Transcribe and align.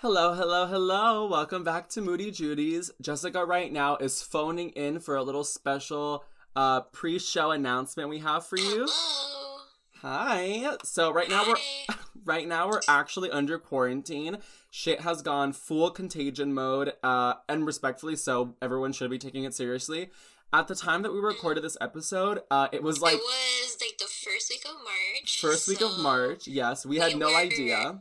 Hello, 0.00 0.32
hello, 0.32 0.66
hello. 0.66 1.26
Welcome 1.26 1.62
back 1.62 1.88
to 1.90 2.00
Moody 2.00 2.30
Judy's. 2.30 2.90
Jessica 3.02 3.44
right 3.44 3.70
now 3.70 3.96
is 3.96 4.22
phoning 4.22 4.70
in 4.70 4.98
for 5.00 5.16
a 5.16 5.22
little 5.22 5.44
special 5.44 6.24
uh 6.56 6.80
pre-show 6.80 7.50
announcement 7.52 8.08
we 8.08 8.18
have 8.18 8.46
for 8.46 8.56
you. 8.58 8.86
Hello. 8.88 9.58
Hi. 10.02 10.76
So 10.84 11.12
right 11.12 11.28
now 11.28 11.44
we're 11.46 11.94
right 12.24 12.48
now 12.48 12.68
we're 12.68 12.80
actually 12.88 13.30
under 13.30 13.58
quarantine. 13.58 14.38
Shit 14.70 15.00
has 15.02 15.20
gone 15.22 15.52
full 15.52 15.90
contagion 15.90 16.54
mode, 16.54 16.92
uh, 17.02 17.34
and 17.48 17.66
respectfully 17.66 18.16
so, 18.16 18.54
everyone 18.62 18.92
should 18.92 19.10
be 19.10 19.18
taking 19.18 19.44
it 19.44 19.52
seriously. 19.54 20.10
At 20.52 20.66
the 20.68 20.74
time 20.74 21.02
that 21.02 21.12
we 21.12 21.20
recorded 21.20 21.62
this 21.62 21.76
episode, 21.80 22.40
uh, 22.50 22.68
it 22.72 22.82
was 22.82 23.00
like 23.02 23.14
it 23.14 23.18
was 23.20 23.76
like 23.80 23.98
the 23.98 24.04
first 24.04 24.48
week 24.50 24.64
of 24.64 24.76
March. 24.82 25.40
first 25.40 25.68
week 25.68 25.80
of 25.82 25.98
March. 25.98 26.48
Yes, 26.48 26.86
we 26.86 26.96
had 26.98 27.12
we 27.12 27.18
no 27.18 27.26
were- 27.28 27.36
idea. 27.36 28.00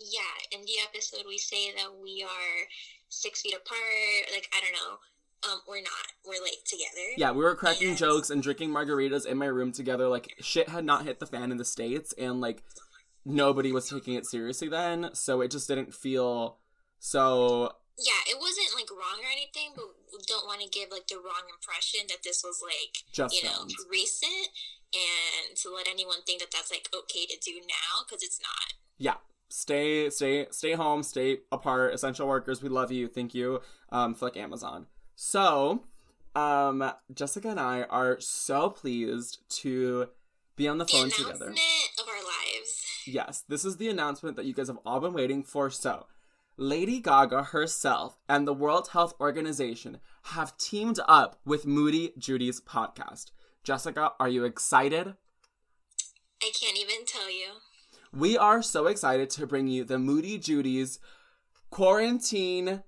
Yeah, 0.00 0.58
in 0.58 0.62
the 0.62 0.80
episode 0.88 1.24
we 1.28 1.38
say 1.38 1.72
that 1.76 1.88
we 2.02 2.24
are 2.24 2.66
six 3.08 3.42
feet 3.42 3.54
apart. 3.54 4.32
Like 4.32 4.48
I 4.56 4.60
don't 4.60 4.72
know. 4.72 4.98
Um, 5.48 5.60
we're 5.66 5.80
not. 5.80 6.06
We're 6.26 6.42
like 6.42 6.64
together. 6.66 7.14
Yeah, 7.16 7.32
we 7.32 7.42
were 7.42 7.54
cracking 7.54 7.96
jokes 7.96 8.30
and 8.30 8.42
drinking 8.42 8.70
margaritas 8.70 9.26
in 9.26 9.38
my 9.38 9.46
room 9.46 9.72
together. 9.72 10.08
Like 10.08 10.34
shit 10.40 10.68
had 10.68 10.84
not 10.84 11.04
hit 11.04 11.18
the 11.18 11.26
fan 11.26 11.50
in 11.50 11.58
the 11.58 11.64
states, 11.64 12.14
and 12.18 12.40
like 12.40 12.62
nobody 13.24 13.72
was 13.72 13.88
taking 13.88 14.14
it 14.14 14.26
seriously 14.26 14.68
then, 14.68 15.10
so 15.14 15.40
it 15.40 15.50
just 15.50 15.68
didn't 15.68 15.94
feel 15.94 16.58
so. 16.98 17.72
Yeah, 17.98 18.32
it 18.32 18.38
wasn't 18.40 18.68
like 18.74 18.90
wrong 18.90 19.20
or 19.20 19.30
anything, 19.30 19.72
but 19.76 19.84
we 20.12 20.18
don't 20.26 20.46
want 20.46 20.62
to 20.62 20.68
give 20.68 20.88
like 20.90 21.06
the 21.06 21.16
wrong 21.16 21.44
impression 21.52 22.00
that 22.08 22.22
this 22.24 22.42
was 22.42 22.62
like 22.64 23.04
Just 23.12 23.34
you 23.34 23.48
know 23.48 23.68
recent, 23.90 24.48
and 24.94 25.56
to 25.56 25.72
let 25.74 25.88
anyone 25.88 26.22
think 26.26 26.40
that 26.40 26.50
that's 26.50 26.70
like 26.70 26.88
okay 26.94 27.26
to 27.26 27.36
do 27.44 27.60
now 27.60 28.04
because 28.04 28.22
it's 28.22 28.40
not. 28.40 28.74
Yeah, 28.98 29.20
stay, 29.50 30.08
stay, 30.10 30.46
stay 30.50 30.72
home, 30.72 31.02
stay 31.02 31.40
apart. 31.52 31.92
Essential 31.92 32.26
workers, 32.26 32.62
we 32.62 32.68
love 32.70 32.90
you. 32.90 33.06
Thank 33.08 33.34
you. 33.34 33.60
Um, 33.90 34.14
for 34.14 34.24
like 34.26 34.36
Amazon. 34.38 34.86
So, 35.16 35.84
um, 36.34 36.90
Jessica 37.12 37.48
and 37.48 37.60
I 37.60 37.82
are 37.82 38.18
so 38.20 38.70
pleased 38.70 39.38
to 39.60 40.08
be 40.56 40.66
on 40.66 40.78
the 40.78 40.84
The 40.84 40.92
phone 40.92 41.00
announcement 41.04 41.32
together. 41.32 41.50
of 41.50 42.08
our 42.08 42.22
lives. 42.22 42.84
Yes, 43.06 43.44
this 43.48 43.64
is 43.64 43.76
the 43.76 43.88
announcement 43.88 44.36
that 44.36 44.44
you 44.46 44.54
guys 44.54 44.68
have 44.68 44.78
all 44.86 45.00
been 45.00 45.12
waiting 45.12 45.42
for. 45.42 45.68
So, 45.70 46.06
Lady 46.56 47.00
Gaga 47.00 47.44
herself 47.44 48.18
and 48.28 48.46
the 48.46 48.52
World 48.54 48.88
Health 48.88 49.14
Organization 49.20 49.98
have 50.24 50.56
teamed 50.58 51.00
up 51.08 51.40
with 51.44 51.66
Moody 51.66 52.12
Judy's 52.18 52.60
podcast. 52.60 53.30
Jessica, 53.64 54.12
are 54.20 54.28
you 54.28 54.44
excited? 54.44 55.14
I 56.42 56.50
can't 56.58 56.78
even 56.78 57.04
tell 57.06 57.30
you. 57.30 57.48
We 58.12 58.36
are 58.36 58.60
so 58.60 58.88
excited 58.88 59.30
to 59.30 59.46
bring 59.46 59.68
you 59.68 59.84
the 59.84 59.96
Moody 59.96 60.36
Judy's 60.36 60.98
quarantine 61.70 62.82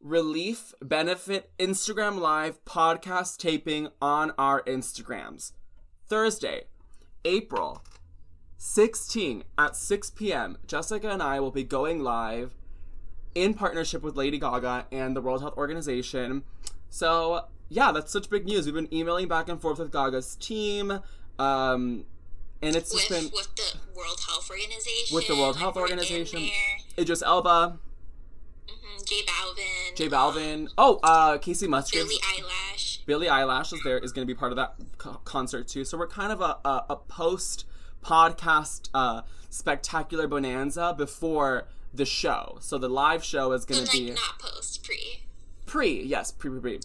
relief 0.00 0.72
benefit 0.80 1.50
Instagram 1.58 2.20
live 2.20 2.64
podcast 2.64 3.38
taping 3.38 3.88
on 4.00 4.32
our 4.38 4.62
Instagrams. 4.62 5.54
Thursday, 6.06 6.66
April 7.24 7.82
16 8.58 9.42
at 9.58 9.74
6 9.74 10.10
p.m. 10.10 10.56
Jessica 10.68 11.10
and 11.10 11.20
I 11.20 11.40
will 11.40 11.50
be 11.50 11.64
going 11.64 12.04
live 12.04 12.54
in 13.34 13.54
partnership 13.54 14.02
with 14.02 14.14
Lady 14.14 14.38
Gaga 14.38 14.86
and 14.92 15.16
the 15.16 15.20
World 15.20 15.40
Health 15.40 15.56
Organization. 15.56 16.44
So, 16.88 17.46
yeah, 17.68 17.90
that's 17.90 18.12
such 18.12 18.30
big 18.30 18.46
news. 18.46 18.66
We've 18.66 18.74
been 18.76 18.94
emailing 18.94 19.26
back 19.26 19.48
and 19.48 19.60
forth 19.60 19.80
with 19.80 19.90
Gaga's 19.90 20.36
team. 20.36 21.00
Um, 21.40 22.04
and 22.62 22.76
it's 22.76 22.92
just 22.92 23.10
with 23.10 23.20
been 23.22 23.30
with 23.32 23.54
the 23.56 23.78
World 23.96 24.20
Health 24.26 24.50
Organization. 24.50 25.14
With 25.14 25.26
the 25.28 25.36
World 25.36 25.56
Health 25.56 25.76
Organization. 25.76 26.48
Idris 26.98 27.22
Elba, 27.22 27.78
Mhm, 28.68 29.06
J 29.08 29.22
Balvin. 29.24 29.96
J 29.96 30.08
Balvin. 30.08 30.68
Oh, 30.78 30.98
uh, 31.02 31.38
Kacey 31.38 31.68
Musgraves. 31.68 32.08
Billie 32.08 32.20
Eilish. 32.20 33.04
Billie 33.06 33.26
Eilish 33.28 33.72
is 33.72 33.80
there 33.84 33.98
is 33.98 34.12
going 34.12 34.26
to 34.26 34.32
be 34.32 34.38
part 34.38 34.52
of 34.52 34.56
that 34.56 34.74
co- 34.98 35.20
concert 35.24 35.66
too. 35.68 35.84
So 35.84 35.96
we're 35.98 36.06
kind 36.08 36.32
of 36.32 36.40
a 36.40 36.58
a, 36.64 36.84
a 36.90 36.96
post 36.96 37.64
podcast 38.04 38.88
uh, 38.94 39.22
spectacular 39.50 40.26
bonanza 40.28 40.94
before 40.96 41.66
the 41.92 42.04
show. 42.06 42.58
So 42.60 42.78
the 42.78 42.88
live 42.88 43.24
show 43.24 43.52
is 43.52 43.64
going 43.64 43.84
to 43.84 43.86
like 43.90 43.92
be 43.92 44.10
not 44.10 44.38
post 44.38 44.84
pre. 44.84 45.20
Pre. 45.70 46.02
Yes, 46.02 46.32
pre 46.32 46.50
pre 46.50 46.60
pre. 46.60 46.80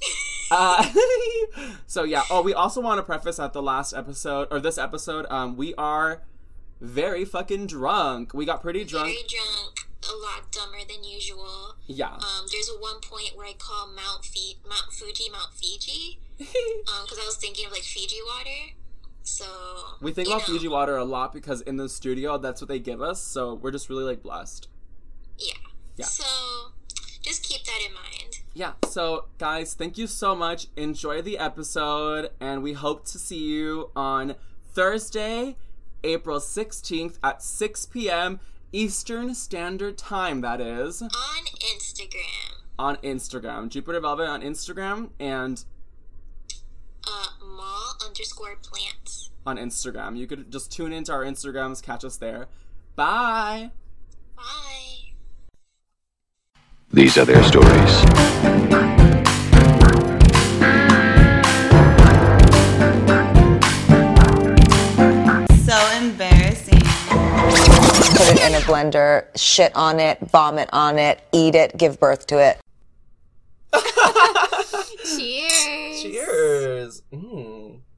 uh, 0.51 0.90
so 1.88 2.03
yeah. 2.03 2.23
Oh, 2.29 2.41
we 2.41 2.53
also 2.53 2.79
want 2.79 3.00
to 3.00 3.03
preface 3.03 3.40
at 3.40 3.53
the 3.53 3.62
last 3.62 3.94
episode 3.94 4.47
or 4.51 4.59
this 4.59 4.78
episode. 4.78 5.25
Um, 5.29 5.57
we 5.57 5.73
are 5.75 6.22
very 6.79 7.25
fucking 7.25 7.68
drunk. 7.68 8.34
We 8.34 8.46
got 8.46 8.62
pretty 8.62 8.85
drunk. 8.85 9.07
Very 9.07 9.23
drunk. 9.28 9.79
A 10.07 10.13
lot 10.16 10.51
dumber 10.51 10.78
than 10.88 11.03
usual. 11.03 11.75
Yeah. 11.88 12.13
Um, 12.13 12.46
there's 12.51 12.69
a 12.69 12.79
one 12.79 13.01
point 13.01 13.31
where 13.35 13.47
I 13.47 13.53
call 13.57 13.88
Mount 13.88 14.23
Fi- 14.23 14.57
Mount 14.63 14.94
Fuji 14.94 15.29
Mount 15.31 15.53
Fiji. 15.53 16.19
Um, 16.88 17.03
because 17.06 17.17
I 17.17 17.25
was 17.25 17.38
thinking 17.38 17.66
of 17.66 17.72
like 17.72 17.81
Fiji 17.81 18.17
water. 18.25 18.75
So 19.23 19.46
We 20.02 20.12
think 20.12 20.28
about 20.28 20.47
know, 20.47 20.53
Fiji 20.53 20.67
water 20.67 20.97
a 20.97 21.03
lot 21.06 21.34
because 21.34 21.62
in 21.62 21.78
the 21.78 21.90
studio, 21.90 22.38
that's 22.38 22.62
what 22.62 22.67
they 22.67 22.78
give 22.78 23.02
us. 23.02 23.22
So 23.22 23.56
we're 23.56 23.72
just 23.72 23.90
really 23.90 24.03
like 24.03 24.22
blessed. 24.22 24.67
Yeah. 25.40 25.53
Yeah. 25.96 26.06
So 26.06 26.25
just 27.22 27.44
keep 27.44 27.63
that 27.63 27.79
in 27.88 27.94
mind. 27.94 28.25
Yeah. 28.57 28.71
So 28.88 29.25
guys, 29.38 29.73
thank 29.73 29.97
you 29.97 30.07
so 30.07 30.33
much. 30.33 30.67
Enjoy 30.77 31.21
the 31.21 31.38
episode, 31.38 32.29
and 32.39 32.63
we 32.63 32.71
hope 32.73 33.05
to 33.07 33.19
see 33.19 33.38
you 33.43 33.91
on 33.97 34.35
Thursday, 34.73 35.57
April 36.05 36.39
sixteenth 36.39 37.19
at 37.21 37.43
six 37.43 37.85
p.m. 37.85 38.39
Eastern 38.71 39.35
Standard 39.35 39.97
Time. 39.97 40.39
That 40.39 40.61
is 40.61 41.01
On 41.01 41.09
Instagram, 41.09 42.63
on 42.79 42.95
Instagram, 42.97 43.67
Jupiter 43.69 43.99
Velvet 43.99 44.27
on 44.27 44.41
Instagram, 44.41 45.09
and 45.19 45.66
uh, 47.05 47.27
mall 47.45 47.97
underscore 48.05 48.55
plants. 48.63 49.31
on 49.45 49.57
Instagram. 49.57 50.17
You 50.17 50.27
could 50.27 50.49
just 50.49 50.72
tune 50.72 50.93
into 50.93 51.11
our 51.11 51.23
Instagrams, 51.25 51.83
catch 51.83 52.05
us 52.05 52.16
there. 52.17 52.47
Bye. 52.95 53.72
Bye. 54.37 54.84
These 56.95 57.17
are 57.17 57.25
their 57.25 57.44
stories. 57.44 57.91
So 65.66 65.78
embarrassing. 65.97 66.79
put 68.16 68.29
it 68.29 68.39
in 68.47 68.55
a 68.55 68.61
blender, 68.61 69.25
shit 69.35 69.75
on 69.75 70.00
it, 70.00 70.19
vomit 70.22 70.69
on 70.72 70.97
it, 70.97 71.19
eat 71.34 71.53
it, 71.53 71.75
give 71.75 72.00
birth 72.00 72.28
to 72.28 72.39
it. 72.39 72.61
Cheers. 75.03 76.01
Cheers. 76.01 77.01
Mm. 77.11 77.79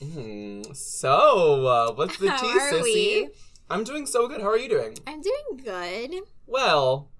Mm. 0.00 0.76
So, 0.76 1.66
uh, 1.66 1.92
what's 1.94 2.16
the 2.18 2.30
How 2.30 2.36
tea, 2.36 2.46
are 2.46 2.72
sissy? 2.72 2.84
we? 2.84 3.28
I'm 3.70 3.84
doing 3.84 4.06
so 4.06 4.28
good. 4.28 4.40
How 4.40 4.48
are 4.48 4.56
you 4.58 4.68
doing? 4.68 4.96
I'm 5.06 5.20
doing 5.20 5.60
good. 5.64 6.14
Well, 6.46 7.10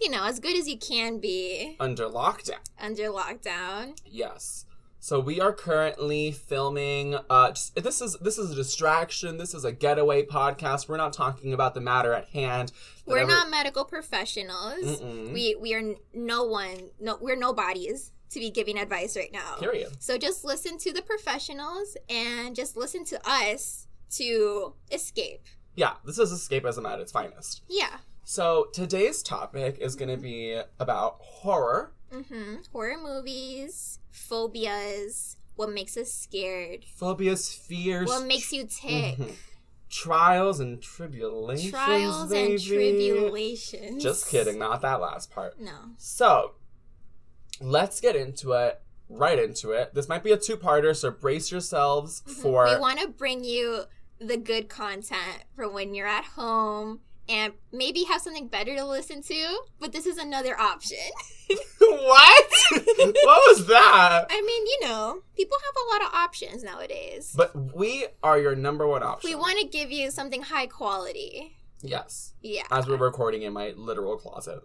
You 0.00 0.10
know, 0.10 0.24
as 0.24 0.38
good 0.40 0.56
as 0.56 0.68
you 0.68 0.78
can 0.78 1.18
be 1.18 1.76
under 1.80 2.04
lockdown. 2.06 2.58
under 2.78 3.04
lockdown. 3.04 3.98
Yes. 4.04 4.64
So 5.00 5.20
we 5.20 5.40
are 5.40 5.52
currently 5.52 6.32
filming. 6.32 7.16
Uh, 7.30 7.52
just, 7.52 7.76
this 7.76 8.00
is 8.00 8.16
this 8.20 8.38
is 8.38 8.50
a 8.50 8.54
distraction. 8.56 9.38
This 9.38 9.54
is 9.54 9.64
a 9.64 9.70
getaway 9.72 10.24
podcast. 10.24 10.88
We're 10.88 10.96
not 10.96 11.12
talking 11.12 11.52
about 11.52 11.74
the 11.74 11.80
matter 11.80 12.12
at 12.12 12.28
hand. 12.28 12.72
We're 13.06 13.14
Whatever- 13.14 13.30
not 13.32 13.50
medical 13.50 13.84
professionals. 13.84 14.84
Mm-mm. 15.00 15.32
We 15.32 15.54
we 15.60 15.74
are 15.74 15.94
no 16.12 16.44
one. 16.44 16.90
No, 17.00 17.18
we're 17.20 17.36
nobodies 17.36 18.12
to 18.30 18.40
be 18.40 18.50
giving 18.50 18.78
advice 18.78 19.16
right 19.16 19.32
now. 19.32 19.56
Period. 19.60 20.02
So 20.02 20.18
just 20.18 20.44
listen 20.44 20.76
to 20.78 20.92
the 20.92 21.02
professionals 21.02 21.96
and 22.10 22.56
just 22.56 22.76
listen 22.76 23.04
to 23.06 23.20
us 23.28 23.86
to 24.10 24.74
escape. 24.90 25.44
Yeah, 25.74 25.94
this 26.04 26.18
is 26.18 26.32
escapism 26.32 26.90
at 26.90 27.00
its 27.00 27.12
finest. 27.12 27.62
Yeah. 27.68 27.98
So 28.24 28.68
today's 28.72 29.22
topic 29.22 29.78
is 29.80 29.94
going 29.94 30.08
to 30.08 30.16
be 30.16 30.60
about 30.80 31.16
horror. 31.20 31.92
Mm-hmm. 32.12 32.56
Horror 32.72 32.96
movies, 33.02 33.98
phobias, 34.10 35.36
what 35.56 35.70
makes 35.70 35.96
us 35.96 36.12
scared, 36.12 36.84
phobias, 36.84 37.52
fears, 37.52 38.08
what 38.08 38.26
makes 38.26 38.52
you 38.52 38.62
tick, 38.66 39.16
Mhm. 39.16 39.34
trials 39.88 40.60
and 40.60 40.80
tribulations. 40.82 41.70
trials 41.70 42.30
and 42.32 42.58
tribulations. 42.60 44.02
Just 44.02 44.28
kidding, 44.28 44.58
not 44.58 44.82
that 44.82 45.00
last 45.00 45.30
part. 45.30 45.58
No. 45.60 45.72
So, 45.98 46.52
let's 47.60 48.00
get 48.00 48.16
into 48.16 48.52
it. 48.52 48.80
Right 49.08 49.38
into 49.38 49.70
it. 49.70 49.94
This 49.94 50.08
might 50.08 50.24
be 50.24 50.32
a 50.32 50.36
two-parter, 50.36 50.94
so 50.96 51.10
brace 51.12 51.52
yourselves 51.52 52.22
for. 52.42 52.66
Mm-hmm. 52.66 52.74
We 52.74 52.80
want 52.80 53.00
to 53.00 53.08
bring 53.08 53.44
you 53.44 53.84
the 54.18 54.36
good 54.36 54.68
content 54.68 55.44
for 55.54 55.68
when 55.68 55.94
you're 55.94 56.06
at 56.06 56.24
home 56.24 57.00
and 57.28 57.52
maybe 57.72 58.04
have 58.04 58.20
something 58.22 58.48
better 58.48 58.74
to 58.76 58.84
listen 58.84 59.22
to, 59.22 59.60
but 59.80 59.92
this 59.92 60.06
is 60.06 60.16
another 60.18 60.58
option. 60.58 60.98
what? 61.78 62.52
what 62.70 63.24
was 63.24 63.66
that? 63.66 64.26
I 64.30 64.40
mean, 64.40 64.66
you 64.66 64.78
know, 64.82 65.22
people 65.36 65.56
have 65.64 65.74
a 65.76 65.92
lot 65.92 66.08
of 66.08 66.18
options 66.18 66.62
nowadays. 66.62 67.32
But 67.36 67.74
we 67.74 68.06
are 68.22 68.38
your 68.38 68.54
number 68.54 68.86
one 68.86 69.02
option. 69.02 69.28
we 69.30 69.34
want 69.34 69.58
to 69.60 69.66
give 69.66 69.90
you 69.90 70.10
something 70.10 70.42
high 70.42 70.66
quality. 70.66 71.56
Yes. 71.82 72.34
Yeah. 72.42 72.64
As 72.70 72.86
we're 72.86 72.96
recording 72.96 73.42
in 73.42 73.52
my 73.52 73.72
literal 73.76 74.16
closet. 74.16 74.60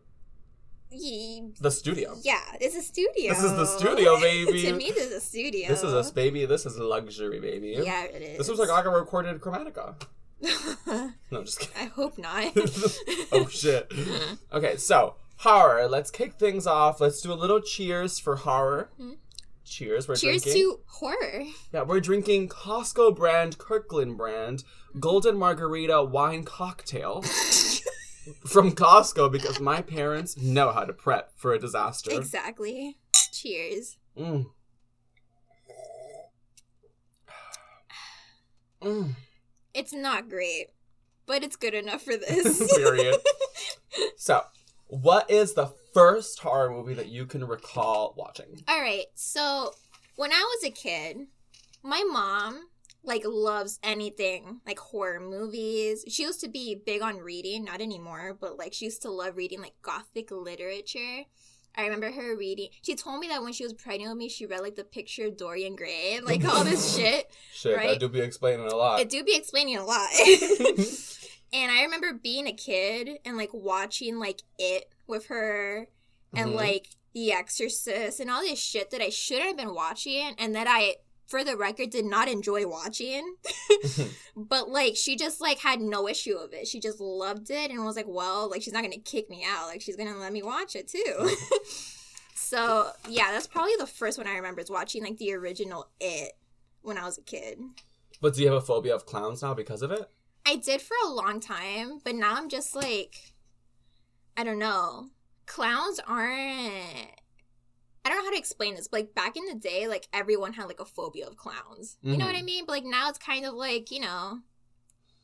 Ye- 0.91 1.51
The 1.59 1.71
studio. 1.71 2.15
Yeah, 2.21 2.39
it's 2.59 2.75
a 2.75 2.81
studio. 2.81 3.33
This 3.33 3.43
is 3.43 3.51
the 3.53 3.65
studio, 3.65 4.19
baby. 4.21 4.61
to 4.63 4.73
me, 4.73 4.91
this 4.91 5.07
is 5.07 5.13
a 5.13 5.21
studio. 5.21 5.67
This 5.69 5.83
is 5.83 6.09
a 6.09 6.13
baby. 6.13 6.45
This 6.45 6.65
is 6.65 6.77
luxury, 6.77 7.39
baby. 7.39 7.75
Yeah, 7.83 8.03
it 8.03 8.21
is. 8.21 8.37
This 8.39 8.49
was 8.49 8.59
like 8.59 8.69
I 8.69 8.81
recorded 8.81 9.39
Chromatica. 9.41 9.95
No, 11.31 11.37
I'm 11.39 11.45
just 11.45 11.59
kidding. 11.59 11.77
I 11.77 11.85
hope 11.85 12.17
not. 12.17 12.51
oh 13.31 13.47
shit. 13.49 13.89
Okay, 14.51 14.75
so 14.75 15.15
horror. 15.37 15.87
Let's 15.87 16.11
kick 16.11 16.33
things 16.33 16.67
off. 16.67 16.99
Let's 16.99 17.21
do 17.21 17.31
a 17.31 17.35
little 17.35 17.61
cheers 17.61 18.19
for 18.19 18.35
horror. 18.35 18.89
Cheers. 19.63 20.07
We're 20.09 20.15
Mm-hmm. 20.15 20.27
Cheers 20.27 20.43
drinking. 20.43 20.61
to 20.63 20.79
horror. 20.87 21.43
Yeah, 21.73 21.83
we're 21.83 22.01
drinking 22.01 22.49
Costco 22.49 23.15
brand, 23.15 23.57
Kirkland 23.59 24.17
brand, 24.17 24.63
Golden 24.99 25.37
Margarita 25.37 26.03
wine 26.03 26.43
cocktail 26.43 27.21
from 28.47 28.71
Costco 28.71 29.31
because 29.31 29.59
my 29.59 29.81
parents 29.81 30.37
know 30.37 30.71
how 30.71 30.83
to 30.85 30.93
prep 30.93 31.31
for 31.35 31.53
a 31.53 31.59
disaster. 31.59 32.11
Exactly. 32.11 32.97
Cheers. 33.31 33.97
Mm. 34.17 34.45
Mm. 38.81 39.15
It's 39.75 39.93
not 39.93 40.27
great, 40.27 40.69
but 41.27 41.43
it's 41.43 41.55
good 41.55 41.75
enough 41.75 42.01
for 42.01 42.17
this. 42.17 42.75
Period. 42.75 43.15
So, 44.15 44.41
what 44.87 45.29
is 45.29 45.53
the 45.53 45.73
first 45.93 46.39
horror 46.39 46.69
movie 46.71 46.93
that 46.93 47.07
you 47.09 47.25
can 47.25 47.45
recall 47.45 48.13
watching? 48.17 48.63
All 48.67 48.79
right. 48.79 49.05
So 49.15 49.73
when 50.15 50.31
I 50.31 50.39
was 50.39 50.63
a 50.63 50.71
kid, 50.71 51.27
my 51.83 52.03
mom 52.09 52.67
like 53.03 53.23
loves 53.25 53.79
anything 53.83 54.61
like 54.65 54.77
horror 54.79 55.19
movies. 55.19 56.03
She 56.07 56.23
used 56.23 56.41
to 56.41 56.49
be 56.49 56.75
big 56.75 57.01
on 57.01 57.17
reading, 57.17 57.65
not 57.65 57.81
anymore, 57.81 58.37
but 58.39 58.57
like 58.57 58.73
she 58.73 58.85
used 58.85 59.01
to 59.03 59.09
love 59.09 59.37
reading 59.37 59.59
like 59.61 59.73
gothic 59.81 60.29
literature. 60.31 61.23
I 61.75 61.83
remember 61.83 62.11
her 62.11 62.35
reading. 62.37 62.67
She 62.81 62.95
told 62.95 63.19
me 63.21 63.29
that 63.29 63.41
when 63.43 63.53
she 63.53 63.63
was 63.63 63.73
pregnant 63.73 64.11
with 64.11 64.17
me, 64.17 64.27
she 64.29 64.45
read 64.45 64.59
like 64.59 64.75
the 64.75 64.83
picture 64.83 65.27
of 65.27 65.37
Dorian 65.37 65.75
Gray 65.75 66.15
and 66.17 66.25
like 66.27 66.43
all 66.45 66.63
this 66.63 66.95
shit. 66.97 67.31
Shit, 67.53 67.73
I 67.79 67.85
Right? 67.87 67.99
do 67.99 68.09
be 68.09 68.19
explaining 68.19 68.67
a 68.67 68.75
lot. 68.75 68.99
It 68.99 69.09
do 69.09 69.23
be 69.23 69.35
explaining 69.35 69.77
a 69.77 69.85
lot. 69.85 70.09
and 71.53 71.71
I 71.71 71.83
remember 71.83 72.13
being 72.13 72.47
a 72.47 72.53
kid 72.53 73.09
and 73.25 73.37
like 73.37 73.53
watching 73.53 74.19
like 74.19 74.41
it 74.57 74.89
with 75.07 75.27
her 75.27 75.87
and 76.35 76.51
Mhm. 76.51 76.55
like 76.55 76.87
The 77.13 77.31
Exorcist 77.33 78.19
and 78.19 78.29
all 78.29 78.41
this 78.41 78.59
shit 78.61 78.91
that 78.91 79.01
I 79.01 79.09
shouldn't 79.09 79.47
have 79.47 79.57
been 79.57 79.73
watching 79.73 80.33
and 80.37 80.55
that 80.55 80.67
I 80.69 80.95
for 81.31 81.43
the 81.45 81.55
record 81.55 81.89
did 81.89 82.05
not 82.05 82.27
enjoy 82.27 82.67
watching. 82.67 83.35
Mm-hmm. 83.71 84.09
but 84.43 84.69
like 84.69 84.95
she 84.95 85.15
just 85.15 85.39
like 85.41 85.59
had 85.59 85.79
no 85.79 86.07
issue 86.07 86.35
of 86.35 86.53
it. 86.53 86.67
She 86.67 86.79
just 86.79 86.99
loved 86.99 87.49
it 87.49 87.71
and 87.71 87.83
was 87.83 87.95
like, 87.95 88.05
well, 88.07 88.49
like 88.49 88.61
she's 88.61 88.73
not 88.73 88.83
gonna 88.83 88.99
kick 88.99 89.29
me 89.29 89.45
out. 89.47 89.67
Like 89.67 89.81
she's 89.81 89.95
gonna 89.95 90.17
let 90.17 90.33
me 90.33 90.43
watch 90.43 90.75
it 90.75 90.89
too. 90.89 91.35
so 92.35 92.91
yeah, 93.09 93.31
that's 93.31 93.47
probably 93.47 93.75
the 93.79 93.87
first 93.87 94.17
one 94.17 94.27
I 94.27 94.35
remember 94.35 94.61
is 94.61 94.69
watching 94.69 95.03
like 95.03 95.17
the 95.17 95.33
original 95.33 95.87
It 95.99 96.33
when 96.81 96.97
I 96.97 97.05
was 97.05 97.17
a 97.17 97.21
kid. 97.21 97.59
but 98.21 98.35
do 98.35 98.41
you 98.41 98.47
have 98.47 98.57
a 98.57 98.61
phobia 98.61 98.93
of 98.93 99.05
clowns 99.05 99.41
now 99.41 99.53
because 99.53 99.81
of 99.81 99.91
it? 99.91 100.09
I 100.45 100.57
did 100.57 100.81
for 100.81 100.95
a 101.05 101.09
long 101.09 101.39
time, 101.39 101.99
but 102.03 102.15
now 102.15 102.35
I'm 102.35 102.49
just 102.49 102.75
like, 102.75 103.33
I 104.35 104.43
don't 104.43 104.59
know. 104.59 105.09
Clowns 105.45 105.99
aren't. 106.05 107.20
I 108.03 108.09
don't 108.09 108.17
know 108.19 108.23
how 108.25 108.31
to 108.31 108.37
explain 108.37 108.75
this, 108.75 108.87
but 108.87 109.01
like 109.01 109.15
back 109.15 109.37
in 109.37 109.45
the 109.45 109.55
day, 109.55 109.87
like 109.87 110.07
everyone 110.13 110.53
had 110.53 110.65
like 110.65 110.79
a 110.79 110.85
phobia 110.85 111.27
of 111.27 111.35
clowns. 111.37 111.97
You 112.01 112.17
know 112.17 112.25
what 112.25 112.35
I 112.35 112.41
mean? 112.41 112.65
But 112.65 112.73
like 112.73 112.85
now 112.85 113.09
it's 113.09 113.19
kind 113.19 113.45
of 113.45 113.53
like, 113.53 113.91
you 113.91 113.99
know, 113.99 114.39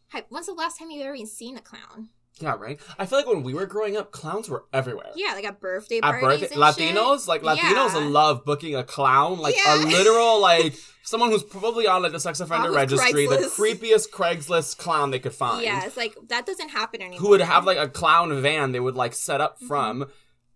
hi- 0.09 0.25
when's 0.29 0.45
the 0.47 0.53
last 0.53 0.77
time 0.79 0.91
you've 0.91 1.05
ever 1.05 1.15
even 1.15 1.27
seen 1.27 1.57
a 1.57 1.61
clown? 1.61 2.09
Yeah, 2.39 2.53
right. 2.55 2.79
I 2.99 3.07
feel 3.07 3.17
like 3.17 3.25
when 3.27 3.41
we 3.41 3.55
were 3.55 3.65
growing 3.65 3.97
up, 3.97 4.11
clowns 4.11 4.47
were 4.47 4.65
everywhere. 4.71 5.09
Yeah, 5.15 5.33
like 5.33 5.43
at 5.45 5.59
birthday 5.59 5.97
At 6.03 6.19
parties. 6.19 6.41
birthday, 6.41 6.53
and 6.55 6.63
Latinos, 6.95 7.19
shit. 7.21 7.27
like 7.29 7.41
Latinos, 7.41 7.93
Yeah. 7.95 8.07
love 8.11 8.45
booking 8.45 8.75
a 8.75 8.83
clown, 8.83 9.39
like 9.39 9.55
Yeah. 9.57 9.73
a 9.73 9.77
literal, 9.83 10.39
like 10.39 10.75
someone 11.03 11.31
who's 11.31 11.41
probably 11.41 11.87
on 11.87 12.03
like 12.03 12.11
the 12.11 12.19
sex 12.19 12.39
offender 12.39 12.65
Off 12.65 12.69
of 12.69 12.75
registry, 12.75 13.25
the 13.25 13.37
creepiest 13.37 14.11
Craigslist 14.11 14.77
clown 14.77 15.09
they 15.09 15.17
could 15.17 15.33
find. 15.33 15.63
Yeah, 15.63 15.83
it's 15.85 15.97
like 15.97 16.15
that 16.27 16.45
doesn't 16.45 16.69
happen 16.69 17.01
anymore. 17.01 17.21
who 17.21 17.29
would 17.29 17.41
have 17.41 17.65
like 17.65 17.79
a 17.79 17.89
clown 17.89 18.39
van 18.39 18.71
they 18.71 18.79
would 18.79 18.95
like 18.95 19.15
set 19.15 19.41
up 19.41 19.55
Mm-hmm. 19.57 19.67
from, 19.67 20.05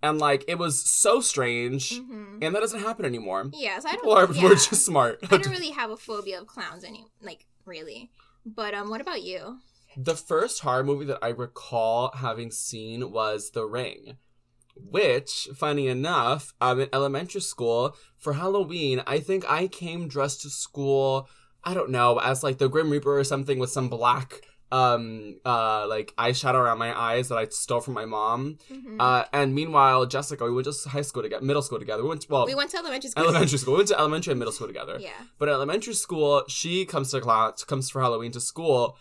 and 0.04 0.20
like 0.20 0.44
it 0.48 0.58
was 0.58 0.82
so 0.82 1.22
strange, 1.22 2.00
Mhm. 2.00 2.40
and 2.44 2.56
that 2.56 2.60
doesn't 2.60 2.82
happen 2.82 3.06
anymore. 3.06 3.50
Yeah, 3.54 3.80
so 3.80 3.88
I 3.90 3.92
don't. 3.94 4.02
People 4.02 4.14
are 4.18 4.32
yeah. 4.32 4.44
we're 4.44 4.50
just 4.56 4.86
smart. 4.86 5.20
I 5.24 5.28
don't 5.38 5.48
really 5.58 5.72
have 5.72 5.90
a 5.92 5.98
phobia 5.98 6.42
of 6.42 6.48
clowns 6.48 6.84
any 6.84 7.06
like 7.22 7.46
really. 7.66 8.10
But 8.46 8.74
um, 8.74 8.90
what 8.90 9.02
about 9.02 9.22
you? 9.22 9.60
The 9.98 10.16
first 10.16 10.62
horror 10.62 10.84
movie 10.84 11.06
that 11.06 11.20
I 11.22 11.30
recall 11.30 12.12
having 12.16 12.50
seen 12.50 13.12
was 13.12 13.52
The 13.52 13.66
Ring, 13.66 14.18
which, 14.76 15.50
funny 15.56 15.88
enough, 15.88 16.54
um, 16.62 16.80
in 16.80 16.90
elementary 16.94 17.42
school 17.42 17.96
for 18.18 18.34
Halloween, 18.34 19.04
I 19.06 19.20
think 19.20 19.44
I 19.50 19.68
came 19.68 20.08
dressed 20.08 20.42
to 20.42 20.50
school. 20.50 21.28
I 21.64 21.74
don't 21.74 21.92
know, 21.92 22.18
as 22.20 22.42
like 22.44 22.58
the 22.58 22.70
Grim 22.70 22.90
Reaper 22.90 23.20
or 23.20 23.24
something 23.24 23.60
with 23.60 23.70
some 23.70 23.90
black 23.90 24.42
um 24.72 25.36
uh 25.46 25.86
like 25.88 26.14
eyeshadow 26.18 26.56
around 26.56 26.78
my 26.78 26.98
eyes 26.98 27.28
that 27.30 27.38
I 27.38 27.46
stole 27.50 27.82
from 27.82 27.94
my 27.94 28.06
mom. 28.06 28.58
Mhm. 28.72 28.96
Uh 29.00 29.26
and 29.34 29.54
meanwhile 29.54 30.06
Jessica, 30.06 30.44
we 30.46 30.52
went 30.52 30.68
to 30.72 30.90
high 30.90 31.02
school 31.02 31.24
together 31.24 31.44
middle 31.46 31.62
school 31.62 31.80
together. 31.80 32.04
We 32.04 32.10
went 32.10 32.22
to, 32.22 32.28
well 32.30 32.46
we 32.46 32.56
went 32.56 32.72
to 32.72 32.78
elementary 32.78 33.10
school. 33.10 33.24
elementary 33.24 33.58
school. 33.58 33.74
We 33.74 33.78
went 33.80 33.90
to 33.90 34.00
elementary 34.00 34.32
and 34.32 34.40
middle 34.40 34.52
school 34.54 34.68
together. 34.68 34.98
Yeah. 35.00 35.10
But 35.38 35.50
at 35.50 35.54
elementary 35.54 35.94
school, 35.94 36.44
she 36.48 36.86
comes 36.86 37.12
to 37.12 37.22
class, 37.22 37.64
comes 37.64 37.90
for 37.90 38.02
Halloween 38.02 38.32
to 38.32 38.40
school, 38.40 38.98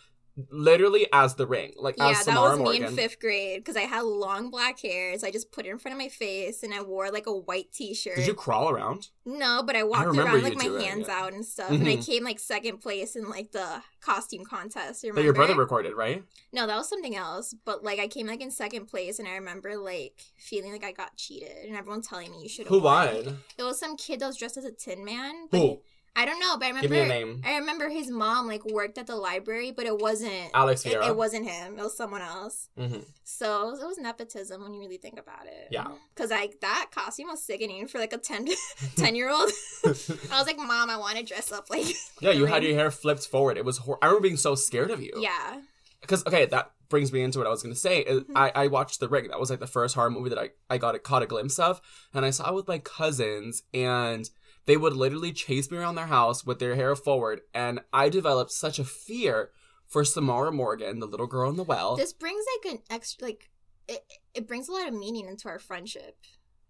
literally 0.50 1.06
as 1.12 1.34
the 1.34 1.46
ring, 1.46 1.72
like 1.76 1.96
Yeah, 1.98 2.08
as 2.10 2.18
that 2.18 2.24
Samara 2.34 2.56
was 2.62 2.78
me 2.78 2.84
in 2.84 2.94
fifth 2.94 3.20
grade 3.20 3.60
because 3.60 3.76
I 3.76 3.82
had 3.82 4.02
long 4.02 4.50
black 4.50 4.80
hair, 4.80 5.18
so 5.18 5.26
I 5.26 5.30
just 5.30 5.52
put 5.52 5.66
it 5.66 5.70
in 5.70 5.78
front 5.78 5.94
of 5.94 5.98
my 5.98 6.08
face 6.08 6.62
and 6.62 6.72
I 6.72 6.82
wore 6.82 7.10
like 7.10 7.26
a 7.26 7.32
white 7.36 7.72
T-shirt. 7.72 8.16
Did 8.16 8.26
you 8.26 8.34
crawl 8.34 8.70
around? 8.70 9.08
No, 9.24 9.62
but 9.64 9.76
I 9.76 9.82
walked 9.82 10.06
remember 10.06 10.32
around 10.36 10.42
like 10.44 10.56
my 10.56 10.80
hands 10.82 11.08
it. 11.08 11.12
out 11.12 11.32
and 11.32 11.44
stuff, 11.44 11.70
and 11.70 11.86
I 11.88 11.96
Mhm. 11.96 12.06
came 12.06 12.24
like 12.24 12.38
second 12.38 12.78
place 12.78 13.16
in 13.16 13.28
like 13.28 13.52
the 13.52 13.82
costume 14.00 14.44
contest. 14.44 15.02
Remember? 15.02 15.20
That 15.20 15.24
your 15.24 15.34
brother 15.34 15.54
recorded, 15.54 15.94
right? 15.94 16.24
No, 16.52 16.66
that 16.66 16.76
was 16.76 16.88
something 16.88 17.14
else. 17.16 17.54
But 17.64 17.84
like 17.84 17.98
I 17.98 18.08
came 18.08 18.26
like 18.26 18.40
in 18.40 18.50
second 18.50 18.86
place, 18.86 19.18
and 19.18 19.28
I 19.28 19.32
remember 19.34 19.76
like 19.76 20.20
feeling 20.38 20.72
like 20.72 20.84
I 20.84 20.92
got 20.92 21.16
cheated, 21.16 21.66
and 21.66 21.76
everyone 21.76 22.02
telling 22.02 22.30
me 22.30 22.42
you 22.42 22.48
should 22.48 22.66
have. 22.66 22.74
Who 22.74 22.80
won? 22.80 23.38
It 23.58 23.62
was 23.62 23.78
some 23.78 23.96
kid 23.96 24.20
that 24.20 24.26
was 24.26 24.36
dressed 24.36 24.56
as 24.56 24.64
a 24.64 24.72
Tin 24.72 25.04
Man. 25.04 25.48
Who? 25.50 25.80
I 26.16 26.24
don't 26.24 26.40
know, 26.40 26.56
but 26.58 26.64
I 26.66 26.68
remember. 26.68 26.88
Give 26.88 26.90
me 26.90 27.00
a 27.00 27.06
name. 27.08 27.42
I 27.44 27.56
remember 27.58 27.88
his 27.88 28.10
mom 28.10 28.46
like 28.48 28.64
worked 28.64 28.98
at 28.98 29.06
the 29.06 29.14
library, 29.16 29.70
but 29.70 29.86
it 29.86 29.96
wasn't. 29.98 30.50
Alex 30.52 30.84
It, 30.84 30.92
Vieira. 30.94 31.08
it 31.08 31.16
wasn't 31.16 31.48
him. 31.48 31.78
It 31.78 31.82
was 31.82 31.96
someone 31.96 32.20
else. 32.20 32.68
hmm 32.76 32.98
So 33.24 33.68
it 33.68 33.70
was, 33.72 33.80
it 33.82 33.86
was 33.86 33.98
nepotism 33.98 34.60
when 34.62 34.74
you 34.74 34.80
really 34.80 34.96
think 34.98 35.18
about 35.18 35.46
it. 35.46 35.68
Yeah. 35.70 35.86
Because 36.14 36.30
like 36.30 36.60
that 36.60 36.88
costume 36.92 37.28
was 37.28 37.42
sickening 37.42 37.86
for 37.86 37.98
like 37.98 38.12
a 38.12 38.18
10, 38.18 38.48
10 38.96 39.14
year 39.14 39.30
old. 39.30 39.50
I 39.84 39.88
was 39.88 40.46
like, 40.46 40.58
Mom, 40.58 40.90
I 40.90 40.96
want 40.98 41.16
to 41.18 41.22
dress 41.24 41.52
up 41.52 41.70
like. 41.70 41.86
Yeah, 42.20 42.32
you 42.32 42.44
had 42.46 42.64
your 42.64 42.74
hair 42.74 42.90
flipped 42.90 43.26
forward. 43.26 43.56
It 43.56 43.64
was. 43.64 43.78
Hor- 43.78 43.98
I 44.02 44.06
remember 44.06 44.24
being 44.24 44.36
so 44.36 44.54
scared 44.54 44.90
of 44.90 45.00
you. 45.02 45.12
Yeah. 45.16 45.60
Because 46.02 46.26
okay, 46.26 46.44
that 46.46 46.72
brings 46.88 47.12
me 47.12 47.22
into 47.22 47.38
what 47.38 47.46
I 47.46 47.50
was 47.50 47.62
gonna 47.62 47.74
say. 47.74 48.04
Mm-hmm. 48.04 48.36
I 48.36 48.50
I 48.54 48.66
watched 48.66 49.00
The 49.00 49.08
Ring. 49.08 49.28
That 49.28 49.38
was 49.38 49.48
like 49.48 49.60
the 49.60 49.66
first 49.66 49.94
horror 49.94 50.10
movie 50.10 50.30
that 50.30 50.38
I 50.38 50.50
I 50.68 50.76
got 50.76 50.94
a, 50.94 50.98
caught 50.98 51.22
a 51.22 51.26
glimpse 51.26 51.58
of, 51.58 51.80
and 52.12 52.24
I 52.26 52.30
saw 52.30 52.48
it 52.50 52.54
with 52.54 52.68
my 52.68 52.78
cousins, 52.78 53.62
and 53.72 54.28
they 54.70 54.76
would 54.76 54.92
literally 54.94 55.32
chase 55.32 55.68
me 55.68 55.76
around 55.78 55.96
their 55.96 56.06
house 56.06 56.44
with 56.46 56.60
their 56.60 56.76
hair 56.76 56.94
forward, 56.94 57.40
and 57.52 57.80
I 57.92 58.08
developed 58.08 58.52
such 58.52 58.78
a 58.78 58.84
fear 58.84 59.50
for 59.88 60.04
Samara 60.04 60.52
Morgan, 60.52 61.00
the 61.00 61.06
little 61.06 61.26
girl 61.26 61.50
in 61.50 61.56
the 61.56 61.64
well. 61.64 61.96
This 61.96 62.12
brings 62.12 62.44
like 62.64 62.74
an 62.74 62.82
extra, 62.88 63.26
like, 63.26 63.50
it, 63.88 64.04
it 64.32 64.46
brings 64.46 64.68
a 64.68 64.72
lot 64.72 64.86
of 64.86 64.94
meaning 64.94 65.26
into 65.26 65.48
our 65.48 65.58
friendship 65.58 66.16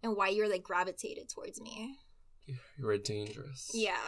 and 0.03 0.17
why 0.17 0.29
you're 0.29 0.49
like 0.49 0.63
gravitated 0.63 1.29
towards 1.29 1.61
me. 1.61 1.99
you 2.47 2.87
were 2.87 2.97
dangerous. 2.97 3.71
Yeah. 3.75 3.99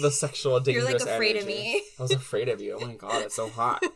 The 0.00 0.12
sexual 0.12 0.62
You're 0.68 0.84
like 0.84 1.00
afraid 1.00 1.34
of 1.34 1.44
me. 1.44 1.82
I 1.98 2.02
was 2.02 2.12
afraid 2.12 2.48
of 2.48 2.60
you. 2.60 2.78
Oh 2.80 2.86
my 2.86 2.94
god, 2.94 3.22
it's 3.22 3.34
so 3.34 3.48
hot. 3.48 3.82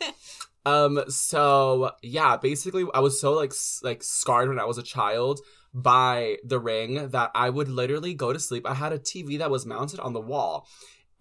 Um. 0.66 1.04
So 1.08 1.92
yeah, 2.02 2.36
basically, 2.36 2.84
I 2.92 2.98
was 3.00 3.18
so 3.20 3.32
like 3.32 3.52
s- 3.52 3.80
like 3.82 4.02
scarred 4.02 4.48
when 4.48 4.58
I 4.58 4.66
was 4.66 4.76
a 4.76 4.82
child 4.82 5.40
by 5.74 6.36
the 6.44 6.58
ring 6.58 7.10
that 7.10 7.30
I 7.34 7.50
would 7.50 7.68
literally 7.68 8.14
go 8.14 8.32
to 8.32 8.40
sleep. 8.40 8.66
I 8.66 8.74
had 8.74 8.92
a 8.92 8.98
TV 8.98 9.38
that 9.38 9.50
was 9.50 9.66
mounted 9.66 10.00
on 10.00 10.12
the 10.12 10.20
wall, 10.20 10.66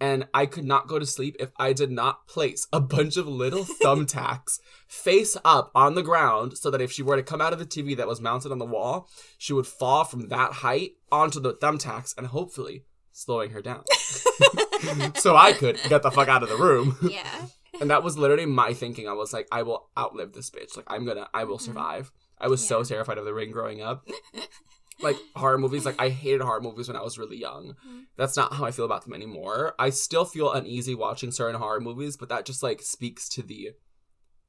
and 0.00 0.28
I 0.32 0.46
could 0.46 0.64
not 0.64 0.88
go 0.88 0.98
to 0.98 1.06
sleep 1.06 1.36
if 1.38 1.50
I 1.58 1.72
did 1.72 1.90
not 1.90 2.26
place 2.28 2.66
a 2.72 2.80
bunch 2.80 3.16
of 3.16 3.26
little 3.26 3.64
thumbtacks 3.82 4.60
face 4.86 5.36
up 5.44 5.70
on 5.74 5.94
the 5.94 6.02
ground, 6.02 6.56
so 6.56 6.70
that 6.70 6.80
if 6.80 6.92
she 6.92 7.02
were 7.02 7.16
to 7.16 7.22
come 7.22 7.40
out 7.40 7.52
of 7.52 7.58
the 7.58 7.66
TV 7.66 7.96
that 7.96 8.08
was 8.08 8.20
mounted 8.20 8.52
on 8.52 8.58
the 8.58 8.66
wall, 8.66 9.08
she 9.36 9.52
would 9.52 9.66
fall 9.66 10.04
from 10.04 10.28
that 10.28 10.52
height 10.52 10.92
onto 11.10 11.40
the 11.40 11.54
thumbtacks, 11.54 12.16
and 12.16 12.28
hopefully 12.28 12.84
slowing 13.12 13.50
her 13.50 13.62
down, 13.62 13.84
so 15.16 15.36
I 15.36 15.52
could 15.52 15.78
get 15.88 16.02
the 16.02 16.10
fuck 16.10 16.28
out 16.28 16.42
of 16.42 16.48
the 16.48 16.56
room. 16.56 16.96
yeah. 17.02 17.46
And 17.80 17.90
that 17.90 18.02
was 18.02 18.18
literally 18.18 18.46
my 18.46 18.74
thinking. 18.74 19.08
I 19.08 19.12
was 19.12 19.32
like, 19.32 19.46
I 19.52 19.62
will 19.62 19.88
outlive 19.96 20.32
this 20.32 20.50
bitch. 20.50 20.76
Like, 20.76 20.86
I'm 20.88 21.04
gonna, 21.04 21.28
I 21.32 21.44
will 21.44 21.58
mm-hmm. 21.58 21.66
survive. 21.66 22.10
I 22.40 22.48
was 22.48 22.66
so 22.66 22.80
Mm-hmm. 22.80 22.92
Terrified 22.92 23.18
of 23.18 23.24
the 23.24 23.34
ring 23.34 23.50
growing 23.50 23.82
up. 23.82 24.08
like, 25.00 25.16
horror 25.36 25.58
movies, 25.58 25.84
like, 25.84 26.00
I 26.00 26.08
hated 26.08 26.40
horror 26.40 26.60
movies 26.60 26.88
when 26.88 26.96
I 26.96 27.02
was 27.02 27.18
really 27.18 27.38
young. 27.38 27.74
Mm-hmm. 27.86 28.00
That's 28.16 28.36
not 28.36 28.54
how 28.54 28.64
I 28.64 28.70
feel 28.70 28.84
about 28.84 29.04
them 29.04 29.14
anymore. 29.14 29.74
I 29.78 29.90
still 29.90 30.24
feel 30.24 30.52
uneasy 30.52 30.94
watching 30.94 31.30
certain 31.30 31.60
horror 31.60 31.80
movies, 31.80 32.16
but 32.16 32.28
that 32.28 32.44
just, 32.46 32.62
like, 32.62 32.82
speaks 32.82 33.28
to 33.30 33.42
the 33.42 33.70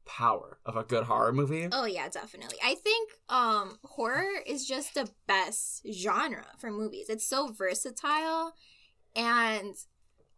power 0.06 0.58
of 0.66 0.76
a 0.76 0.84
good 0.84 1.04
horror 1.04 1.32
movie. 1.32 1.68
Oh 1.72 1.86
yeah, 1.86 2.10
definitely. 2.10 2.58
I 2.64 2.74
think 2.74 3.12
um 3.30 3.78
horror 3.84 4.42
is 4.48 4.66
just 4.66 4.96
the 4.96 5.08
best 5.28 5.86
genre 5.94 6.48
for 6.58 6.72
movies. 6.72 7.10
It's 7.10 7.28
so 7.28 7.50
versatile 7.52 8.54
and 9.16 9.76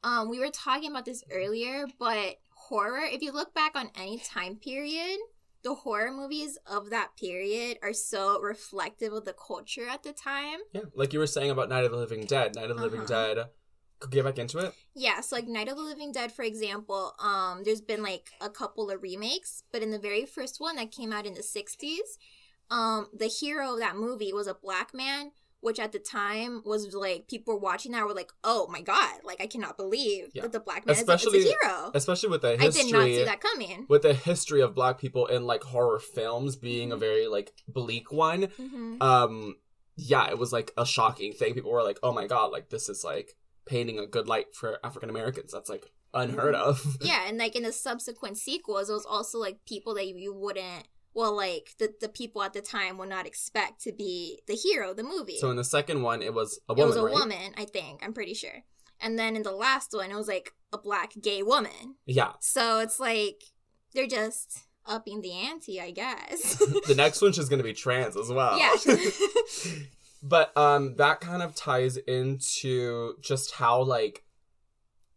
um 0.04 0.30
we 0.30 0.40
were 0.40 0.50
talking 0.50 0.92
about 0.92 1.06
this 1.06 1.24
earlier, 1.32 1.86
but 2.00 2.36
horror, 2.54 3.06
if 3.06 3.22
you 3.22 3.32
look 3.32 3.54
back 3.54 3.72
on 3.76 3.90
any 3.96 4.18
time 4.20 4.58
period, 4.58 5.20
the 5.64 5.76
horror 5.76 6.12
movies 6.12 6.58
of 6.66 6.90
that 6.90 7.12
period 7.18 7.78
are 7.84 7.94
so 7.94 8.40
reflective 8.42 9.14
of 9.14 9.26
the 9.26 9.34
culture 9.34 9.88
at 9.88 10.04
the 10.04 10.14
time. 10.14 10.60
Yeah, 10.74 10.82
like 10.96 11.14
you 11.14 11.20
were 11.20 11.28
saying 11.28 11.52
about 11.52 11.70
Night 11.70 11.84
of 11.86 11.92
the 11.92 11.98
Living 11.98 12.26
Dead. 12.26 12.56
Night 12.56 12.70
of 12.72 12.78
the 12.78 12.84
Living 12.84 13.02
Uh-huh. 13.02 13.34
Dead. 13.36 13.46
Could 14.00 14.12
get 14.12 14.26
back 14.26 14.40
into 14.40 14.58
it. 14.58 14.74
Yeah, 14.96 15.22
so 15.22 15.36
like 15.36 15.48
Night 15.48 15.68
of 15.68 15.78
the 15.78 15.84
Living 15.84 16.12
Dead, 16.12 16.32
for 16.32 16.42
example, 16.44 17.14
um, 17.20 17.62
there's 17.64 17.82
been 17.82 18.02
like 18.02 18.32
a 18.42 18.50
couple 18.50 18.90
of 18.90 19.04
remakes, 19.04 19.62
but 19.72 19.84
in 19.84 19.92
the 19.92 20.00
very 20.00 20.26
first 20.26 20.60
one 20.60 20.76
that 20.78 20.90
came 20.92 21.14
out 21.14 21.28
in 21.28 21.36
the 21.36 21.42
'60s, 21.44 22.18
um, 22.72 23.08
the 23.14 23.28
hero 23.28 23.74
of 23.74 23.80
that 23.80 23.96
movie 23.96 24.34
was 24.34 24.48
a 24.48 24.56
black 24.56 24.92
man, 24.94 25.32
which 25.62 25.80
at 25.80 25.92
the 25.92 26.00
time 26.00 26.62
was 26.66 26.94
like 26.94 27.28
people 27.28 27.54
were 27.54 27.60
watching 27.60 27.94
that 27.94 28.06
were 28.06 28.14
like, 28.14 28.32
"Oh 28.44 28.68
my 28.70 28.82
god!" 28.82 29.20
Like 29.24 29.40
I 29.42 29.48
cannot 29.48 29.78
believe 29.78 30.30
Yeah. 30.34 30.42
that 30.44 30.52
the 30.52 30.60
black 30.60 30.86
man 30.86 30.96
Especially- 30.96 31.40
is, 31.40 31.46
a 31.46 31.56
hero. 31.64 31.92
Especially 31.94 32.30
with 32.30 32.42
the 32.42 32.58
history, 32.58 32.82
I 32.82 32.86
did 32.86 32.92
not 32.94 33.06
see 33.06 33.24
that 33.24 33.40
coming. 33.42 33.86
With 33.90 34.02
the 34.02 34.14
history 34.14 34.62
of 34.62 34.76
black 34.76 35.00
people 35.00 35.28
in 35.28 35.46
like 35.46 35.64
horror 35.64 36.00
films 36.00 36.56
being 36.56 36.92
a 36.92 36.98
very 36.98 37.28
like 37.28 37.54
bleak 37.68 38.12
one. 38.12 38.44
hmm 38.58 39.02
Um 39.02 39.56
yeah, 39.96 40.30
it 40.30 40.38
was 40.38 40.52
like 40.52 40.72
a 40.78 40.86
shocking 40.86 41.34
thing. 41.34 41.54
People 41.54 41.72
were 41.72 41.84
like, 41.84 42.00
"Oh 42.04 42.12
my 42.14 42.26
god, 42.28 42.52
like 42.52 42.70
this 42.70 42.90
is 42.90 43.04
like 43.04 43.36
painting 43.66 44.00
a 44.00 44.08
good 44.08 44.28
light 44.28 44.56
for 44.56 44.80
African 44.84 45.10
Americans." 45.10 45.52
That's 45.52 45.70
like 45.70 45.92
unheard 46.14 46.56
of. 46.56 46.98
Yeah, 47.02 47.28
and 47.28 47.38
like 47.38 47.56
in 47.56 47.64
the 47.64 47.72
subsequent 47.72 48.38
sequels, 48.38 48.90
it 48.90 48.94
was 48.94 49.06
also 49.06 49.38
like 49.38 49.60
people 49.68 49.94
that 49.96 50.08
you 50.08 50.34
wouldn't. 50.34 50.88
Well, 51.14 51.36
like 51.36 51.74
the, 51.78 51.94
the 52.00 52.10
people 52.10 52.42
at 52.44 52.54
the 52.54 52.62
time 52.62 52.98
would 52.98 53.10
not 53.10 53.26
expect 53.28 53.82
to 53.84 53.92
be 53.92 54.40
the 54.48 54.56
hero 54.56 54.92
of 54.92 54.98
the 54.98 55.04
movie. 55.04 55.38
So 55.38 55.50
in 55.50 55.58
the 55.58 55.64
second 55.64 56.02
one, 56.02 56.22
it 56.22 56.34
was 56.34 56.60
a 56.70 56.74
it 56.74 56.78
woman, 56.78 56.88
was 56.88 56.98
a 56.98 57.04
right? 57.04 57.14
woman, 57.14 57.54
I 57.58 57.66
think. 57.66 58.02
I'm 58.04 58.14
pretty 58.14 58.34
sure. 58.34 58.64
And 59.02 59.18
then 59.20 59.36
in 59.36 59.44
the 59.44 59.52
last 59.52 59.94
one, 59.94 60.12
it 60.12 60.16
was 60.16 60.28
like 60.28 60.54
a 60.72 60.78
black 60.78 61.14
gay 61.22 61.44
woman. 61.44 61.96
Yeah. 62.06 62.34
So 62.40 62.80
it's 62.80 63.00
like 63.00 63.44
they're 63.94 64.08
just 64.08 64.60
upping 64.86 65.22
the 65.22 65.34
ante, 65.34 65.82
I 65.82 65.92
guess. 65.92 66.56
the 66.88 66.96
next 66.96 67.22
one, 67.22 67.34
she's 67.34 67.50
gonna 67.50 67.64
be 67.64 67.74
trans 67.74 68.16
as 68.16 68.30
well. 68.30 68.58
yeah. 68.58 68.76
but 70.24 70.56
um 70.56 70.96
that 70.98 71.20
kind 71.20 71.42
of 71.42 71.56
ties 71.56 71.98
into 71.98 73.16
just 73.22 73.56
how 73.56 73.82
like 73.82 74.24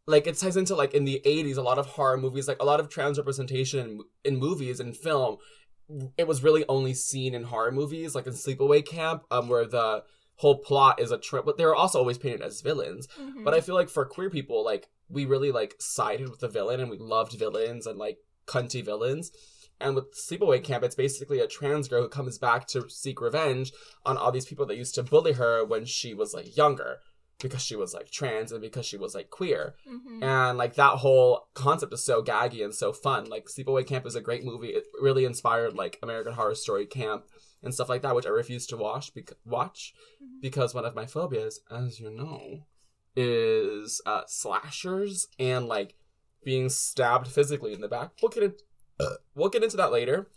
like 0.07 0.27
it 0.27 0.37
ties 0.39 0.57
into 0.57 0.75
like 0.75 0.95
in 0.95 1.05
the 1.05 1.21
80s 1.25 1.57
a 1.57 1.63
lot 1.63 1.79
of 1.79 1.87
horror 1.87 2.17
movies 2.17 2.49
like 2.49 2.61
a 2.61 2.65
lot 2.65 2.81
of 2.81 2.89
trans 2.89 3.19
representation 3.19 3.81
in, 3.81 4.01
in 4.25 4.37
movies 4.39 4.81
and 4.81 4.97
film 4.97 5.37
it 6.17 6.27
was 6.27 6.43
really 6.43 6.65
only 6.69 6.95
seen 6.95 7.35
in 7.35 7.45
horror 7.45 7.73
movies 7.73 8.15
like 8.15 8.27
in 8.27 8.33
sleepaway 8.33 8.85
camp 8.85 9.23
um 9.31 9.49
where 9.49 9.65
the 9.67 10.03
whole 10.37 10.59
plot 10.59 11.01
is 11.01 11.11
a 11.13 11.19
trip 11.19 11.45
but 11.45 11.57
they 11.57 11.65
were 11.65 11.75
also 11.75 11.99
always 11.99 12.19
painted 12.19 12.43
as 12.43 12.61
villains. 12.61 13.07
Mhm. 13.19 13.45
but 13.45 13.55
i 13.55 13.61
feel 13.61 13.75
like 13.75 13.89
for 13.89 14.05
queer 14.05 14.31
people 14.31 14.65
like 14.65 14.89
we 15.09 15.25
really 15.25 15.53
like 15.53 15.75
sided 15.79 16.29
with 16.29 16.41
the 16.41 16.49
villain 16.49 16.81
and 16.81 16.91
we 16.91 16.99
loved 16.99 17.33
villains 17.39 17.87
and 17.87 17.99
like 17.99 18.19
cunty 18.47 18.83
villains. 18.85 19.31
And 19.81 19.95
with 19.95 20.15
sleepaway 20.17 20.63
camp 20.63 20.83
it's 20.85 20.95
basically 20.95 21.41
a 21.41 21.47
trans 21.47 21.89
girl 21.89 22.03
who 22.03 22.09
comes 22.09 22.39
back 22.39 22.67
to 22.69 22.89
seek 22.89 23.21
revenge 23.21 23.73
on 24.07 24.17
all 24.17 24.33
these 24.33 24.47
people 24.47 24.65
that 24.67 24.77
used 24.77 24.95
to 24.95 25.03
bully 25.03 25.33
her 25.33 25.65
when 25.65 25.85
she 25.85 26.15
was 26.15 26.33
like 26.33 26.57
younger 26.57 26.99
because 27.45 27.63
she 27.63 27.77
was 27.77 27.95
like 27.95 28.11
trans 28.11 28.51
and 28.53 28.61
because 28.61 28.87
she 28.87 28.97
was 29.05 29.15
like 29.15 29.29
queer. 29.39 29.75
Mhm. 29.89 30.23
and 30.23 30.59
like 30.63 30.75
that 30.75 30.97
whole 31.05 31.31
concept 31.55 31.93
is 31.93 32.05
so 32.05 32.17
gaggy 32.23 32.65
and 32.65 32.75
so 32.75 32.93
fun. 32.93 33.23
Like 33.35 33.45
sleepaway 33.47 33.87
camp 33.87 34.05
is 34.07 34.17
a 34.17 34.21
great 34.29 34.45
movie. 34.45 34.71
It 34.79 34.85
really 35.07 35.25
inspired 35.25 35.75
like 35.75 35.99
american 36.03 36.33
horror 36.39 36.55
story 36.65 36.87
camp 36.87 37.23
and 37.63 37.73
stuff 37.75 37.89
like 37.89 38.03
that 38.03 38.15
which 38.17 38.27
i 38.27 38.31
refuse 38.43 38.67
to 38.69 38.77
watch 38.77 39.07
bec- 39.15 39.39
watch 39.57 39.95
Mhm. 40.23 40.41
because 40.47 40.75
one 40.75 40.85
of 40.85 40.95
my 41.01 41.07
phobias 41.07 41.61
as 41.71 42.01
you 42.01 42.11
know 42.11 42.43
is 43.17 44.01
uh 44.07 44.23
slashers 44.27 45.29
and 45.39 45.67
like 45.69 45.95
being 46.45 46.69
stabbed 46.69 47.29
physically 47.29 47.73
in 47.73 47.81
the 47.81 47.89
back. 47.89 48.11
We'll 48.21 48.31
get 48.31 48.43
into 48.43 48.65
we'll 49.35 49.49
get 49.49 49.63
into 49.65 49.77
that 49.79 49.93
later. 49.93 50.29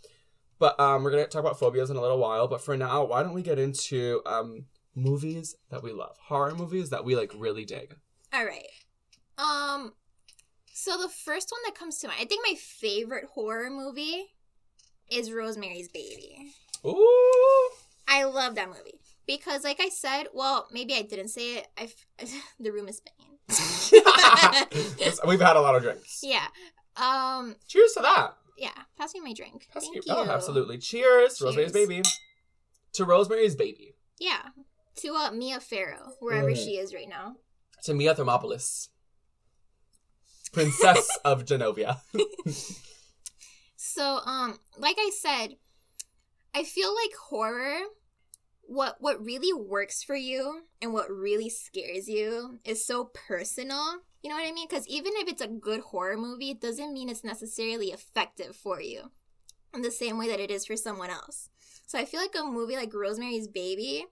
But 0.58 0.78
um 0.80 1.02
we're 1.04 1.10
gonna 1.10 1.26
talk 1.26 1.40
about 1.40 1.58
phobias 1.58 1.90
in 1.90 1.96
a 1.96 2.00
little 2.00 2.18
while. 2.18 2.48
But 2.48 2.60
for 2.60 2.76
now 2.76 3.04
why 3.04 3.22
don't 3.22 3.34
we 3.34 3.42
get 3.42 3.58
into 3.58 4.22
um 4.26 4.66
movies 4.98 5.54
that 5.70 5.82
we 5.82 5.92
love 5.92 6.16
horror 6.26 6.54
movies 6.54 6.90
that 6.90 7.04
we 7.04 7.14
like 7.16 7.32
really 7.36 7.64
dig 7.64 7.94
All 8.32 8.44
right. 8.44 8.66
Um. 9.38 9.92
So 10.72 10.96
the 10.96 11.08
first 11.08 11.50
one 11.50 11.60
that 11.64 11.74
comes 11.78 11.98
to 11.98 12.08
mind, 12.08 12.20
I 12.20 12.24
think 12.24 12.44
my 12.46 12.54
favorite 12.56 13.24
horror 13.34 13.68
movie 13.70 14.26
is 15.10 15.32
Rosemary's 15.32 15.88
Baby. 15.88 16.52
Ooh. 16.86 17.68
I 18.06 18.24
love 18.24 18.54
that 18.54 18.68
movie 18.68 19.00
because, 19.26 19.64
like 19.64 19.78
I 19.80 19.88
said, 19.88 20.24
well, 20.32 20.68
maybe 20.72 20.94
I 20.94 21.02
didn't 21.02 21.28
say 21.28 21.56
it. 21.58 21.66
I 21.76 21.88
the 22.60 22.70
room 22.72 22.88
is 22.88 22.98
spinning. 22.98 23.38
We've 25.26 25.40
had 25.40 25.56
a 25.56 25.60
lot 25.60 25.74
of 25.74 25.82
drinks. 25.82 26.20
yeah. 26.22 26.46
Um. 26.96 27.56
Cheers 27.66 27.92
to 27.94 28.00
that. 28.02 28.34
Yeah. 28.56 28.70
Pass 28.98 29.14
me 29.14 29.20
my 29.20 29.32
drink. 29.32 29.66
Pass 29.72 29.82
Thank 29.84 29.96
you- 29.96 30.02
you. 30.06 30.12
Oh, 30.14 30.24
absolutely. 30.28 30.78
Cheers. 30.78 31.38
Cheers. 31.38 31.42
Rosemary's 31.42 31.72
Baby. 31.72 32.02
To 32.94 33.04
Rosemary's 33.04 33.54
Baby. 33.54 33.94
Yeah. 34.18 34.40
To 34.98 35.14
uh, 35.14 35.30
Mia 35.30 35.60
Farrow, 35.60 36.12
wherever 36.20 36.50
Mm. 36.50 36.56
she 36.56 36.76
is 36.78 36.92
right 36.94 37.08
now. 37.08 37.36
To 37.84 37.94
Mia 37.94 38.14
Thermopolis. 38.14 38.88
Princess 40.52 41.08
of 41.24 41.44
Genovia. 41.44 42.00
So, 43.76 44.20
um, 44.24 44.58
like 44.76 44.96
I 44.98 45.10
said, 45.16 45.56
I 46.54 46.64
feel 46.64 46.94
like 46.94 47.14
horror 47.28 47.78
what 48.62 48.96
what 49.00 49.24
really 49.24 49.52
works 49.52 50.02
for 50.02 50.14
you 50.16 50.62
and 50.82 50.92
what 50.92 51.10
really 51.10 51.48
scares 51.48 52.06
you 52.08 52.58
is 52.64 52.84
so 52.84 53.10
personal. 53.14 54.00
You 54.22 54.28
know 54.30 54.36
what 54.36 54.46
I 54.46 54.52
mean? 54.52 54.68
Cuz 54.68 54.86
even 54.88 55.12
if 55.16 55.28
it's 55.28 55.40
a 55.40 55.46
good 55.48 55.80
horror 55.80 56.16
movie, 56.18 56.50
it 56.50 56.60
doesn't 56.60 56.92
mean 56.92 57.08
it's 57.08 57.24
necessarily 57.24 57.88
effective 57.92 58.54
for 58.56 58.80
you 58.80 59.10
in 59.72 59.82
the 59.82 59.90
same 59.90 60.18
way 60.18 60.28
that 60.28 60.40
it 60.40 60.50
is 60.50 60.66
for 60.66 60.76
someone 60.76 61.08
else. 61.10 61.48
So 61.86 61.98
I 61.98 62.04
feel 62.04 62.20
like 62.20 62.34
a 62.38 62.44
movie 62.44 62.76
like 62.76 62.92
Rosemary's 62.92 63.48
Baby 63.48 64.04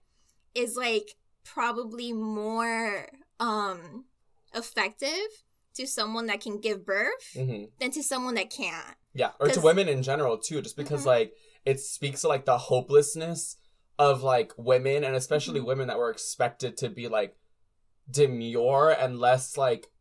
is 0.57 0.75
like 0.75 1.15
probably 1.45 2.11
more 2.13 3.07
um 3.39 4.05
effective 4.53 5.27
to 5.75 5.85
someone 5.85 6.25
that 6.27 6.41
can 6.41 6.59
give 6.59 6.85
birth 6.85 7.33
hmm 7.33 7.65
than 7.79 7.91
to 7.91 8.01
someone 8.01 8.33
that 8.35 8.49
can't. 8.49 8.95
Yeah. 9.13 9.31
Or 9.39 9.47
to 9.49 9.61
women 9.61 9.87
in 9.87 10.03
general, 10.03 10.37
too, 10.37 10.61
just 10.61 10.75
because, 10.75 11.03
Mhm. 11.03 11.07
like, 11.07 11.33
it 11.65 11.79
speaks 11.79 12.21
to, 12.21 12.27
like, 12.27 12.45
the 12.45 12.57
hopelessness 12.57 13.57
of, 13.99 14.21
like, 14.23 14.53
women, 14.57 15.03
and 15.03 15.15
especially 15.15 15.59
Mhm. 15.59 15.65
women 15.65 15.87
that 15.87 15.97
were 15.97 16.11
expected 16.11 16.77
to 16.77 16.89
be, 16.89 17.07
like, 17.07 17.35
demure 18.09 18.91
and 18.91 19.19
less, 19.19 19.57
like, 19.57 19.91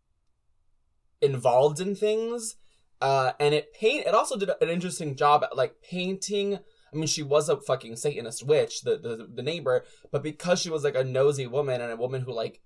involved 1.21 1.81
in 1.81 1.95
things. 1.95 2.57
Uh, 3.01 3.33
and 3.39 3.55
it 3.55 3.73
paint 3.75 4.07
it 4.07 4.15
also 4.15 4.37
did 4.39 4.51
an 4.61 4.69
interesting 4.69 5.15
job 5.17 5.45
at 5.45 5.57
like 5.57 5.83
painting. 5.83 6.59
I 6.93 6.97
mean, 6.97 7.07
she 7.07 7.23
was 7.23 7.49
a 7.49 7.61
fucking 7.61 7.97
Satanist 7.97 8.45
witch, 8.47 8.83
the, 8.83 8.97
the 8.97 9.29
the 9.33 9.43
neighbor, 9.43 9.85
but 10.11 10.23
because 10.23 10.61
she 10.61 10.71
was 10.71 10.85
like 10.85 10.95
a 10.95 11.05
nosy 11.05 11.47
woman 11.47 11.81
and 11.81 11.93
a 11.93 11.97
woman 11.97 12.23
who 12.23 12.33
like 12.33 12.61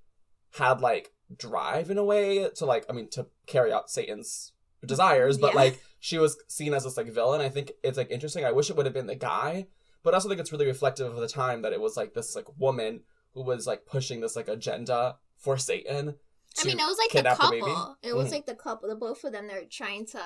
had 0.59 0.81
like 0.81 1.13
drive 1.37 1.91
in 1.91 1.99
a 1.99 2.05
way 2.05 2.49
to 2.57 2.65
like, 2.67 2.85
I 2.89 2.93
mean, 2.93 3.09
to 3.11 3.27
carry 3.47 3.73
out 3.73 3.91
Satan's 3.91 4.53
desires, 4.85 5.39
but 5.39 5.53
Yeah. 5.55 5.61
like 5.61 5.81
she 6.01 6.19
was 6.19 6.37
seen 6.49 6.75
as 6.75 6.85
this 6.85 6.97
like 6.97 7.09
villain. 7.13 7.41
I 7.41 7.49
think 7.49 7.73
it's 7.83 7.97
like 7.99 8.11
interesting. 8.11 8.45
I 8.45 8.53
wish 8.53 8.71
it 8.71 8.77
would 8.77 8.87
have 8.87 8.95
been 8.95 9.07
the 9.07 9.15
guy, 9.15 9.67
but 10.03 10.13
I 10.13 10.17
also 10.17 10.29
think 10.29 10.41
it's 10.41 10.53
really 10.53 10.67
reflective 10.67 11.07
of 11.13 11.21
the 11.21 11.29
time 11.29 11.63
that 11.63 11.73
it 11.73 11.81
was 11.81 11.97
like 11.97 12.15
this 12.15 12.35
like 12.37 12.47
woman 12.59 13.01
who 13.35 13.43
was 13.43 13.67
like 13.67 13.87
pushing 13.87 14.21
this 14.21 14.37
like 14.37 14.49
agenda 14.49 15.17
for 15.37 15.57
Satan. 15.57 16.17
I 16.61 16.65
mean, 16.67 16.81
it 16.81 16.83
was 16.85 16.99
like 16.99 17.25
the 17.25 17.31
couple. 17.31 17.51
baby. 17.51 17.75
It 18.03 18.17
was 18.17 18.29
Mhm. 18.29 18.33
like 18.33 18.47
the 18.47 18.55
couple. 18.57 18.89
The 18.89 18.97
both 18.97 19.23
of 19.25 19.33
them. 19.33 19.47
They're 19.47 19.65
trying 19.71 20.05
to 20.07 20.21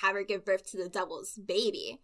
have 0.00 0.14
her 0.14 0.22
give 0.24 0.44
birth 0.44 0.68
to 0.70 0.76
the 0.78 0.88
devil's 0.88 1.34
baby, 1.34 2.00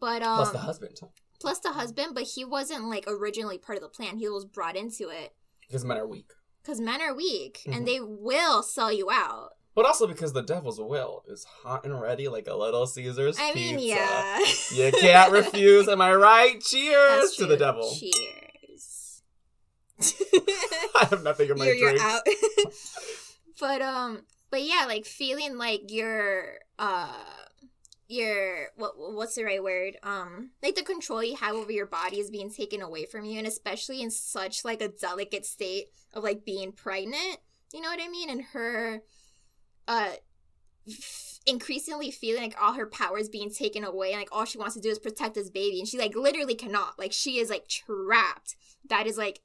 but 0.00 0.22
um, 0.22 0.36
plus 0.36 0.50
the 0.52 0.58
husband. 0.58 1.00
plus 1.40 1.58
the 1.60 1.72
husband. 1.72 2.14
But 2.14 2.24
he 2.24 2.44
wasn't 2.44 2.84
like 2.88 3.04
originally 3.06 3.58
part 3.58 3.76
of 3.78 3.82
the 3.82 3.88
plan. 3.88 4.18
He 4.18 4.28
was 4.28 4.44
brought 4.44 4.76
into 4.76 5.08
it 5.08 5.32
Because 5.66 5.84
men 5.84 5.96
are 5.98 6.06
weak. 6.06 6.30
because 6.62 6.80
men 6.80 7.00
are 7.00 7.14
weak 7.14 7.60
Mhm. 7.66 7.76
and 7.76 7.88
they 7.88 8.00
will 8.00 8.62
sell 8.62 8.92
you 8.92 9.10
out. 9.10 9.50
But 9.74 9.86
also 9.86 10.06
because 10.06 10.32
the 10.32 10.42
devil's 10.42 10.78
will 10.80 11.24
is 11.28 11.44
hot 11.44 11.84
and 11.84 12.00
ready 12.00 12.28
like 12.28 12.46
a 12.46 12.54
little 12.54 12.86
Caesar's 12.86 13.36
I 13.40 13.52
mean, 13.54 13.76
pizza. 13.76 13.96
yeah, 13.96 14.38
You 14.86 14.92
can't 14.92 15.32
refuse, 15.32 15.88
am 15.88 16.00
I 16.00 16.14
right? 16.14 16.60
Cheers 16.64 17.32
to 17.36 17.46
the 17.46 17.56
devil. 17.56 17.92
Cheers. 17.92 19.22
I 20.96 21.06
have 21.10 21.22
nothing 21.24 21.50
in 21.50 21.58
my 21.58 21.66
you're, 21.66 21.76
drink. 21.76 21.98
you're 21.98 22.06
out. 22.08 22.22
but 23.60 23.82
um, 23.82 24.22
but 24.50 24.62
yeah, 24.62 24.84
like 24.86 25.06
feeling 25.06 25.56
like 25.56 25.82
you're 25.88 26.58
uh 26.78 27.12
your 28.08 28.68
what 28.76 28.92
what's 28.96 29.34
the 29.34 29.44
right 29.44 29.62
word? 29.62 29.96
Um 30.02 30.50
like 30.62 30.74
the 30.74 30.82
control 30.82 31.22
you 31.22 31.36
have 31.36 31.54
over 31.54 31.72
your 31.72 31.86
body 31.86 32.20
is 32.20 32.30
being 32.30 32.50
taken 32.50 32.82
away 32.82 33.06
from 33.06 33.24
you 33.24 33.38
and 33.38 33.46
especially 33.46 34.02
in 34.02 34.10
such 34.10 34.64
like 34.64 34.82
a 34.82 34.88
delicate 34.88 35.46
state 35.46 35.86
of 36.12 36.22
like 36.22 36.44
being 36.44 36.72
pregnant 36.72 37.38
you 37.72 37.80
know 37.80 37.88
what 37.88 38.00
i 38.00 38.08
mean? 38.08 38.30
And 38.30 38.42
her 38.52 39.02
uh 39.88 40.12
increasingly 41.46 42.10
feeling 42.10 42.42
like 42.42 42.56
all 42.60 42.74
her 42.74 42.86
powers 42.86 43.28
being 43.28 43.50
taken 43.50 43.84
away 43.84 44.12
and 44.12 44.20
like 44.20 44.28
all 44.32 44.44
she 44.44 44.58
wants 44.58 44.74
to 44.74 44.80
do 44.80 44.88
is 44.88 44.98
protect 44.98 45.34
this 45.34 45.50
baby 45.50 45.78
and 45.78 45.88
she 45.88 45.98
like 45.98 46.14
literally 46.14 46.54
cannot. 46.54 46.98
Like 46.98 47.12
she 47.12 47.38
is 47.38 47.50
like 47.50 47.68
trapped. 47.68 48.56
That 48.88 49.06
is 49.06 49.18
like 49.18 49.40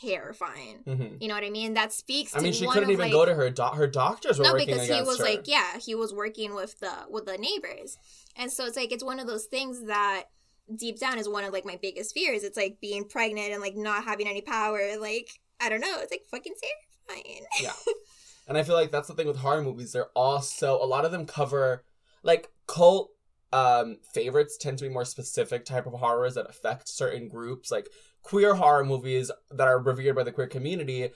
terrifying 0.00 0.82
Mhm. 0.86 1.20
you 1.20 1.28
know 1.28 1.34
what 1.34 1.44
i 1.44 1.50
mean 1.50 1.74
that 1.74 1.92
speaks 1.92 2.32
to 2.32 2.38
I 2.38 2.40
mean, 2.40 2.52
she 2.52 2.66
couldn't 2.66 2.90
even 2.90 3.04
like, 3.06 3.12
go 3.12 3.24
to 3.24 3.34
her 3.34 3.50
doc. 3.50 3.74
Her 3.74 3.86
doctors 3.86 4.38
were 4.38 4.44
no 4.44 4.52
working 4.52 4.68
because 4.68 4.88
he 4.88 5.02
was 5.02 5.18
her. 5.18 5.24
like 5.24 5.42
yeah 5.46 5.78
he 5.78 5.94
was 5.94 6.12
working 6.14 6.54
with 6.54 6.78
the 6.80 6.92
with 7.10 7.26
the 7.26 7.36
neighbors 7.38 7.98
and 8.36 8.50
so 8.52 8.64
it's 8.66 8.76
like 8.76 8.92
it's 8.92 9.02
one 9.04 9.18
of 9.20 9.26
those 9.26 9.46
things 9.46 9.84
that 9.86 10.24
deep 10.76 10.98
down 10.98 11.18
is 11.18 11.28
one 11.28 11.44
of 11.44 11.52
like 11.52 11.64
my 11.66 11.78
biggest 11.82 12.14
fears 12.14 12.44
it's 12.44 12.56
like 12.56 12.78
being 12.80 13.04
pregnant 13.04 13.52
and 13.52 13.60
like 13.60 13.76
not 13.76 14.04
having 14.04 14.28
any 14.28 14.40
power 14.40 14.96
like 15.00 15.40
i 15.60 15.68
don't 15.68 15.80
know 15.80 15.96
it's 15.98 16.12
like 16.12 16.22
fucking 16.30 16.54
terrifying 17.08 17.42
Yeah. 17.60 17.72
And 18.48 18.58
I 18.58 18.64
feel 18.64 18.74
like 18.74 18.90
that's 18.90 19.06
the 19.06 19.14
thing 19.14 19.28
with 19.28 19.36
horror 19.36 19.62
movies. 19.62 19.92
They're 19.92 20.10
all 20.16 20.42
so 20.42 20.82
a 20.82 20.84
lot 20.84 21.04
of 21.04 21.12
them 21.12 21.26
cover 21.26 21.84
like 22.24 22.50
cult 22.66 23.10
um 23.52 23.98
favorites 24.12 24.56
tend 24.60 24.78
to 24.78 24.84
be 24.84 24.90
more 24.90 25.04
specific 25.04 25.64
type 25.64 25.86
of 25.86 25.92
horrors 25.94 26.34
that 26.34 26.50
affect 26.50 26.88
certain 26.88 27.28
groups. 27.28 27.70
Like 27.70 27.88
queer 28.22 28.54
horror 28.54 28.84
movies 28.84 29.30
that 29.50 29.68
are 29.68 29.78
revered 29.78 30.16
by 30.16 30.22
the 30.22 30.32
queer 30.32 30.46
community 30.46 31.10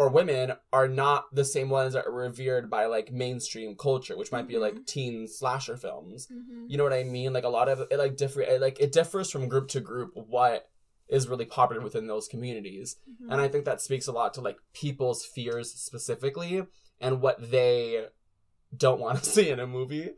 or 0.00 0.08
women 0.08 0.52
are 0.72 0.88
not 0.88 1.26
the 1.30 1.44
same 1.44 1.68
ones 1.68 1.92
that 1.92 2.06
are 2.06 2.12
revered 2.12 2.70
by 2.70 2.86
like 2.86 3.12
mainstream 3.12 3.76
culture, 3.76 4.16
which 4.16 4.32
might 4.32 4.48
be 4.48 4.56
like 4.56 4.86
teen 4.86 5.28
slasher 5.28 5.76
films. 5.76 6.26
Mhm. 6.32 6.64
You 6.68 6.78
know 6.78 6.84
what 6.84 6.94
I 6.94 7.02
mean? 7.04 7.34
Like 7.34 7.44
a 7.44 7.50
lot 7.50 7.68
of 7.68 7.80
it 7.90 7.98
like 7.98 8.16
different 8.16 8.50
it, 8.50 8.60
like 8.62 8.80
it 8.80 8.92
differs 8.92 9.30
from 9.30 9.48
group 9.48 9.68
to 9.68 9.80
group 9.80 10.12
what 10.14 10.70
is 11.08 11.28
really 11.28 11.44
popular 11.44 11.82
within 11.82 12.06
those 12.06 12.28
communities. 12.28 12.96
Mm-hmm. 13.10 13.30
And 13.30 13.40
I 13.42 13.48
think 13.48 13.66
that 13.66 13.82
speaks 13.82 14.06
a 14.06 14.12
lot 14.12 14.32
to 14.34 14.40
like 14.40 14.56
people's 14.72 15.24
fears 15.24 15.70
specifically 15.70 16.62
and 16.98 17.20
what 17.20 17.50
they 17.50 18.06
don't 18.76 19.00
want 19.00 19.18
to 19.18 19.24
see 19.30 19.50
in 19.50 19.58
a 19.60 19.66
movie 19.66 20.10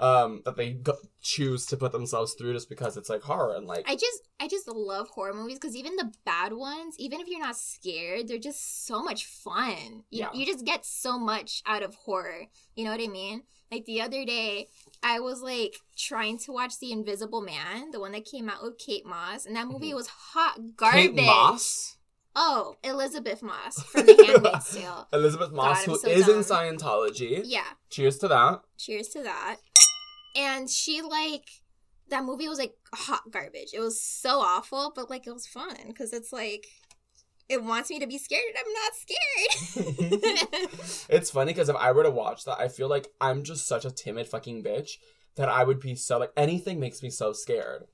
um 0.00 0.42
that 0.44 0.56
they 0.56 0.70
go- 0.72 0.96
choose 1.20 1.66
to 1.66 1.76
put 1.76 1.90
themselves 1.92 2.34
through 2.34 2.52
just 2.52 2.68
because 2.68 2.96
it's 2.96 3.10
like 3.10 3.20
horror 3.22 3.54
and 3.56 3.66
like 3.66 3.84
I 3.88 3.94
just 3.94 4.22
I 4.40 4.46
just 4.48 4.68
love 4.68 5.08
horror 5.08 5.34
movies 5.34 5.58
because 5.58 5.74
even 5.74 5.96
the 5.96 6.12
bad 6.24 6.52
ones, 6.52 6.94
even 6.98 7.20
if 7.20 7.26
you're 7.28 7.40
not 7.40 7.56
scared, 7.56 8.28
they're 8.28 8.38
just 8.38 8.86
so 8.86 9.02
much 9.02 9.26
fun. 9.26 10.04
You, 10.10 10.20
Yeah. 10.20 10.28
you 10.32 10.46
just 10.46 10.64
get 10.64 10.86
so 10.86 11.18
much 11.18 11.62
out 11.66 11.82
of 11.82 11.96
horror. 11.96 12.46
You 12.76 12.84
know 12.84 12.92
what 12.92 13.00
I 13.02 13.08
mean? 13.08 13.42
Like 13.72 13.84
the 13.84 14.00
other 14.00 14.24
day, 14.24 14.68
I 15.02 15.18
was 15.20 15.42
like 15.42 15.74
trying 15.96 16.38
to 16.38 16.52
watch 16.52 16.78
The 16.78 16.92
Invisible 16.92 17.42
Man, 17.42 17.90
the 17.90 18.00
one 18.00 18.12
that 18.12 18.24
came 18.24 18.48
out 18.48 18.62
with 18.62 18.78
Kate 18.78 19.04
Moss, 19.04 19.44
and 19.44 19.56
that 19.56 19.66
movie 19.68 19.92
was 19.92 20.06
hot 20.06 20.58
garbage. 20.76 21.08
Mm-hmm. 21.08 21.16
Kate 21.16 21.26
Moss 21.26 21.96
Oh, 22.36 22.76
Elisabeth 22.84 23.42
Moss 23.42 23.82
from 23.84 24.06
The 24.06 24.14
Handmaid's 24.26 24.74
Tale. 24.74 25.08
Elisabeth 25.12 25.50
Moss 25.52 25.82
I'm 25.84 25.90
who 25.90 25.98
so 25.98 26.08
is 26.08 26.28
in. 26.28 26.36
Scientology 26.40 27.42
Yeah. 27.44 27.64
cheers 27.90 28.18
to 28.18 28.28
that 28.28 28.60
cheers 28.76 29.08
to 29.08 29.22
that 29.22 29.56
and 30.36 30.68
she 30.70 31.02
like 31.02 31.44
that 32.10 32.24
movie 32.24 32.48
was 32.48 32.58
like 32.58 32.74
hot 32.94 33.22
garbage 33.30 33.70
it 33.74 33.80
was 33.80 34.00
so 34.00 34.38
awful 34.40 34.92
but 34.94 35.10
like 35.10 35.26
it 35.26 35.32
was 35.32 35.46
fun 35.46 35.74
because 35.88 36.12
it's 36.12 36.32
like 36.32 36.66
it 37.48 37.62
wants 37.64 37.88
me 37.90 37.98
to 37.98 38.06
be 38.06 38.18
scared 38.18 38.42
and 38.48 38.58
i'm 38.66 38.72
not 39.82 39.98
scared 40.60 41.06
it's 41.10 41.30
funny 41.30 41.52
because 41.52 41.68
if 41.70 41.76
I 41.76 41.92
were 41.92 42.02
to 42.02 42.10
watch 42.10 42.44
that 42.44 42.60
I 42.60 42.68
feel 42.68 42.88
like 42.88 43.08
I'm 43.20 43.42
just 43.42 43.66
such 43.66 43.84
a 43.84 43.90
timid 43.90 44.26
fucking 44.28 44.62
bitch 44.62 44.92
that 45.36 45.48
I 45.48 45.64
would 45.64 45.80
be 45.80 45.94
so 45.94 46.18
like 46.18 46.32
anything 46.36 46.78
makes 46.78 47.02
me 47.02 47.10
so 47.10 47.32
scared 47.32 47.84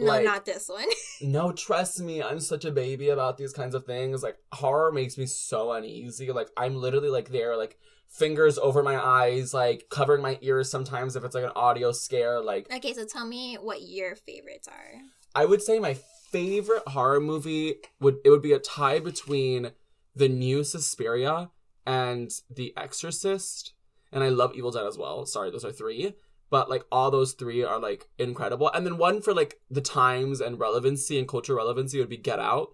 no 0.00 0.06
Like- 0.06 0.24
not 0.24 0.44
this 0.44 0.68
one 0.68 0.88
No, 1.20 1.52
trust 1.52 2.00
me, 2.00 2.22
I'm 2.22 2.40
such 2.40 2.64
a 2.64 2.70
baby 2.70 3.08
about 3.08 3.38
these 3.38 3.52
kinds 3.52 3.74
of 3.74 3.84
things. 3.86 4.22
Like 4.22 4.36
horror 4.52 4.92
makes 4.92 5.16
me 5.16 5.26
so 5.26 5.72
uneasy. 5.72 6.30
Like 6.32 6.48
I'm 6.56 6.74
literally 6.76 7.08
like 7.10 7.30
there, 7.30 7.56
like 7.56 7.78
fingers 8.08 8.58
over 8.58 8.82
my 8.82 8.96
eyes, 9.02 9.54
like 9.54 9.86
covering 9.90 10.22
my 10.22 10.38
ears 10.42 10.70
sometimes 10.70 11.16
if 11.16 11.24
it's 11.24 11.34
like 11.34 11.44
an 11.44 11.52
audio 11.56 11.92
scare. 11.92 12.40
Like 12.40 12.72
okay 12.72 12.92
so 12.92 13.04
tell 13.04 13.26
me 13.26 13.56
what 13.56 13.82
your 13.82 14.14
favorites 14.16 14.68
are 14.68 15.00
I 15.34 15.44
would 15.46 15.62
say 15.62 15.78
my 15.78 15.94
favorite 16.30 16.86
horror 16.88 17.20
movie 17.20 17.76
would 18.00 18.16
it 18.24 18.30
would 18.30 18.42
be 18.42 18.52
a 18.52 18.58
tie 18.58 18.98
between 19.00 19.72
the 20.16 20.28
new 20.28 20.62
Suspiria 20.64 21.50
and 21.86 22.30
The 22.48 22.72
Exorcist. 22.76 23.72
And 24.12 24.22
I 24.22 24.28
love 24.28 24.54
Evil 24.54 24.70
Dead 24.70 24.86
as 24.86 24.96
well. 24.96 25.26
Sorry, 25.26 25.50
those 25.50 25.64
are 25.64 25.72
three. 25.72 26.14
But 26.50 26.68
like 26.70 26.84
all 26.92 27.10
those 27.10 27.32
three 27.32 27.64
are 27.64 27.78
like 27.80 28.08
incredible. 28.18 28.70
And 28.72 28.86
then 28.86 28.96
one 28.98 29.20
for 29.22 29.34
like 29.34 29.60
the 29.70 29.80
times 29.80 30.40
and 30.40 30.58
relevancy 30.60 31.18
and 31.18 31.26
cultural 31.28 31.58
relevancy 31.58 31.98
would 31.98 32.08
be 32.08 32.16
Get 32.16 32.38
Out. 32.38 32.68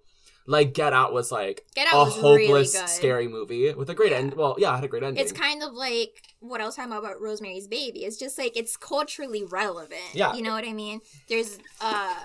Like 0.47 0.75
Get 0.75 0.93
Out 0.93 1.13
was 1.13 1.31
like 1.31 1.65
Get 1.75 1.87
a 1.93 1.97
Out 1.97 2.07
was 2.07 2.17
hopeless, 2.17 2.73
good. 2.79 2.89
scary 2.89 3.29
movie 3.29 3.73
with 3.75 3.89
a 3.89 3.95
great 3.95 4.11
Yeah. 4.13 4.19
end. 4.19 4.35
Well, 4.35 4.57
yeah, 4.59 4.73
it 4.73 4.77
had 4.77 4.85
a 4.85 4.89
great 4.89 5.03
ending. 5.03 5.23
it's 5.23 5.33
kind 5.33 5.63
of 5.63 5.73
like 5.73 6.21
what 6.41 6.61
I 6.61 6.67
was 6.67 6.75
talking 6.77 6.91
about 6.91 7.05
about 7.05 7.21
Rosemary's 7.21 7.69
Baby. 7.69 8.05
It's 8.05 8.17
just 8.19 8.37
like 8.39 8.57
it's 8.57 8.77
culturally 8.77 9.45
relevant. 9.45 10.01
Yeah. 10.15 10.35
You 10.35 10.43
know 10.43 10.53
what 10.53 10.67
I 10.67 10.73
mean? 10.73 11.01
There's 11.29 11.59
uh 11.81 12.17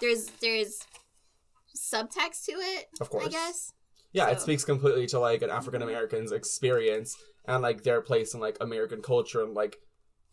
there's 0.00 0.26
there's 0.40 0.80
subtext 1.76 2.44
to 2.46 2.52
it, 2.52 2.86
Of 3.00 3.10
course. 3.10 3.26
I 3.26 3.28
guess. 3.28 3.72
Yeah, 4.12 4.28
it 4.28 4.40
speaks 4.40 4.64
completely 4.64 5.06
to 5.08 5.18
like 5.20 5.42
an 5.42 5.50
African 5.50 5.82
American's 5.82 6.32
experience 6.32 7.16
and 7.46 7.62
like 7.62 7.82
their 7.82 8.00
place 8.00 8.34
in 8.34 8.40
like 8.40 8.56
American 8.60 9.02
culture 9.02 9.42
and 9.42 9.54
like 9.54 9.76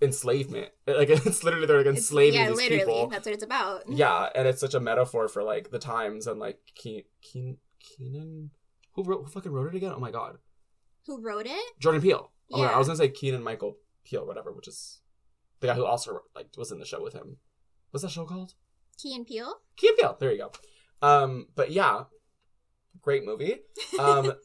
enslavement. 0.01 0.69
Like 0.87 1.09
it's 1.09 1.43
literally 1.43 1.65
they're 1.65 1.77
like 1.77 1.87
enslaving 1.87 2.39
yeah, 2.39 2.49
these 2.49 2.57
literally. 2.57 2.79
people. 2.79 3.07
That's 3.07 3.25
what 3.25 3.33
it's 3.33 3.43
about. 3.43 3.83
Yeah, 3.89 4.29
and 4.35 4.47
it's 4.47 4.61
such 4.61 4.75
a 4.75 4.79
metaphor 4.79 5.27
for 5.27 5.43
like 5.43 5.71
the 5.71 5.79
times 5.79 6.27
and 6.27 6.39
like 6.39 6.59
Keen 6.75 7.03
Keen 7.21 7.57
Keenan 7.79 8.51
who 8.95 9.03
wrote 9.03 9.23
who 9.23 9.29
fucking 9.29 9.51
wrote 9.51 9.67
it 9.67 9.75
again? 9.75 9.93
Oh 9.95 9.99
my 9.99 10.11
god, 10.11 10.37
Who 11.07 11.21
wrote 11.21 11.45
it? 11.45 11.79
Jordan 11.79 12.01
Peele. 12.01 12.31
Oh 12.51 12.57
my 12.57 12.65
god, 12.65 12.75
I 12.75 12.77
was 12.77 12.87
gonna 12.87 12.97
say 12.97 13.09
Keenan 13.09 13.43
Michael 13.43 13.77
Peele, 14.03 14.25
whatever, 14.25 14.51
which 14.51 14.67
is 14.67 15.01
the 15.59 15.67
guy 15.67 15.73
who 15.73 15.85
also 15.85 16.21
like 16.35 16.47
was 16.57 16.71
in 16.71 16.79
the 16.79 16.85
show 16.85 17.01
with 17.03 17.13
him. 17.13 17.37
What's 17.91 18.03
that 18.03 18.11
show 18.11 18.25
called? 18.25 18.53
Key 18.97 19.15
and 19.15 19.27
Peele? 19.27 19.55
Keen 19.75 19.95
Peele. 19.97 20.15
There 20.19 20.31
you 20.31 20.37
go. 20.37 20.51
Um, 21.01 21.47
but 21.55 21.71
yeah, 21.71 22.03
great 23.01 23.25
movie. 23.25 23.57
Um, 23.99 24.33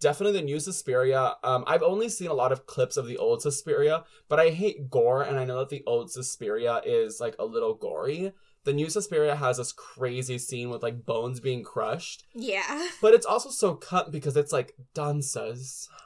definitely 0.00 0.38
the 0.38 0.44
new 0.44 0.60
Suspiria. 0.60 1.36
Um, 1.42 1.64
I've 1.66 1.82
only 1.82 2.08
seen 2.08 2.28
a 2.28 2.34
lot 2.34 2.52
of 2.52 2.66
clips 2.66 2.96
of 2.96 3.06
the 3.06 3.16
old 3.18 3.42
Suspiria, 3.42 4.04
but 4.28 4.38
I 4.40 4.50
hate 4.50 4.90
gore, 4.90 5.22
and 5.22 5.38
I 5.38 5.44
know 5.44 5.58
that 5.58 5.68
the 5.68 5.82
old 5.86 6.10
Suspiria 6.10 6.80
is 6.84 7.20
like 7.20 7.36
a 7.38 7.44
little 7.44 7.74
gory. 7.74 8.32
The 8.64 8.72
new 8.72 8.90
Suspiria 8.90 9.36
has 9.36 9.58
this 9.58 9.72
crazy 9.72 10.38
scene 10.38 10.70
with 10.70 10.82
like 10.82 11.06
bones 11.06 11.38
being 11.40 11.62
crushed, 11.62 12.24
Yeah. 12.34 12.88
but 13.00 13.14
it's 13.14 13.26
also 13.26 13.48
so 13.50 13.74
cut 13.74 14.10
because 14.10 14.36
it's 14.36 14.52
like 14.52 14.74
dancers. 14.94 15.88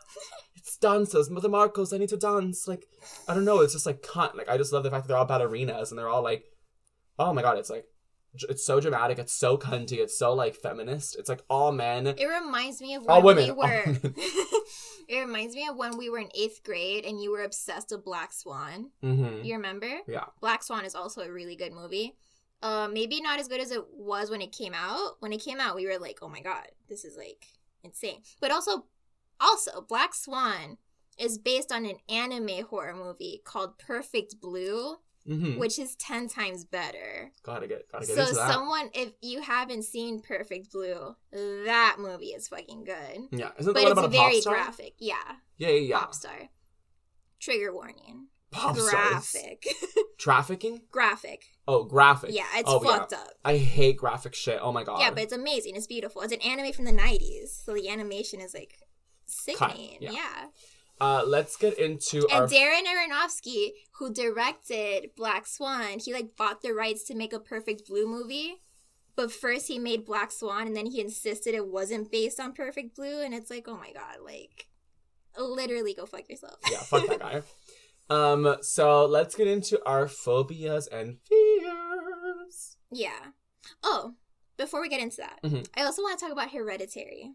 It's 0.56 0.76
dancers, 0.76 1.30
Mother 1.30 1.48
Markos. 1.48 1.94
I 1.94 1.96
need 1.96 2.10
to 2.10 2.18
dance. 2.18 2.68
Like 2.68 2.84
I 3.26 3.32
don't 3.32 3.46
know. 3.46 3.60
It's 3.60 3.72
just 3.72 3.86
like 3.86 4.02
cut. 4.02 4.36
Like 4.36 4.48
I 4.48 4.58
just 4.58 4.74
love 4.74 4.82
the 4.82 4.90
fact 4.90 5.04
that 5.04 5.08
they're 5.08 5.16
all 5.16 5.26
ballerinas 5.26 5.88
and 5.88 5.98
they're 5.98 6.08
all 6.08 6.22
like, 6.22 6.44
oh 7.18 7.32
my 7.32 7.40
god. 7.40 7.56
It's 7.56 7.70
like 7.70 7.86
it's 8.48 8.64
so 8.64 8.80
dramatic. 8.80 9.18
It's 9.18 9.32
so 9.32 9.58
cunty. 9.58 9.98
It's 9.98 10.16
so 10.18 10.32
like 10.34 10.54
feminist. 10.54 11.16
It's 11.18 11.28
like 11.28 11.42
all 11.50 11.72
men. 11.72 12.06
It 12.06 12.26
reminds 12.26 12.80
me 12.80 12.94
of 12.94 13.04
All 13.08 13.22
when 13.22 13.36
women. 13.36 13.56
we 13.56 13.66
were. 13.68 14.12
It 15.08 15.18
reminds 15.22 15.56
me 15.56 15.66
of 15.66 15.74
when 15.76 15.98
we 15.98 16.08
were 16.08 16.20
in 16.20 16.28
eighth 16.36 16.62
grade 16.62 17.04
and 17.04 17.20
you 17.20 17.32
were 17.32 17.42
obsessed 17.42 17.90
with 17.90 18.04
Black 18.04 18.32
Swan. 18.32 18.90
hmm 19.02 19.40
You 19.42 19.54
remember? 19.56 19.90
Yeah. 20.06 20.26
Black 20.40 20.62
Swan 20.62 20.84
is 20.84 20.94
also 20.94 21.22
a 21.22 21.32
really 21.32 21.56
good 21.56 21.72
movie. 21.72 22.14
Uh, 22.62 22.88
maybe 22.92 23.20
not 23.20 23.40
as 23.40 23.48
good 23.48 23.60
as 23.60 23.72
it 23.72 23.82
was 23.92 24.30
when 24.30 24.40
it 24.40 24.52
came 24.52 24.72
out. 24.72 25.16
When 25.18 25.32
it 25.32 25.42
came 25.42 25.58
out, 25.58 25.74
we 25.74 25.86
were 25.86 25.98
like, 25.98 26.18
"Oh 26.22 26.28
my 26.28 26.40
god, 26.40 26.66
this 26.88 27.04
is 27.04 27.16
like 27.16 27.46
insane." 27.82 28.20
But 28.40 28.52
also, 28.52 28.84
also 29.40 29.80
Black 29.80 30.14
Swan 30.14 30.76
is 31.18 31.38
based 31.38 31.72
on 31.72 31.86
an 31.86 31.96
anime 32.08 32.64
horror 32.68 32.94
movie 32.94 33.40
called 33.44 33.78
Perfect 33.78 34.40
Blue, 34.40 34.96
hmm 35.26 35.58
which 35.58 35.78
is 35.78 35.96
ten 35.96 36.28
times 36.28 36.64
better. 36.64 37.30
Gotta 37.42 37.66
get 37.66 37.90
gotta 37.90 38.06
get 38.06 38.16
So 38.16 38.24
someone, 38.26 38.90
if 38.94 39.12
you 39.20 39.42
haven't 39.42 39.82
seen 39.84 40.20
Perfect 40.20 40.72
Blue, 40.72 41.16
that 41.32 41.96
movie 41.98 42.28
is 42.28 42.48
fucking 42.48 42.84
good. 42.84 43.28
yeah, 43.30 43.50
isn't 43.58 43.72
that 43.72 43.74
But 43.74 43.82
one 43.82 43.92
it's 43.92 43.92
about 43.92 44.04
a 44.04 44.08
very 44.08 44.40
graphic. 44.40 44.94
Yeah, 44.98 45.14
Yeah, 45.58 45.68
yeah, 45.68 45.80
yeah. 45.80 45.98
pop 46.00 46.14
star. 46.14 46.48
Trigger 47.38 47.72
warning. 47.72 48.26
Pop 48.50 48.76
stars. 48.76 48.90
graphic. 48.90 49.66
Trafficking? 50.18 50.82
graphic. 50.90 51.44
Oh, 51.68 51.84
graphic. 51.84 52.30
Yeah, 52.34 52.44
it's 52.56 52.68
oh, 52.68 52.80
fucked 52.80 53.12
up. 53.12 53.28
I 53.44 53.56
hate 53.56 53.96
graphic 53.96 54.34
shit. 54.34 54.58
Oh 54.60 54.72
my 54.72 54.82
god. 54.84 54.98
Yeah, 55.00 55.10
but 55.10 55.22
it's 55.22 55.32
amazing. 55.32 55.76
It's 55.76 55.86
beautiful. 55.86 56.20
It's 56.22 56.32
an 56.32 56.40
anime 56.40 56.72
from 56.72 56.84
the 56.84 56.92
90s. 56.92 57.64
So 57.64 57.72
the 57.74 57.88
animation 57.88 58.40
is 58.40 58.52
like 58.52 58.76
sickening. 59.24 59.98
yeah. 60.00 60.10
yeah. 60.12 60.46
Uh, 61.00 61.22
let's 61.26 61.56
get 61.56 61.78
into 61.78 62.26
And 62.30 62.42
our. 62.42 62.46
Darren 62.48 62.82
Aronofsky, 62.84 63.70
who 63.98 64.12
directed 64.12 65.10
Black 65.16 65.46
Swan, 65.46 65.98
he 65.98 66.12
like 66.12 66.36
bought 66.36 66.62
the 66.62 66.72
rights 66.74 67.04
to 67.04 67.14
make 67.14 67.32
a 67.32 67.40
Perfect 67.40 67.86
Blue 67.88 68.06
movie. 68.06 68.60
But 69.16 69.32
first 69.32 69.66
he 69.68 69.78
made 69.78 70.04
Black 70.06 70.30
Swan 70.32 70.66
and 70.66 70.76
then 70.76 70.86
he 70.86 71.00
insisted 71.00 71.54
it 71.54 71.66
wasn't 71.66 72.10
based 72.10 72.38
on 72.40 72.52
Perfect 72.52 72.96
Blue 72.96 73.20
and 73.22 73.34
it's 73.34 73.50
like, 73.50 73.66
"Oh 73.68 73.76
my 73.76 73.92
god, 73.92 74.18
like 74.24 74.68
literally 75.38 75.94
go 75.94 76.06
fuck 76.06 76.28
yourself." 76.28 76.56
yeah, 76.70 76.78
fuck 76.78 77.06
that 77.08 77.18
guy. 77.20 77.42
Um, 78.08 78.56
so 78.60 79.06
let's 79.06 79.36
get 79.36 79.46
into 79.46 79.80
our 79.86 80.08
phobias 80.08 80.88
and 80.88 81.18
fears. 81.28 82.76
Yeah. 82.90 83.20
Oh, 83.84 84.14
before 84.56 84.80
we 84.80 84.88
get 84.88 85.00
into 85.00 85.18
that, 85.18 85.38
Mhm. 85.44 85.68
I 85.76 85.84
also 85.84 86.02
want 86.02 86.18
to 86.18 86.24
talk 86.24 86.32
about 86.32 86.50
Hereditary. 86.50 87.34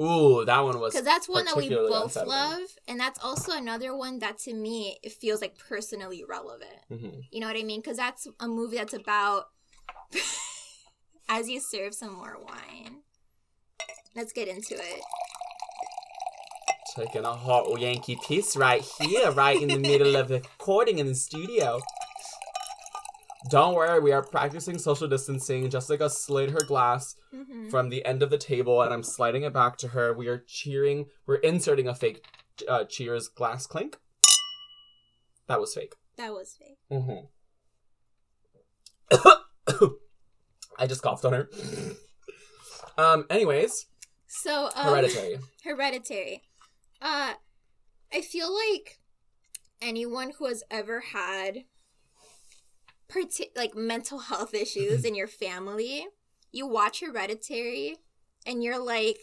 Ooh, 0.00 0.44
that 0.44 0.60
one 0.60 0.78
was 0.78 0.92
because 0.92 1.06
that's 1.06 1.26
one 1.28 1.46
that 1.46 1.56
we 1.56 1.70
both 1.70 2.16
love, 2.16 2.60
and 2.86 3.00
that's 3.00 3.18
also 3.24 3.52
another 3.52 3.96
one 3.96 4.18
that 4.18 4.38
to 4.40 4.52
me 4.52 4.98
it 5.02 5.12
feels 5.12 5.40
like 5.40 5.56
personally 5.58 6.22
relevant. 6.28 6.70
Mhm. 6.90 7.22
You 7.30 7.40
know 7.40 7.46
what 7.46 7.56
I 7.56 7.62
mean? 7.62 7.80
Because 7.80 7.96
that's 7.96 8.26
a 8.38 8.46
movie 8.46 8.76
that's 8.76 8.92
about 8.92 9.46
as 11.28 11.48
you 11.48 11.60
serve 11.60 11.94
some 11.94 12.12
more 12.12 12.36
wine. 12.42 13.02
Let's 14.14 14.32
get 14.32 14.48
into 14.48 14.74
it. 14.74 15.00
Taking 16.94 17.24
a 17.24 17.32
hot 17.34 17.78
Yankee 17.78 18.18
piss 18.26 18.56
right 18.56 18.82
here, 19.00 19.30
right 19.30 19.60
in 19.60 19.68
the 19.68 19.78
middle 19.78 20.16
of 20.16 20.28
the 20.28 20.40
recording 20.40 20.98
in 20.98 21.06
the 21.06 21.14
studio. 21.14 21.80
Don't 23.48 23.74
worry, 23.74 24.00
we 24.00 24.12
are 24.12 24.22
practicing 24.22 24.78
social 24.78 25.06
distancing. 25.06 25.70
Jessica 25.70 26.10
slid 26.10 26.50
her 26.50 26.62
glass 26.66 27.14
hmm 27.32 27.68
from 27.70 27.88
the 27.88 28.04
end 28.04 28.22
of 28.22 28.30
the 28.30 28.38
table, 28.38 28.82
and 28.82 28.94
I'm 28.94 29.02
sliding 29.02 29.42
it 29.42 29.52
back 29.52 29.76
to 29.78 29.88
her. 29.88 30.14
We 30.14 30.28
are 30.28 30.38
cheering. 30.46 31.06
We're 31.26 31.36
inserting 31.36 31.88
a 31.88 31.94
fake 31.94 32.24
uh, 32.68 32.84
cheers 32.84 33.26
glass 33.28 33.66
clink. 33.66 33.98
That 35.48 35.60
was 35.60 35.74
fake. 35.74 35.94
That 36.16 36.32
was 36.32 36.56
fake. 36.58 36.78
Mm-hmm. 36.92 37.26
I 40.78 40.86
just 40.86 41.02
coughed 41.02 41.24
on 41.24 41.32
her. 41.32 41.50
um. 42.98 43.26
Anyways, 43.30 43.86
So 44.28 44.70
um, 44.76 44.86
hereditary. 44.90 45.38
Hereditary. 45.64 46.42
Uh, 47.02 47.32
I 48.12 48.20
feel 48.20 48.52
like 48.54 49.00
anyone 49.82 50.32
who 50.38 50.46
has 50.46 50.62
ever 50.70 51.00
had 51.12 51.64
parti- 53.08 53.50
like 53.56 53.74
mental 53.74 54.18
health 54.18 54.54
issues 54.54 55.04
in 55.04 55.14
your 55.20 55.26
family, 55.28 56.06
you 56.52 56.66
watch 56.66 57.00
Hereditary, 57.00 57.96
and 58.46 58.62
you're 58.62 58.78
like, 58.78 59.18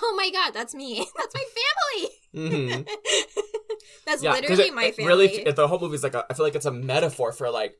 "Oh 0.00 0.14
my 0.16 0.30
god, 0.30 0.52
that's 0.54 0.74
me. 0.74 1.06
That's 1.16 1.34
my 1.34 1.44
family. 1.58 2.10
hmm 2.34 2.82
that's 4.06 4.22
Yeah, 4.22 4.32
literally 4.32 4.64
it, 4.64 4.74
my 4.74 4.90
family." 4.90 5.04
really, 5.06 5.28
it, 5.28 5.56
the 5.56 5.66
whole 5.68 5.78
movie's 5.78 6.02
like 6.02 6.14
a, 6.14 6.24
I 6.30 6.34
feel 6.34 6.44
like 6.44 6.54
it's 6.54 6.66
a 6.66 6.70
metaphor 6.72 7.32
for 7.32 7.50
like 7.50 7.74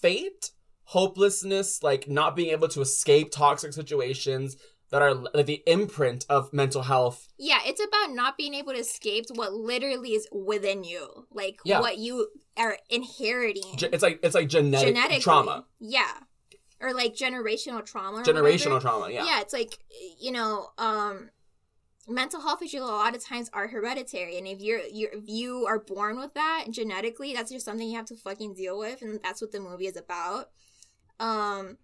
fate, 0.00 0.50
hopelessness, 0.84 1.82
like 1.82 2.08
not 2.08 2.36
being 2.36 2.50
able 2.50 2.68
to 2.68 2.80
escape 2.80 3.30
toxic 3.30 3.72
situations 3.72 4.56
that 4.90 5.02
are 5.02 5.14
like 5.14 5.46
the 5.46 5.62
imprint 5.66 6.24
of 6.28 6.52
mental 6.52 6.82
health. 6.82 7.28
yeah, 7.38 7.58
it's 7.66 7.80
about 7.82 8.12
not 8.14 8.36
being 8.38 8.54
able 8.54 8.72
to 8.72 8.78
escape 8.78 9.26
what 9.34 9.52
literally 9.52 10.10
is 10.12 10.26
within 10.32 10.82
you, 10.84 11.26
like 11.30 11.58
Yeah. 11.64 11.80
what 11.80 11.98
you 11.98 12.28
are 12.56 12.78
inheriting. 12.88 13.76
Ge- 13.76 13.84
It's 13.92 14.02
like 14.02 14.20
it's 14.22 14.34
like 14.34 14.48
genetic 14.48 14.88
genetically. 14.94 15.20
trauma, 15.20 15.66
Yeah. 15.78 16.12
Or 16.80 16.94
like 16.94 17.14
generational 17.14 17.84
trauma. 17.84 18.22
generational 18.22 18.80
trauma. 18.80 19.10
Yeah. 19.10 19.24
Yeah. 19.24 19.40
it's 19.40 19.52
like 19.52 19.78
you 20.20 20.32
know, 20.32 20.70
um 20.78 21.30
mental 22.10 22.40
health 22.40 22.62
issues 22.62 22.80
a 22.80 22.84
lot 22.86 23.14
of 23.14 23.22
times 23.22 23.50
are 23.52 23.68
hereditary 23.68 24.38
and 24.38 24.46
if 24.48 24.60
you're 24.62 24.80
you're 24.90 25.10
if 25.12 25.24
you 25.28 25.66
are 25.66 25.78
born 25.78 26.18
with 26.18 26.32
that 26.34 26.64
genetically, 26.70 27.34
that's 27.34 27.50
just 27.50 27.66
something 27.66 27.86
you 27.86 27.96
have 27.96 28.06
to 28.06 28.16
fucking 28.16 28.54
deal 28.54 28.78
with 28.78 29.02
and 29.02 29.20
that's 29.22 29.42
what 29.42 29.52
the 29.52 29.60
movie 29.60 29.86
is 29.86 29.96
about. 29.98 30.48
Um 31.20 31.76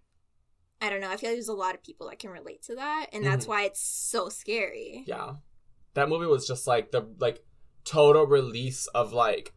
I 0.81 0.91
don't 0.91 1.01
know. 1.01 1.11
I 1.11 1.17
feel 1.17 1.31
like 1.31 1.37
there's 1.37 1.49
a 1.49 1.55
lot 1.55 1.75
of 1.75 1.83
people 1.83 2.09
that 2.11 2.19
can 2.19 2.31
relate 2.31 2.63
to 2.65 2.75
that, 2.75 3.07
and 3.13 3.25
that's 3.25 3.47
Mhm. 3.47 3.49
why 3.49 3.63
it's 3.65 3.81
so 3.81 4.29
scary. 4.29 5.05
Yeah. 5.07 5.35
That 5.95 6.09
movie 6.09 6.27
was 6.27 6.47
just 6.47 6.67
like 6.67 6.91
the 6.91 7.07
like 7.19 7.45
total 7.85 8.27
release 8.27 8.87
of 8.89 9.13
like 9.13 9.53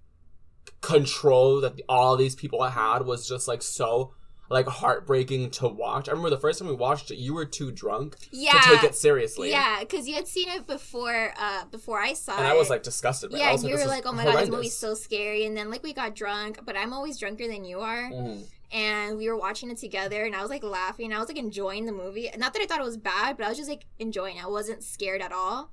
control 0.81 1.61
that 1.61 1.79
all 1.89 2.15
these 2.17 2.35
people 2.35 2.61
had 2.63 3.05
was 3.05 3.27
just 3.27 3.47
like 3.47 3.61
so 3.61 4.13
like 4.49 4.65
heartbreaking 4.67 5.49
to 5.51 5.67
watch. 5.67 6.07
I 6.07 6.11
remember 6.11 6.29
the 6.29 6.37
first 6.39 6.59
time 6.59 6.69
we 6.69 6.75
watched 6.75 7.11
it, 7.11 7.17
you 7.17 7.33
were 7.33 7.43
too 7.45 7.69
drunk 7.69 8.15
Yeah, 8.31 8.53
to 8.53 8.59
take 8.69 8.83
it 8.85 8.95
seriously. 8.95 9.49
yeah, 9.49 9.79
because 9.81 10.07
you 10.07 10.15
had 10.15 10.25
seen 10.25 10.47
it 10.47 10.65
before. 10.65 11.33
Uh, 11.37 11.65
before 11.65 11.99
I 11.99 12.13
saw 12.13 12.33
it. 12.35 12.37
And 12.39 12.47
it. 12.47 12.51
I 12.51 12.53
was 12.55 12.69
like 12.69 12.81
disgusted. 12.81 13.33
Yeah, 13.33 13.51
you 13.51 13.57
this 13.57 13.81
were 13.83 13.87
like, 13.87 14.05
"Oh 14.05 14.13
my 14.13 14.23
god, 14.23 14.37
this 14.39 14.49
movie's 14.49 14.77
so 14.77 14.93
scary." 14.93 15.45
And 15.45 15.57
then 15.57 15.69
like 15.69 15.83
we 15.83 15.91
got 15.91 16.15
drunk, 16.15 16.59
but 16.63 16.77
I'm 16.77 16.93
always 16.93 17.17
drunker 17.19 17.45
than 17.47 17.65
you 17.65 17.79
are. 17.81 18.09
Mhm. 18.09 18.45
And 18.71 19.17
we 19.17 19.29
were 19.29 19.37
watching 19.37 19.71
it 19.71 19.77
together, 19.77 20.25
and 20.25 20.35
I 20.35 20.41
was 20.41 20.49
like 20.49 20.63
laughing. 20.63 21.13
I 21.13 21.19
was 21.19 21.29
like 21.29 21.37
enjoying 21.37 21.85
the 21.85 21.91
movie. 21.93 22.29
Not 22.37 22.53
that 22.53 22.61
I 22.61 22.65
thought 22.65 22.79
it 22.81 22.83
was 22.83 22.97
bad, 22.97 23.37
but 23.37 23.45
I 23.45 23.49
was 23.49 23.57
just 23.57 23.69
like 23.69 23.85
enjoying. 23.99 24.37
it. 24.37 24.43
I 24.43 24.47
wasn't 24.47 24.83
scared 24.83 25.21
at 25.21 25.31
all, 25.31 25.71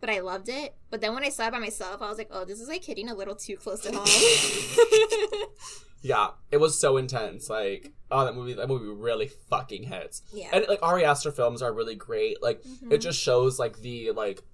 but 0.00 0.10
I 0.10 0.20
loved 0.20 0.48
it. 0.50 0.74
But 0.90 1.00
then 1.00 1.14
when 1.14 1.24
I 1.24 1.30
saw 1.30 1.46
it 1.48 1.52
by 1.52 1.58
myself, 1.58 2.02
I 2.02 2.08
was 2.08 2.18
like, 2.18 2.28
"Oh, 2.30 2.44
this 2.44 2.60
is 2.60 2.68
like 2.68 2.84
hitting 2.84 3.08
a 3.08 3.14
little 3.14 3.34
too 3.34 3.56
close 3.56 3.80
to 3.82 3.92
home." 3.92 4.06
Yeah, 6.00 6.28
it 6.52 6.58
was 6.58 6.78
so 6.80 6.96
intense. 6.96 7.50
Like, 7.50 7.92
oh, 8.08 8.24
that 8.24 8.36
movie, 8.36 8.52
that 8.54 8.68
movie 8.68 8.86
really 8.86 9.26
fucking 9.50 9.82
hits. 9.82 10.22
yeah, 10.32 10.48
And 10.52 10.64
like 10.68 10.78
Ari 10.80 11.04
Aster 11.04 11.32
films 11.32 11.60
are 11.60 11.72
really 11.72 11.96
great. 11.96 12.40
Like, 12.40 12.62
Mhm. 12.62 12.92
it 12.92 12.98
just 12.98 13.18
shows 13.18 13.58
like 13.58 13.78
the 13.80 14.12
like 14.12 14.44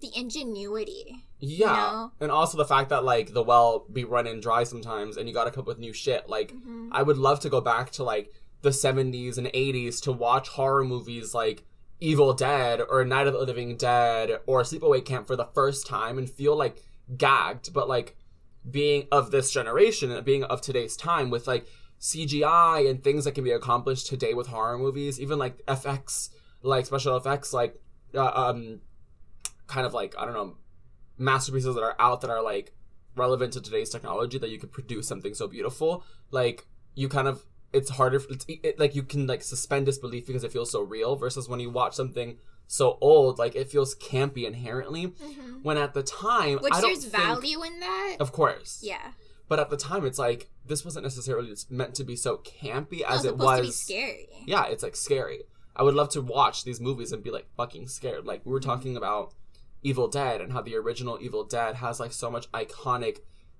the 0.00 0.10
ingenuity. 0.16 1.24
Yeah, 1.40 1.66
know? 1.66 2.12
and 2.20 2.30
also 2.30 2.56
the 2.58 2.64
fact 2.64 2.88
that 2.90 3.04
like 3.04 3.32
the 3.32 3.42
well 3.42 3.86
be 3.92 4.04
running 4.04 4.40
dry 4.40 4.64
sometimes, 4.64 5.16
and 5.16 5.28
you 5.28 5.34
got 5.34 5.44
to 5.44 5.50
come 5.50 5.62
up 5.62 5.66
with 5.68 5.78
new 5.78 5.92
shit. 5.92 6.28
Like, 6.28 6.52
Mhm. 6.54 6.88
I 6.92 7.02
would 7.02 7.18
love 7.18 7.40
to 7.40 7.48
go 7.48 7.60
back 7.60 7.90
to 7.92 8.04
like 8.04 8.32
the 8.62 8.70
70s 8.72 9.38
and 9.38 9.48
80s 9.54 10.00
to 10.02 10.12
watch 10.12 10.48
horror 10.48 10.84
movies 10.84 11.34
like 11.34 11.64
Evil 12.00 12.32
Dead 12.32 12.80
or 12.88 13.04
Night 13.04 13.26
of 13.26 13.32
the 13.34 13.40
Living 13.40 13.76
Dead 13.76 14.40
or 14.46 14.62
Sleepaway 14.62 15.04
Camp 15.04 15.26
for 15.26 15.36
the 15.36 15.46
first 15.54 15.86
time 15.86 16.18
and 16.18 16.28
feel 16.28 16.56
like 16.56 16.82
gagged, 17.16 17.72
but 17.72 17.88
like 17.88 18.16
being 18.68 19.06
of 19.10 19.30
this 19.30 19.50
generation 19.50 20.10
and 20.10 20.24
being 20.24 20.44
of 20.44 20.60
today's 20.60 20.96
time 20.96 21.30
with 21.30 21.46
like 21.46 21.66
CGI 22.00 22.88
and 22.88 23.02
things 23.02 23.24
that 23.24 23.32
can 23.32 23.44
be 23.44 23.50
accomplished 23.50 24.06
today 24.06 24.34
with 24.34 24.48
horror 24.48 24.78
movies, 24.78 25.20
even 25.20 25.38
like 25.38 25.64
FX, 25.66 26.30
like 26.62 26.86
special 26.86 27.16
effects, 27.16 27.52
like 27.52 27.80
uh, 28.14 28.30
um, 28.34 28.80
kind 29.66 29.86
of 29.86 29.94
like 29.94 30.14
I 30.18 30.24
don't 30.24 30.34
know, 30.34 30.56
masterpieces 31.18 31.74
that 31.74 31.82
are 31.82 31.96
out 31.98 32.20
that 32.22 32.30
are 32.30 32.42
like 32.42 32.72
relevant 33.16 33.52
to 33.54 33.60
today's 33.60 33.90
technology 33.90 34.38
that 34.38 34.50
you 34.50 34.58
could 34.58 34.72
produce 34.72 35.08
something 35.08 35.34
so 35.34 35.46
beautiful. 35.48 36.04
Like 36.30 36.66
you 36.94 37.08
kind 37.08 37.28
of, 37.28 37.44
it's 37.72 37.90
harder. 37.90 38.20
It's 38.30 38.44
it, 38.48 38.78
like 38.78 38.94
you 38.94 39.02
can 39.02 39.26
like 39.26 39.42
suspend 39.42 39.86
disbelief 39.86 40.26
because 40.26 40.44
it 40.44 40.52
feels 40.52 40.70
so 40.70 40.80
real. 40.82 41.16
Versus 41.16 41.48
when 41.48 41.60
you 41.60 41.70
watch 41.70 41.94
something 41.94 42.38
so 42.66 42.98
old, 43.00 43.38
like 43.38 43.56
it 43.56 43.70
feels 43.70 43.94
campy 43.96 44.44
inherently. 44.46 45.08
Mhm. 45.08 45.62
When 45.62 45.76
at 45.76 45.94
the 45.94 46.02
time, 46.02 46.58
Which 46.58 46.72
there's 46.80 47.04
think, 47.06 47.12
value 47.24 47.62
in 47.62 47.80
that. 47.80 48.16
of 48.20 48.30
course, 48.32 48.80
yeah, 48.82 49.12
But 49.48 49.58
at 49.58 49.70
the 49.70 49.76
time, 49.76 50.04
it's 50.06 50.18
like 50.18 50.50
this 50.66 50.84
wasn't 50.84 51.04
necessarily 51.04 51.52
meant 51.70 51.94
to 51.96 52.04
be 52.04 52.14
so 52.14 52.38
campy 52.38 53.00
as 53.02 53.24
it 53.24 53.36
was. 53.38 53.58
to 53.58 53.64
be 53.66 53.70
scary. 53.72 54.28
Yeah, 54.46 54.66
it's 54.66 54.82
like 54.82 54.94
scary. 54.96 55.44
I 55.74 55.82
would 55.82 55.94
love 55.94 56.10
to 56.10 56.20
watch 56.22 56.64
these 56.64 56.80
movies 56.80 57.12
and 57.12 57.22
be 57.22 57.30
like 57.30 57.46
fucking 57.56 57.88
scared. 57.88 58.26
Like 58.26 58.44
we 58.44 58.52
were 58.52 58.60
Mm-hmm. 58.60 58.68
talking 58.70 58.96
about 58.96 59.32
Evil 59.82 60.08
Dead 60.08 60.40
and 60.40 60.52
how 60.52 60.62
the 60.62 60.76
original 60.76 61.18
Evil 61.20 61.44
Dead 61.44 61.76
has 61.76 62.00
like 62.00 62.12
so 62.12 62.30
much 62.30 62.50
iconic 62.52 63.18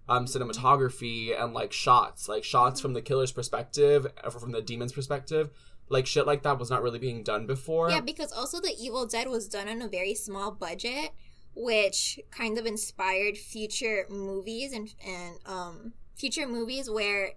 um 0.09 0.25
cinematography 0.25 1.39
and 1.41 1.53
like 1.53 1.73
shots, 1.73 2.29
like 2.29 2.45
shots 2.45 2.81
from 2.81 2.95
the 2.95 3.03
killer's 3.03 3.33
perspective, 3.33 4.07
from 4.31 4.53
the 4.53 4.63
demon's 4.63 4.93
perspective. 4.93 5.51
Like 5.91 6.07
shit 6.07 6.27
like 6.27 6.43
that 6.43 6.59
was 6.59 6.71
not 6.71 6.83
really 6.83 6.99
being 6.99 7.23
done 7.23 7.47
before. 7.47 7.91
Yeah, 7.91 8.01
because 8.01 8.33
also 8.33 8.61
the 8.61 8.75
Evil 8.79 9.07
Dead 9.07 9.29
was 9.29 9.49
done 9.49 9.69
on 9.69 9.81
a 9.81 9.89
very 9.89 10.15
small 10.15 10.51
budget, 10.51 11.13
which 11.55 12.21
kind 12.31 12.59
of 12.59 12.67
inspired 12.67 13.39
future 13.39 14.07
movies 14.11 14.73
and 14.73 14.95
and 15.07 15.37
um 15.47 15.93
future 16.15 16.47
movies 16.47 16.91
where 16.91 17.33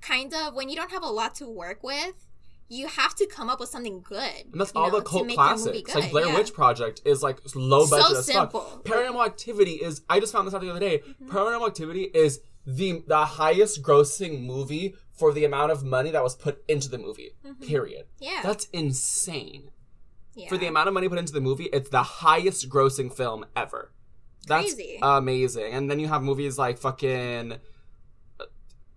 kind 0.00 0.34
of 0.34 0.54
when 0.54 0.68
you 0.68 0.74
don't 0.74 0.90
have 0.90 1.04
a 1.04 1.10
lot 1.10 1.34
to 1.36 1.46
work 1.46 1.82
with, 1.82 2.26
you 2.68 2.86
have 2.86 3.14
to 3.16 3.26
come 3.26 3.50
up 3.50 3.60
with 3.60 3.68
something 3.68 4.00
good. 4.00 4.46
And 4.52 4.60
that's 4.60 4.72
all 4.72 4.90
know, 4.90 4.98
the 4.98 5.04
cult 5.04 5.26
make 5.26 5.36
your 5.36 5.56
movie 5.56 5.82
classics. 5.82 5.94
Like 5.94 6.10
Blair 6.10 6.26
yeah. 6.28 6.34
Witch 6.36 6.52
Project 6.54 7.02
is 7.04 7.22
like 7.22 7.38
low 7.54 7.86
budget 7.88 8.06
So 8.06 8.18
as 8.18 8.26
simple. 8.26 8.60
fuck. 8.60 8.84
Paranormal 8.84 9.24
Activity 9.26 9.72
is. 9.72 10.02
I 10.08 10.20
just 10.20 10.32
found 10.32 10.46
this 10.46 10.54
out 10.54 10.60
the 10.62 10.70
other 10.70 10.80
day. 10.80 10.98
Mm-hmm. 10.98 11.30
Paranormal 11.30 11.66
Activity 11.66 12.02
is 12.14 12.40
the 12.66 13.02
the 13.06 13.24
highest 13.24 13.82
grossing 13.82 14.44
movie 14.44 14.94
for 15.12 15.32
the 15.32 15.44
amount 15.44 15.70
of 15.72 15.84
money 15.84 16.10
that 16.10 16.22
was 16.22 16.34
put 16.34 16.62
into 16.68 16.88
the 16.88 16.98
movie. 16.98 17.32
Period. 17.60 18.06
Mm-hmm. 18.16 18.24
Yeah. 18.24 18.40
That's 18.42 18.66
insane. 18.72 19.70
yeah. 20.34 20.48
For 20.48 20.56
the 20.56 20.66
amount 20.66 20.88
of 20.88 20.94
money 20.94 21.08
put 21.08 21.18
into 21.18 21.32
the 21.32 21.40
movie, 21.40 21.64
it's 21.72 21.90
the 21.90 22.02
highest 22.02 22.68
grossing 22.70 23.14
film 23.14 23.44
ever. 23.54 23.92
That's 24.46 24.74
Crazy. 24.74 24.98
amazing. 25.02 25.72
And 25.72 25.90
then 25.90 26.00
you 26.00 26.08
have 26.08 26.22
movies 26.22 26.58
like 26.58 26.78
fucking 26.78 27.52
uh, 28.40 28.44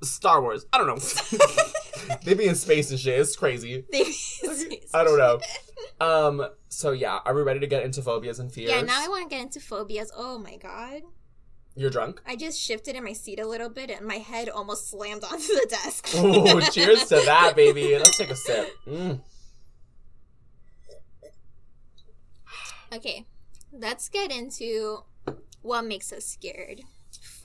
Star 0.01 0.41
Wars. 0.41 0.65
I 0.73 0.77
don't 0.79 0.87
know. 0.87 0.95
they 2.23 2.33
be 2.33 2.45
in 2.47 2.55
space 2.55 2.91
and 2.91 2.99
shit. 2.99 3.19
It's 3.19 3.35
crazy. 3.35 3.85
I 4.93 5.03
don't 5.03 5.17
know. 5.17 5.39
Um. 5.99 6.47
So 6.69 6.91
yeah, 6.91 7.19
are 7.25 7.33
we 7.33 7.41
ready 7.41 7.59
to 7.59 7.67
get 7.67 7.83
into 7.83 8.01
phobias 8.01 8.39
and 8.39 8.51
fears? 8.51 8.69
Yeah, 8.69 8.81
now 8.81 9.03
I 9.03 9.07
want 9.07 9.29
to 9.29 9.35
get 9.35 9.41
into 9.41 9.59
phobias. 9.59 10.11
Oh 10.15 10.37
my 10.37 10.57
god. 10.57 11.01
You're 11.77 11.89
drunk. 11.89 12.21
I 12.25 12.37
just 12.37 12.57
shifted 12.59 12.95
in 12.95 13.03
my 13.03 13.11
seat 13.11 13.37
a 13.37 13.45
little 13.45 13.69
bit 13.69 13.89
and 13.89 14.07
my 14.07 14.15
head 14.15 14.47
almost 14.47 14.89
slammed 14.89 15.25
onto 15.25 15.47
the 15.47 15.67
desk. 15.69 16.07
oh, 16.15 16.61
cheers 16.71 17.05
to 17.07 17.15
that, 17.25 17.53
baby. 17.55 17.97
Let's 17.97 18.17
take 18.17 18.29
a 18.29 18.35
sip. 18.35 18.69
Mm. 18.87 19.19
Okay, 22.93 23.25
let's 23.73 24.07
get 24.07 24.31
into 24.31 25.03
what 25.61 25.83
makes 25.83 26.13
us 26.13 26.23
scared. 26.25 26.81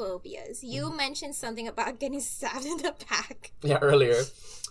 Phobias. 0.00 0.62
You 0.64 0.84
Mm-hmm. 0.86 0.96
mentioned 0.96 1.34
something 1.34 1.68
about 1.68 2.00
getting 2.02 2.20
stabbed 2.20 2.64
in 2.64 2.78
the 2.78 2.94
back. 3.10 3.52
Yeah, 3.62 3.78
earlier. 3.82 4.22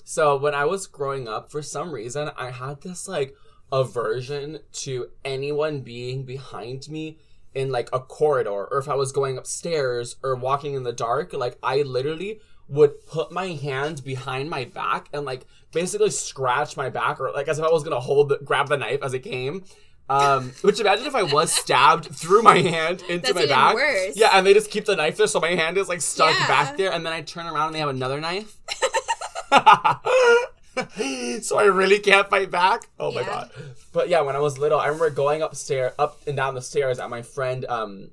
So 0.03 0.37
when 0.37 0.55
I 0.55 0.65
was 0.65 0.87
growing 0.87 1.27
up, 1.27 1.51
for 1.51 1.61
some 1.61 1.91
reason, 1.91 2.31
I 2.35 2.49
had 2.49 2.81
this 2.81 3.07
like 3.07 3.35
aversion 3.71 4.59
to 4.73 5.09
anyone 5.23 5.81
being 5.81 6.23
behind 6.23 6.89
me 6.89 7.17
in 7.53 7.71
like 7.71 7.89
a 7.93 7.99
corridor 7.99 8.65
or 8.71 8.77
if 8.79 8.89
I 8.89 8.95
was 8.95 9.11
going 9.11 9.37
upstairs 9.37 10.15
or 10.23 10.35
walking 10.35 10.73
in 10.73 10.83
the 10.83 10.93
dark. 10.93 11.33
Like 11.33 11.57
I 11.63 11.83
literally 11.83 12.39
would 12.67 13.05
put 13.07 13.31
my 13.31 13.47
hand 13.47 14.03
behind 14.03 14.49
my 14.49 14.65
back 14.65 15.09
and 15.13 15.25
like 15.25 15.45
basically 15.71 16.11
scratch 16.11 16.77
my 16.77 16.89
back 16.89 17.19
or 17.19 17.31
like 17.31 17.47
as 17.47 17.57
if 17.59 17.65
I 17.65 17.71
was 17.71 17.83
gonna 17.83 17.99
hold 17.99 18.29
the, 18.29 18.39
grab 18.43 18.67
the 18.67 18.77
knife 18.77 18.99
as 19.03 19.13
it 19.13 19.19
came. 19.23 19.63
Um, 20.09 20.53
which 20.61 20.79
imagine 20.79 21.05
if 21.05 21.13
I 21.15 21.23
was 21.23 21.51
stabbed 21.51 22.05
through 22.15 22.41
my 22.41 22.57
hand 22.59 23.03
into 23.03 23.21
That's 23.27 23.35
my 23.35 23.41
even 23.43 23.49
back. 23.55 23.75
worse. 23.75 24.17
Yeah, 24.17 24.29
and 24.33 24.45
they 24.45 24.53
just 24.53 24.71
keep 24.71 24.85
the 24.85 24.95
knife 24.95 25.17
there, 25.17 25.27
so 25.27 25.39
my 25.39 25.51
hand 25.51 25.77
is 25.77 25.87
like 25.87 26.01
stuck 26.01 26.33
Yeah. 26.39 26.47
back 26.47 26.77
there, 26.77 26.91
and 26.91 27.05
then 27.05 27.13
I 27.13 27.21
turn 27.21 27.45
around 27.45 27.67
and 27.67 27.75
they 27.75 27.79
have 27.79 27.89
another 27.89 28.19
knife. 28.19 28.57
so 31.41 31.57
I 31.59 31.63
really 31.65 31.99
can't 31.99 32.29
fight 32.29 32.51
back. 32.51 32.87
Oh 32.99 33.11
my 33.11 33.23
god! 33.23 33.49
But 33.91 34.09
yeah, 34.09 34.21
when 34.21 34.35
I 34.35 34.39
was 34.39 34.57
little, 34.57 34.79
I 34.79 34.85
remember 34.87 35.09
going 35.09 35.41
upstairs, 35.41 35.93
up 35.99 36.19
and 36.27 36.35
down 36.37 36.55
the 36.55 36.61
stairs 36.61 36.99
at 36.99 37.09
my 37.09 37.21
friend, 37.21 37.65
um, 37.65 38.11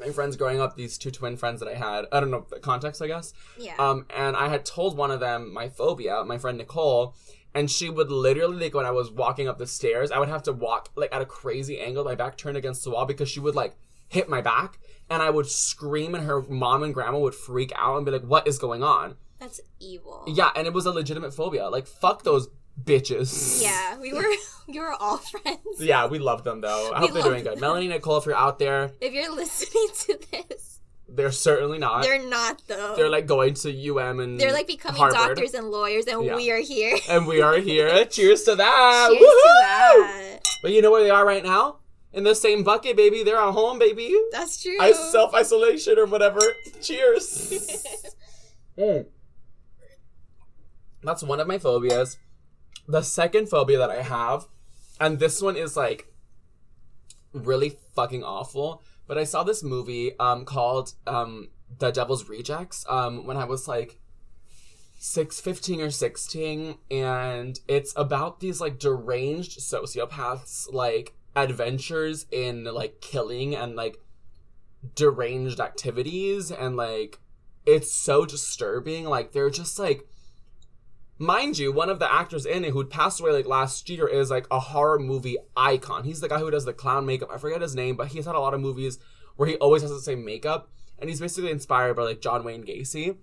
my 0.00 0.10
friends 0.10 0.36
growing 0.36 0.60
up. 0.60 0.76
These 0.76 0.96
two 0.98 1.10
twin 1.10 1.36
friends 1.36 1.60
that 1.60 1.68
I 1.68 1.74
had. 1.74 2.06
I 2.12 2.20
don't 2.20 2.30
know 2.30 2.46
the 2.50 2.60
context, 2.60 3.02
I 3.02 3.08
guess. 3.08 3.32
Yeah. 3.58 3.74
Um, 3.78 4.06
and 4.16 4.36
I 4.36 4.48
had 4.48 4.64
told 4.64 4.96
one 4.96 5.10
of 5.10 5.20
them 5.20 5.52
my 5.52 5.68
phobia, 5.68 6.24
my 6.24 6.38
friend 6.38 6.56
Nicole, 6.58 7.14
and 7.54 7.70
she 7.70 7.88
would 7.90 8.10
literally 8.10 8.56
like 8.64 8.74
when 8.74 8.86
I 8.86 8.90
was 8.90 9.10
walking 9.10 9.48
up 9.48 9.58
the 9.58 9.66
stairs, 9.66 10.10
I 10.10 10.18
would 10.18 10.28
have 10.28 10.42
to 10.44 10.52
walk 10.52 10.90
like 10.96 11.12
at 11.14 11.22
a 11.22 11.26
crazy 11.26 11.80
angle, 11.80 12.04
my 12.04 12.14
back 12.14 12.36
turned 12.36 12.56
against 12.56 12.84
the 12.84 12.90
wall 12.90 13.06
because 13.06 13.28
she 13.28 13.40
would 13.40 13.54
like 13.54 13.76
hit 14.08 14.28
my 14.28 14.40
back, 14.40 14.78
and 15.10 15.22
I 15.22 15.30
would 15.30 15.46
scream, 15.46 16.14
and 16.14 16.24
her 16.24 16.40
mom 16.42 16.82
and 16.82 16.94
grandma 16.94 17.18
would 17.18 17.34
freak 17.34 17.72
out 17.76 17.96
and 17.96 18.06
be 18.06 18.12
like, 18.12 18.22
"What 18.24 18.48
is 18.48 18.58
going 18.58 18.82
on?" 18.82 19.16
That's 19.38 19.60
evil. 19.80 20.24
Yeah, 20.26 20.50
and 20.56 20.66
it 20.66 20.72
was 20.72 20.86
a 20.86 20.90
legitimate 20.90 21.32
phobia. 21.34 21.68
Like 21.68 21.86
fuck 21.86 22.22
those 22.24 22.48
bitches. 22.82 23.62
Yeah, 23.62 23.98
we 23.98 24.12
were 24.12 24.24
you 24.68 24.80
were 24.80 24.92
all 24.98 25.18
friends. 25.18 25.58
Yeah, 25.78 26.06
we 26.06 26.18
love 26.18 26.44
them 26.44 26.60
though. 26.60 26.90
I 26.94 27.00
We 27.00 27.06
hope 27.06 27.14
they're 27.14 27.22
doing 27.22 27.42
good. 27.44 27.52
them. 27.54 27.60
Melanie 27.60 27.88
Nicole, 27.88 28.18
if 28.18 28.26
you're 28.26 28.34
out 28.36 28.58
there, 28.58 28.92
If 29.00 29.12
you're 29.12 29.34
listening 29.34 29.88
to 30.06 30.18
this, 30.48 30.57
they're 31.18 31.32
certainly 31.32 31.78
not. 31.78 32.02
They're, 32.04 32.24
not 32.24 32.62
though. 32.68 32.94
they're 32.96 33.10
like 33.10 33.26
going 33.26 33.54
to 33.54 33.68
UM 33.98 34.20
and 34.20 34.40
They're 34.40 34.52
like 34.52 34.68
becoming 34.68 35.00
Harvard. 35.00 35.36
doctors 35.36 35.52
and 35.52 35.70
lawyers, 35.70 36.06
and 36.06 36.24
Yeah. 36.24 36.36
we 36.36 36.50
are 36.50 36.60
here. 36.60 36.96
And 37.10 37.26
we 37.26 37.42
are 37.42 37.56
here. 37.58 38.04
Cheers 38.10 38.44
to 38.44 38.54
that. 38.54 39.08
Cheers 39.10 39.20
to 39.20 39.54
that. 39.60 40.38
But 40.62 40.70
you 40.72 40.80
know 40.80 40.90
where 40.92 41.02
they 41.02 41.10
are 41.10 41.26
right 41.26 41.42
now? 41.44 41.78
In 42.12 42.24
the 42.24 42.34
same 42.34 42.62
bucket, 42.62 42.96
baby. 42.96 43.22
They're 43.24 43.36
at 43.36 43.52
home, 43.52 43.78
baby. 43.78 44.16
That's 44.32 44.62
true. 44.62 44.76
I 44.80 44.92
self 44.92 45.34
isolation 45.34 45.98
or 45.98 46.06
whatever. 46.06 46.40
Cheers. 46.80 47.74
Mm. 48.78 49.06
That's 51.02 51.24
one 51.24 51.40
of 51.40 51.48
my 51.48 51.58
phobias. 51.58 52.16
The 52.86 53.02
second 53.02 53.48
phobia 53.48 53.76
that 53.78 53.90
I 53.90 54.02
have, 54.02 54.46
and 55.00 55.18
this 55.18 55.42
one 55.42 55.56
is 55.56 55.76
like 55.76 56.06
really 57.32 57.76
fucking 57.96 58.22
awful. 58.22 58.82
But 59.08 59.18
I 59.18 59.24
saw 59.24 59.42
this 59.42 59.64
movie 59.64 60.16
um 60.20 60.44
called 60.44 60.92
um 61.06 61.48
The 61.78 61.90
Devil's 61.90 62.28
Rejects 62.28 62.84
um 62.88 63.26
when 63.26 63.36
I 63.36 63.44
was 63.44 63.66
like 63.66 63.98
six, 65.00 65.40
15 65.40 65.80
or 65.80 65.90
16 65.90 66.76
and 66.90 67.60
it's 67.68 67.92
about 67.96 68.40
these 68.40 68.60
like 68.60 68.78
deranged 68.78 69.60
sociopaths 69.60 70.72
like 70.72 71.14
adventures 71.36 72.26
in 72.32 72.64
like 72.64 73.00
killing 73.00 73.54
and 73.54 73.76
like 73.76 73.98
deranged 74.96 75.60
activities 75.60 76.50
and 76.50 76.76
like 76.76 77.20
it's 77.64 77.92
so 77.92 78.26
disturbing 78.26 79.04
like 79.04 79.32
they're 79.32 79.50
just 79.50 79.78
like 79.78 80.08
mind 81.18 81.58
you 81.58 81.72
one 81.72 81.90
of 81.90 81.98
the 81.98 82.12
actors 82.12 82.46
in 82.46 82.64
it 82.64 82.70
who'd 82.70 82.90
passed 82.90 83.20
away 83.20 83.32
like 83.32 83.46
last 83.46 83.88
year 83.90 84.06
is 84.06 84.30
like 84.30 84.46
a 84.50 84.60
horror 84.60 84.98
movie 84.98 85.36
icon 85.56 86.04
he's 86.04 86.20
the 86.20 86.28
guy 86.28 86.38
who 86.38 86.50
does 86.50 86.64
the 86.64 86.72
clown 86.72 87.04
makeup 87.04 87.28
i 87.32 87.36
forget 87.36 87.60
his 87.60 87.74
name 87.74 87.96
but 87.96 88.08
he's 88.08 88.26
had 88.26 88.36
a 88.36 88.40
lot 88.40 88.54
of 88.54 88.60
movies 88.60 88.98
where 89.36 89.48
he 89.48 89.56
always 89.56 89.82
has 89.82 89.90
the 89.90 90.00
same 90.00 90.24
makeup 90.24 90.70
and 90.98 91.10
he's 91.10 91.20
basically 91.20 91.50
inspired 91.50 91.94
by 91.94 92.02
like 92.02 92.20
john 92.20 92.44
wayne 92.44 92.64
gacy 92.64 93.16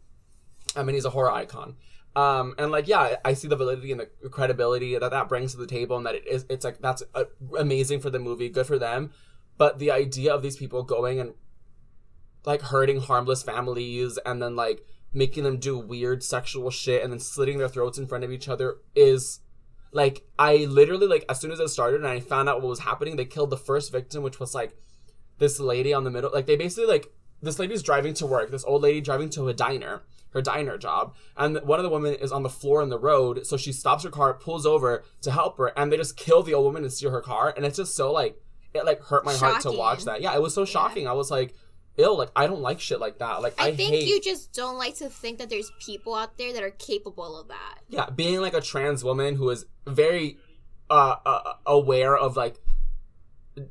I 0.76 0.84
mean, 0.84 0.96
he's 0.96 1.06
a 1.06 1.10
horror 1.10 1.32
icon. 1.32 1.76
Um, 2.16 2.56
and 2.58 2.72
like, 2.72 2.88
yeah, 2.88 3.18
I 3.26 3.34
see 3.34 3.48
the 3.48 3.56
validity 3.56 3.92
and 3.92 4.02
the 4.02 4.30
credibility 4.30 4.98
that 4.98 5.12
that 5.12 5.28
brings 5.28 5.52
to 5.52 5.58
the 5.58 5.68
table, 5.68 5.98
and 5.98 6.06
that 6.06 6.16
it 6.16 6.28
is, 6.28 6.46
it's 6.50 6.64
like 6.64 6.80
that's 6.80 7.04
uh, 7.14 7.26
amazing 7.58 8.00
for 8.00 8.10
the 8.10 8.20
movie, 8.20 8.50
good 8.50 8.66
for 8.66 8.80
them. 8.80 9.12
But 9.58 9.80
the 9.80 9.92
idea 9.92 10.34
of 10.34 10.42
these 10.42 10.58
people 10.58 10.84
going 10.84 11.20
and 11.20 11.34
like 12.46 12.62
hurting 12.62 13.02
harmless 13.02 13.44
families 13.44 14.20
and 14.26 14.42
then 14.42 14.56
like 14.56 14.86
making 15.13 15.44
them 15.44 15.58
do 15.58 15.78
weird 15.78 16.24
sexual 16.24 16.70
shit 16.70 17.04
and 17.04 17.12
then 17.12 17.20
slitting 17.20 17.58
their 17.58 17.70
throats 17.70 17.98
in 17.98 18.08
front 18.08 18.24
of 18.24 18.32
each 18.32 18.50
other 18.50 18.78
is 18.96 19.39
like 19.91 20.24
I 20.38 20.65
literally 20.65 21.08
like 21.08 21.24
as 21.30 21.39
soon 21.39 21.52
as 21.52 21.60
it 21.60 21.70
started 21.70 22.02
and 22.02 22.08
I 22.08 22.20
found 22.20 22.50
out 22.50 22.62
what 22.62 22.68
was 22.68 22.80
happening, 22.80 23.15
they 23.15 23.26
killed 23.26 23.50
the 23.50 23.58
first 23.58 23.91
victim, 23.91 24.24
which 24.24 24.39
was 24.39 24.54
like 24.54 24.76
this 25.38 25.60
lady 25.60 25.94
on 25.94 26.04
the 26.04 26.12
middle. 26.12 26.32
Like 26.34 26.46
they 26.46 26.58
basically 26.58 26.86
like 26.86 27.08
this 27.41 27.60
lady's 27.60 27.82
driving 27.82 28.13
to 28.15 28.26
work. 28.26 28.52
This 28.52 28.65
old 28.65 28.82
lady 28.82 29.00
driving 29.00 29.30
to 29.32 29.48
a 29.48 29.54
diner, 29.54 30.04
her 30.32 30.41
diner 30.41 30.78
job, 30.78 31.15
and 31.38 31.58
one 31.63 31.80
of 31.80 31.84
the 31.84 31.89
women 31.89 32.15
is 32.15 32.34
on 32.34 32.44
the 32.44 32.50
floor 32.50 32.84
in 32.84 32.89
the 32.89 33.00
road. 33.00 33.48
So 33.48 33.56
she 33.56 33.72
stops 33.72 34.04
her 34.04 34.10
car, 34.10 34.34
pulls 34.34 34.65
over 34.65 35.04
to 35.22 35.32
help 35.32 35.58
her, 35.58 35.68
and 35.78 35.91
they 35.91 35.98
just 35.98 36.18
kill 36.18 36.44
the 36.44 36.54
old 36.54 36.65
woman 36.65 36.84
and 36.84 36.91
steal 36.91 37.12
her 37.12 37.22
car. 37.22 37.54
And 37.56 37.65
it's 37.65 37.78
just 37.78 37.96
so 37.96 38.12
like 38.12 38.41
it 38.74 38.86
like 38.86 39.02
hurt 39.02 39.24
my 39.26 39.34
heart 39.34 39.62
to 39.62 39.72
watch 39.72 40.04
that. 40.04 40.22
Yeah, 40.22 40.36
it 40.36 40.41
was 40.41 40.54
so 40.54 40.65
shocking. 40.65 41.08
I 41.08 41.13
was 41.13 41.32
like, 41.32 41.54
ill. 41.98 42.18
Like 42.18 42.32
I 42.36 42.48
don't 42.48 42.62
like 42.62 42.80
shit 42.80 43.00
like 43.00 43.20
that. 43.20 43.42
Like 43.42 43.54
I, 43.58 43.68
I 43.68 43.76
think 43.76 43.94
hate. 43.94 44.08
you 44.08 44.22
just 44.22 44.54
don't 44.54 44.78
like 44.78 44.96
to 44.96 45.10
think 45.10 45.40
that 45.40 45.50
there's 45.50 45.72
people 45.80 46.16
out 46.16 46.38
there 46.38 46.54
that 46.54 46.64
are 46.64 46.72
capable 46.72 47.40
of 47.40 47.48
that. 47.48 47.80
yeah 47.90 48.10
being 48.10 48.42
like 48.42 48.54
a 48.54 48.62
trans 48.62 49.04
woman 49.04 49.36
who 49.36 49.50
is 49.50 49.66
very 49.88 50.38
uh, 50.90 51.16
uh 51.26 51.54
aware 51.66 52.16
of 52.16 52.36
like 52.38 52.58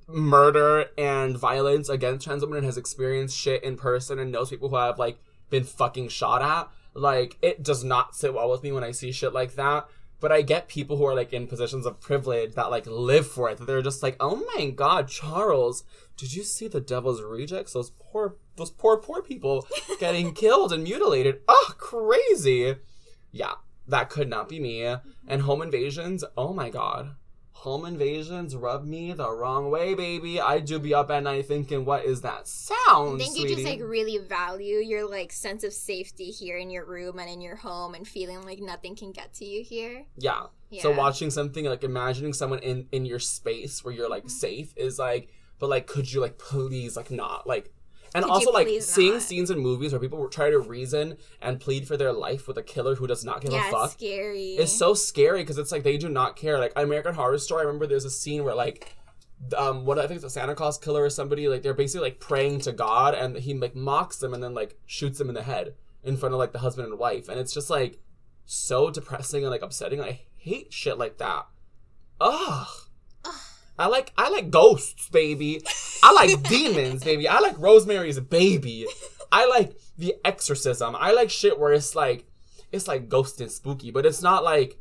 murder 0.08 0.86
and 0.96 1.36
violence 1.36 1.88
against 1.88 2.24
trans 2.24 2.42
women 2.42 2.58
and 2.58 2.66
has 2.66 2.78
experienced 2.78 3.36
shit 3.36 3.62
in 3.62 3.76
person 3.76 4.18
and 4.18 4.32
knows 4.32 4.50
people 4.50 4.68
who 4.68 4.76
have 4.76 4.98
like 4.98 5.18
been 5.50 5.64
fucking 5.64 6.08
shot 6.08 6.42
at 6.42 6.68
like 6.94 7.36
it 7.42 7.62
does 7.62 7.84
not 7.84 8.16
sit 8.16 8.32
well 8.32 8.50
with 8.50 8.62
me 8.62 8.72
when 8.72 8.84
i 8.84 8.90
see 8.90 9.12
shit 9.12 9.32
like 9.32 9.54
that 9.56 9.86
but 10.20 10.32
i 10.32 10.40
get 10.40 10.68
people 10.68 10.96
who 10.96 11.04
are 11.04 11.14
like 11.14 11.32
in 11.32 11.46
positions 11.46 11.84
of 11.84 12.00
privilege 12.00 12.54
that 12.54 12.70
like 12.70 12.86
live 12.86 13.26
for 13.26 13.50
it 13.50 13.58
that 13.58 13.66
they're 13.66 13.82
just 13.82 14.02
like 14.02 14.16
oh 14.20 14.42
my 14.56 14.70
god 14.70 15.06
charles 15.08 15.84
did 16.16 16.34
you 16.34 16.42
see 16.42 16.68
the 16.68 16.80
devil's 16.80 17.22
rejects 17.22 17.72
those 17.72 17.90
poor 17.98 18.36
those 18.56 18.70
poor 18.70 18.96
poor 18.96 19.22
people 19.22 19.66
getting 20.00 20.32
killed 20.32 20.72
and 20.72 20.84
mutilated 20.84 21.40
oh 21.48 21.72
crazy 21.78 22.76
yeah, 23.34 23.54
that 23.88 24.10
could 24.10 24.30
not 24.30 24.48
be 24.48 24.60
me. 24.60 24.96
And 25.26 25.42
home 25.42 25.60
invasions, 25.60 26.24
oh 26.36 26.52
my 26.54 26.70
god. 26.70 27.16
Home 27.50 27.84
invasions 27.84 28.54
rub 28.54 28.84
me 28.84 29.12
the 29.12 29.30
wrong 29.30 29.70
way, 29.70 29.94
baby. 29.94 30.40
I 30.40 30.60
do 30.60 30.78
be 30.78 30.94
up 30.94 31.10
at 31.10 31.24
night 31.24 31.46
thinking, 31.46 31.84
what 31.84 32.04
is 32.04 32.20
that 32.20 32.46
sound? 32.46 33.20
I 33.20 33.24
think 33.24 33.36
you 33.36 33.48
just 33.48 33.64
like 33.64 33.80
really 33.80 34.18
value 34.18 34.76
your 34.76 35.08
like 35.08 35.32
sense 35.32 35.64
of 35.64 35.72
safety 35.72 36.26
here 36.26 36.58
in 36.58 36.70
your 36.70 36.84
room 36.84 37.18
and 37.18 37.28
in 37.28 37.40
your 37.40 37.56
home 37.56 37.94
and 37.94 38.06
feeling 38.06 38.42
like 38.42 38.60
nothing 38.60 38.94
can 38.94 39.10
get 39.10 39.32
to 39.34 39.44
you 39.44 39.64
here. 39.64 40.04
Yeah. 40.16 40.42
yeah. 40.70 40.82
So 40.82 40.92
watching 40.92 41.30
something 41.30 41.64
like 41.64 41.82
imagining 41.82 42.34
someone 42.34 42.60
in 42.60 42.86
in 42.92 43.04
your 43.04 43.18
space 43.18 43.82
where 43.82 43.92
you're 43.92 44.04
Mm-hmm. 44.04 44.12
like 44.12 44.30
safe 44.30 44.74
is 44.76 44.98
like, 44.98 45.30
but 45.58 45.68
like, 45.68 45.86
could 45.86 46.12
you 46.12 46.20
like 46.20 46.38
please 46.38 46.96
like 46.96 47.10
not 47.10 47.46
like. 47.46 47.70
And 48.16 48.24
Could 48.24 48.30
also, 48.30 48.52
like 48.52 48.68
seeing 48.80 49.14
not? 49.14 49.22
scenes 49.22 49.50
in 49.50 49.58
movies 49.58 49.90
where 49.92 50.00
people 50.00 50.28
try 50.28 50.48
to 50.48 50.60
reason 50.60 51.16
and 51.42 51.58
plead 51.58 51.88
for 51.88 51.96
their 51.96 52.12
life 52.12 52.46
with 52.46 52.56
a 52.56 52.62
killer 52.62 52.94
who 52.94 53.08
does 53.08 53.24
not 53.24 53.40
give 53.40 53.52
yeah, 53.52 53.66
a 53.68 53.72
fuck. 53.72 53.84
it's 53.86 53.92
scary. 53.94 54.50
It's 54.52 54.70
so 54.70 54.94
scary 54.94 55.40
because 55.42 55.58
it's 55.58 55.72
like 55.72 55.82
they 55.82 55.96
do 55.96 56.08
not 56.08 56.36
care. 56.36 56.60
Like 56.60 56.72
American 56.76 57.14
Horror 57.14 57.38
Story, 57.38 57.62
I 57.62 57.64
remember 57.64 57.88
there's 57.88 58.04
a 58.04 58.10
scene 58.10 58.44
where 58.44 58.54
like 58.54 58.94
um 59.56 59.84
what 59.84 59.98
I 59.98 60.06
think 60.06 60.18
it's 60.18 60.24
a 60.24 60.30
Santa 60.30 60.54
Claus 60.54 60.78
killer 60.78 61.02
or 61.02 61.10
somebody 61.10 61.48
like 61.48 61.62
they're 61.62 61.74
basically 61.74 62.08
like 62.08 62.20
praying 62.20 62.60
to 62.60 62.72
God 62.72 63.14
and 63.14 63.36
he 63.36 63.52
like 63.54 63.74
mocks 63.74 64.18
them 64.18 64.32
and 64.32 64.40
then 64.40 64.54
like 64.54 64.78
shoots 64.86 65.18
them 65.18 65.28
in 65.28 65.34
the 65.34 65.42
head 65.42 65.74
in 66.04 66.16
front 66.16 66.34
of 66.34 66.38
like 66.38 66.52
the 66.52 66.60
husband 66.60 66.86
and 66.88 66.98
wife 67.00 67.28
and 67.28 67.40
it's 67.40 67.52
just 67.52 67.68
like 67.68 67.98
so 68.46 68.90
depressing 68.90 69.42
and 69.42 69.50
like 69.50 69.62
upsetting. 69.62 70.00
I 70.00 70.20
hate 70.36 70.72
shit 70.72 70.98
like 70.98 71.18
that. 71.18 71.46
Ugh. 72.20 72.68
I 73.78 73.86
like 73.88 74.12
I 74.16 74.28
like 74.30 74.50
ghosts, 74.50 75.08
baby. 75.08 75.62
I 76.02 76.12
like 76.12 76.42
demons, 76.48 77.02
baby. 77.04 77.26
I 77.28 77.40
like 77.40 77.58
Rosemary's 77.58 78.20
Baby. 78.20 78.86
I 79.32 79.46
like 79.46 79.76
The 79.98 80.14
Exorcism. 80.24 80.94
I 80.98 81.12
like 81.12 81.30
shit 81.30 81.58
where 81.58 81.72
it's 81.72 81.94
like 81.96 82.26
it's 82.70 82.86
like 82.88 83.08
ghost 83.08 83.40
and 83.40 83.50
spooky, 83.50 83.90
but 83.90 84.06
it's 84.06 84.22
not 84.22 84.44
like 84.44 84.76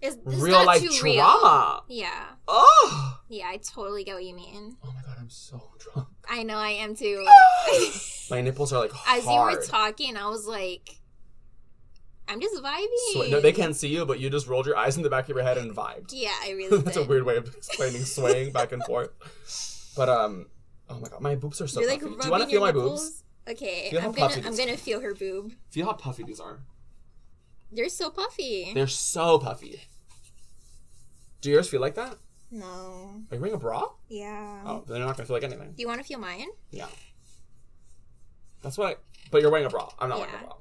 It's, 0.00 0.16
it's 0.16 0.36
real 0.42 0.52
not 0.52 0.66
life 0.66 0.82
too 0.82 1.02
real. 1.02 1.84
Yeah, 1.88 2.24
Oh, 2.48 3.18
yeah, 3.28 3.46
I 3.48 3.58
totally 3.58 4.04
get 4.04 4.14
what 4.14 4.24
you 4.24 4.34
mean. 4.34 4.76
oh 4.84 4.92
my 4.94 5.02
god, 5.02 5.16
I'm 5.18 5.30
so 5.30 5.60
drunk. 5.78 6.08
I 6.28 6.42
know 6.42 6.56
I 6.56 6.70
am 6.70 6.94
too. 6.94 7.26
My 8.30 8.40
nipples 8.40 8.72
are 8.72 8.80
like 8.80 8.92
As 9.08 9.24
you 9.24 9.32
were 9.32 9.60
talking, 9.62 10.16
I 10.16 10.28
was 10.28 10.46
like, 10.46 10.99
I'm 12.30 12.40
just 12.40 12.62
vibing. 12.62 12.86
Swa- 13.14 13.30
no, 13.30 13.40
they 13.40 13.52
can't 13.52 13.74
see 13.74 13.88
you, 13.88 14.06
but 14.06 14.20
you 14.20 14.30
just 14.30 14.46
rolled 14.46 14.66
your 14.66 14.76
eyes 14.76 14.96
in 14.96 15.02
the 15.02 15.10
back 15.10 15.28
of 15.28 15.34
your 15.36 15.42
head 15.44 15.58
and 15.58 15.74
vibed. 15.74 16.12
Yeah, 16.12 16.32
I 16.42 16.50
really 16.52 16.78
That's 16.82 16.96
a 16.96 17.02
weird 17.02 17.24
way 17.24 17.36
of 17.36 17.52
explaining 17.56 18.04
swaying 18.04 18.52
back 18.52 18.70
and 18.72 18.82
forth. 18.84 19.10
But 19.96 20.08
um, 20.08 20.46
oh 20.88 21.00
my 21.00 21.08
god, 21.08 21.20
my 21.20 21.34
boobs 21.34 21.60
are 21.60 21.66
so 21.66 21.80
You're 21.80 21.90
puffy. 21.90 22.06
Do 22.06 22.24
you 22.24 22.30
want 22.30 22.42
to 22.44 22.48
feel 22.48 22.60
my 22.60 22.68
nipples? 22.68 23.00
boobs? 23.02 23.24
Okay, 23.48 23.88
Feel 23.90 24.00
I'm 24.02 24.12
gonna 24.12 24.42
I'm 24.46 24.56
gonna 24.56 24.76
feel 24.76 25.00
her 25.00 25.14
boob. 25.14 25.54
Feel 25.70 25.86
how 25.86 25.94
puffy 25.94 26.22
these 26.22 26.38
are. 26.38 26.60
They're 27.72 27.88
so 27.88 28.10
puffy. 28.10 28.70
They're 28.74 28.86
so 28.86 29.38
puffy. 29.38 29.80
Do 31.40 31.50
yours 31.50 31.68
feel 31.68 31.80
like 31.80 31.94
that? 31.96 32.16
No. 32.52 33.22
Are 33.30 33.34
you 33.34 33.40
wearing 33.40 33.54
a 33.54 33.58
bra? 33.58 33.88
Yeah. 34.08 34.62
Oh, 34.64 34.84
then 34.86 34.98
you're 34.98 35.06
not 35.06 35.16
gonna 35.16 35.26
feel 35.26 35.36
like 35.36 35.44
anything. 35.44 35.72
Do 35.72 35.82
you 35.82 35.88
want 35.88 36.00
to 36.00 36.06
feel 36.06 36.18
mine? 36.18 36.46
Yeah. 36.70 36.86
That's 38.62 38.76
what 38.76 38.88
I. 38.92 38.96
But 39.30 39.42
you're 39.42 39.50
wearing 39.50 39.66
a 39.66 39.70
bra. 39.70 39.88
I'm 39.98 40.08
not 40.08 40.18
wearing 40.18 40.34
a 40.34 40.44
bra. 40.44 40.56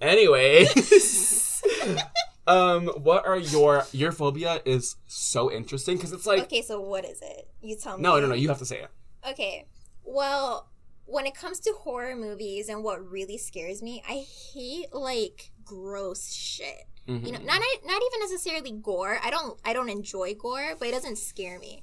Anyway. 0.00 0.66
um, 2.46 2.88
what 2.88 3.26
are 3.26 3.38
your 3.38 3.84
your 3.92 4.12
phobia 4.12 4.60
is 4.64 4.96
so 5.06 5.50
interesting 5.50 5.96
because 5.96 6.12
it's 6.12 6.26
like 6.26 6.42
Okay, 6.42 6.62
so 6.62 6.80
what 6.80 7.04
is 7.04 7.20
it? 7.22 7.48
You 7.60 7.76
tell 7.76 7.96
me. 7.96 8.02
no 8.02 8.20
no 8.20 8.26
no 8.26 8.34
you 8.34 8.48
have 8.48 8.58
to 8.58 8.66
say 8.66 8.80
it. 8.80 8.90
Okay. 9.28 9.66
Well, 10.04 10.68
when 11.04 11.26
it 11.26 11.34
comes 11.34 11.58
to 11.60 11.72
horror 11.80 12.14
movies 12.14 12.68
and 12.68 12.84
what 12.84 13.04
really 13.10 13.38
scares 13.38 13.82
me, 13.82 14.02
I 14.08 14.24
hate 14.54 14.92
like 14.92 15.50
gross 15.64 16.32
shit. 16.32 16.86
Mm-hmm. 17.08 17.26
You 17.26 17.32
know, 17.32 17.38
not 17.38 17.60
not 17.84 18.02
even 18.02 18.20
necessarily 18.20 18.72
gore. 18.72 19.18
I 19.22 19.30
don't 19.30 19.58
I 19.64 19.72
don't 19.72 19.88
enjoy 19.88 20.34
gore, 20.34 20.74
but 20.78 20.88
it 20.88 20.92
doesn't 20.92 21.16
scare 21.16 21.58
me. 21.58 21.82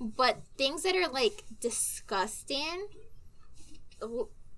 But 0.00 0.38
things 0.58 0.82
that 0.82 0.96
are 0.96 1.08
like 1.08 1.44
disgusting. 1.60 2.88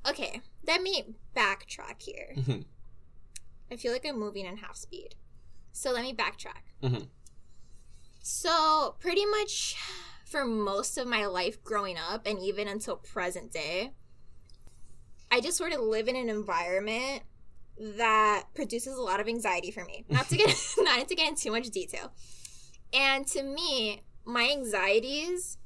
Okay, 0.09 0.41
let 0.66 0.83
me 0.83 1.14
backtrack 1.37 2.00
here. 2.03 2.35
Mhm. 2.37 2.64
I 3.70 3.77
feel 3.77 3.92
like 3.92 4.05
I'm 4.07 4.18
moving 4.18 4.46
in 4.46 4.59
half 4.59 4.77
speed. 4.77 5.14
So 5.72 5.90
let 5.90 6.03
me 6.03 6.14
backtrack. 6.14 6.62
Mhm. 6.83 7.09
So, 8.22 8.96
pretty 9.00 9.27
much 9.27 9.77
for 10.24 10.44
most 10.44 10.96
of 10.96 11.07
my 11.07 11.27
life 11.27 11.62
growing 11.62 11.96
up 11.98 12.27
and 12.27 12.38
even 12.38 12.68
until 12.68 12.96
present 12.96 13.53
day, 13.53 13.92
I 15.31 15.40
just 15.40 15.59
sort 15.59 15.72
of 15.72 15.81
live 15.81 16.09
in 16.09 16.16
an 16.16 16.29
environment 16.31 17.22
that 17.79 18.44
produces 18.55 18.96
a 18.96 19.03
lot 19.03 19.20
of 19.20 19.29
anxiety 19.29 19.70
for 19.70 19.85
me. 19.85 20.05
Not 20.09 20.29
to 20.29 20.37
get 20.37 20.48
not 20.79 21.09
to 21.09 21.14
get 21.14 21.29
into 21.29 21.42
too 21.42 21.50
much 21.50 21.68
detail. 21.70 22.12
And 22.92 23.27
to 23.29 23.42
me, 23.42 24.03
my 24.24 24.48
anxieties 24.50 25.59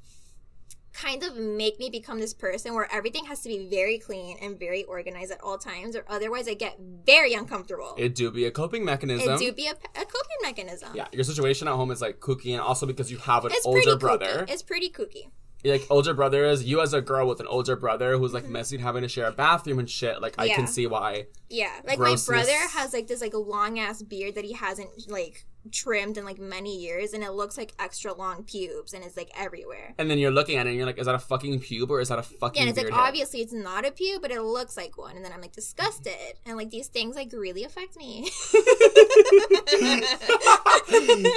kind 0.93 1.23
of 1.23 1.35
make 1.37 1.77
me 1.79 1.89
become 1.89 2.19
this 2.19 2.33
person 2.33 2.73
where 2.73 2.87
everything 2.91 3.25
has 3.25 3.41
to 3.41 3.49
be 3.49 3.67
very 3.67 3.97
clean 3.99 4.37
and 4.41 4.57
very 4.59 4.83
organized 4.85 5.31
at 5.31 5.39
all 5.41 5.57
times 5.57 5.95
or 5.95 6.03
otherwise 6.07 6.47
I 6.47 6.55
get 6.55 6.77
very 7.05 7.33
uncomfortable. 7.33 7.95
It 7.97 8.15
do 8.15 8.31
be 8.31 8.45
a 8.45 8.51
coping 8.51 8.83
mechanism. 8.83 9.33
It 9.35 9.39
do 9.39 9.51
be 9.51 9.67
a, 9.67 9.71
a 9.71 10.05
coping 10.05 10.39
mechanism. 10.41 10.89
yeah, 10.95 11.07
your 11.11 11.23
situation 11.23 11.67
at 11.67 11.75
home 11.75 11.91
is 11.91 12.01
like 12.01 12.19
kooky, 12.19 12.51
and 12.53 12.61
also 12.61 12.85
because 12.85 13.11
you 13.11 13.17
have 13.19 13.45
an 13.45 13.51
It's 13.53 13.65
older 13.65 13.95
brother. 13.97 14.25
kooky. 14.45 14.49
It's 14.51 14.63
pretty 14.63 14.89
kooky. 14.89 15.29
like 15.63 15.85
older 15.89 16.13
brother 16.13 16.45
is 16.45 16.63
you 16.63 16.81
as 16.81 16.93
a 16.93 17.01
girl 17.01 17.27
with 17.27 17.39
an 17.39 17.47
older 17.47 17.75
brother 17.75 18.17
who's 18.17 18.33
like 18.33 18.47
messy 18.47 18.75
and 18.77 18.83
having 18.83 19.01
to 19.03 19.09
share 19.09 19.27
a 19.27 19.31
bathroom 19.31 19.77
and 19.79 19.89
shit. 19.89 20.21
Like 20.21 20.35
I 20.37 20.47
Mm-hmm. 20.47 20.55
Can 20.55 20.67
see 20.67 20.87
why. 20.87 21.27
Yeah, 21.49 21.71
like 21.85 21.99
Grossness. 21.99 22.27
my 22.29 22.33
brother 22.35 22.57
has 22.73 22.93
like 22.93 23.07
this 23.07 23.21
like 23.21 23.33
a 23.33 23.37
long 23.39 23.77
ass 23.79 24.01
beard 24.01 24.35
that 24.35 24.45
he 24.45 24.53
hasn't 24.53 24.89
like 25.09 25.45
trimmed 25.71 26.17
in 26.17 26.25
like 26.25 26.39
many 26.39 26.77
years, 26.77 27.13
and 27.13 27.23
it 27.23 27.31
looks 27.31 27.57
like 27.57 27.73
extra 27.79 28.13
long 28.13 28.43
pubes, 28.43 28.93
and 28.93 29.03
it's 29.03 29.17
like 29.17 29.29
everywhere. 29.37 29.93
And 29.97 30.09
then 30.09 30.17
you're 30.17 30.31
looking 30.31 30.57
at 30.57 30.65
it 30.65 30.69
and 30.69 30.77
you're 30.77 30.85
like, 30.85 30.97
is 30.97 31.05
that 31.05 31.15
a 31.15 31.19
fucking 31.19 31.59
pube 31.59 31.89
or 31.89 31.99
is 31.99 32.09
that 32.09 32.19
a 32.19 32.23
fucking 32.23 32.61
Yeah, 32.61 32.69
and 32.69 32.77
it's 32.77 32.83
like 32.83 32.97
obviously 32.97 33.41
it's 33.41 33.53
not 33.53 33.85
a 33.85 33.91
pube, 33.91 34.21
but 34.21 34.31
it 34.31 34.41
looks 34.41 34.77
like 34.77 34.97
one, 34.97 35.15
and 35.15 35.23
then 35.23 35.31
I'm 35.31 35.41
like 35.41 35.53
disgusted, 35.53 36.13
and 36.45 36.57
like 36.57 36.69
these 36.69 36.87
things 36.87 37.15
like 37.15 37.31
really 37.33 37.63
affect 37.63 37.97
me. 37.97 38.29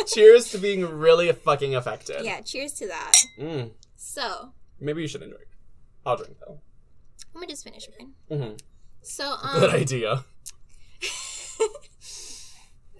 Cheers 0.06 0.50
to 0.50 0.58
being 0.58 0.98
really 0.98 1.30
fucking 1.32 1.74
affected. 1.74 2.24
yeah, 2.24 2.40
cheers 2.40 2.72
to 2.74 2.88
that. 2.88 3.12
Mm, 3.38 3.72
So 3.96 4.52
maybe 4.80 5.02
you 5.02 5.08
shouldn't 5.08 5.32
drink. 5.32 5.48
I'll 6.06 6.16
drink 6.16 6.36
though. 6.46 6.60
I'm 7.34 7.40
gonna 7.40 7.52
just 7.52 7.64
finish 7.64 7.88
mine. 7.98 8.12
hmm 8.28 8.54
So 9.02 9.36
Good 9.54 9.70
um, 9.70 9.76
idea. 9.76 10.24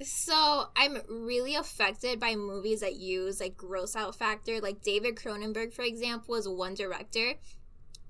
So 0.04 0.68
I'm 0.76 0.98
really 1.08 1.54
affected 1.54 2.18
by 2.20 2.34
movies 2.36 2.80
that 2.80 2.96
use 2.96 3.40
like 3.40 3.56
gross 3.56 3.94
out 3.96 4.14
factor. 4.16 4.60
Like 4.60 4.82
David 4.82 5.16
Cronenberg, 5.16 5.72
for 5.72 5.82
example, 5.82 6.34
is 6.34 6.48
one 6.48 6.74
director 6.74 7.34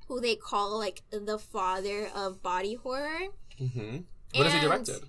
who 0.08 0.20
they 0.20 0.36
call 0.36 0.78
like 0.78 1.02
the 1.10 1.38
father 1.38 2.08
of 2.14 2.42
body 2.42 2.74
horror. 2.74 3.28
hmm 3.58 3.98
What 4.34 4.46
has 4.46 4.54
he 4.54 4.60
directed? 4.60 5.02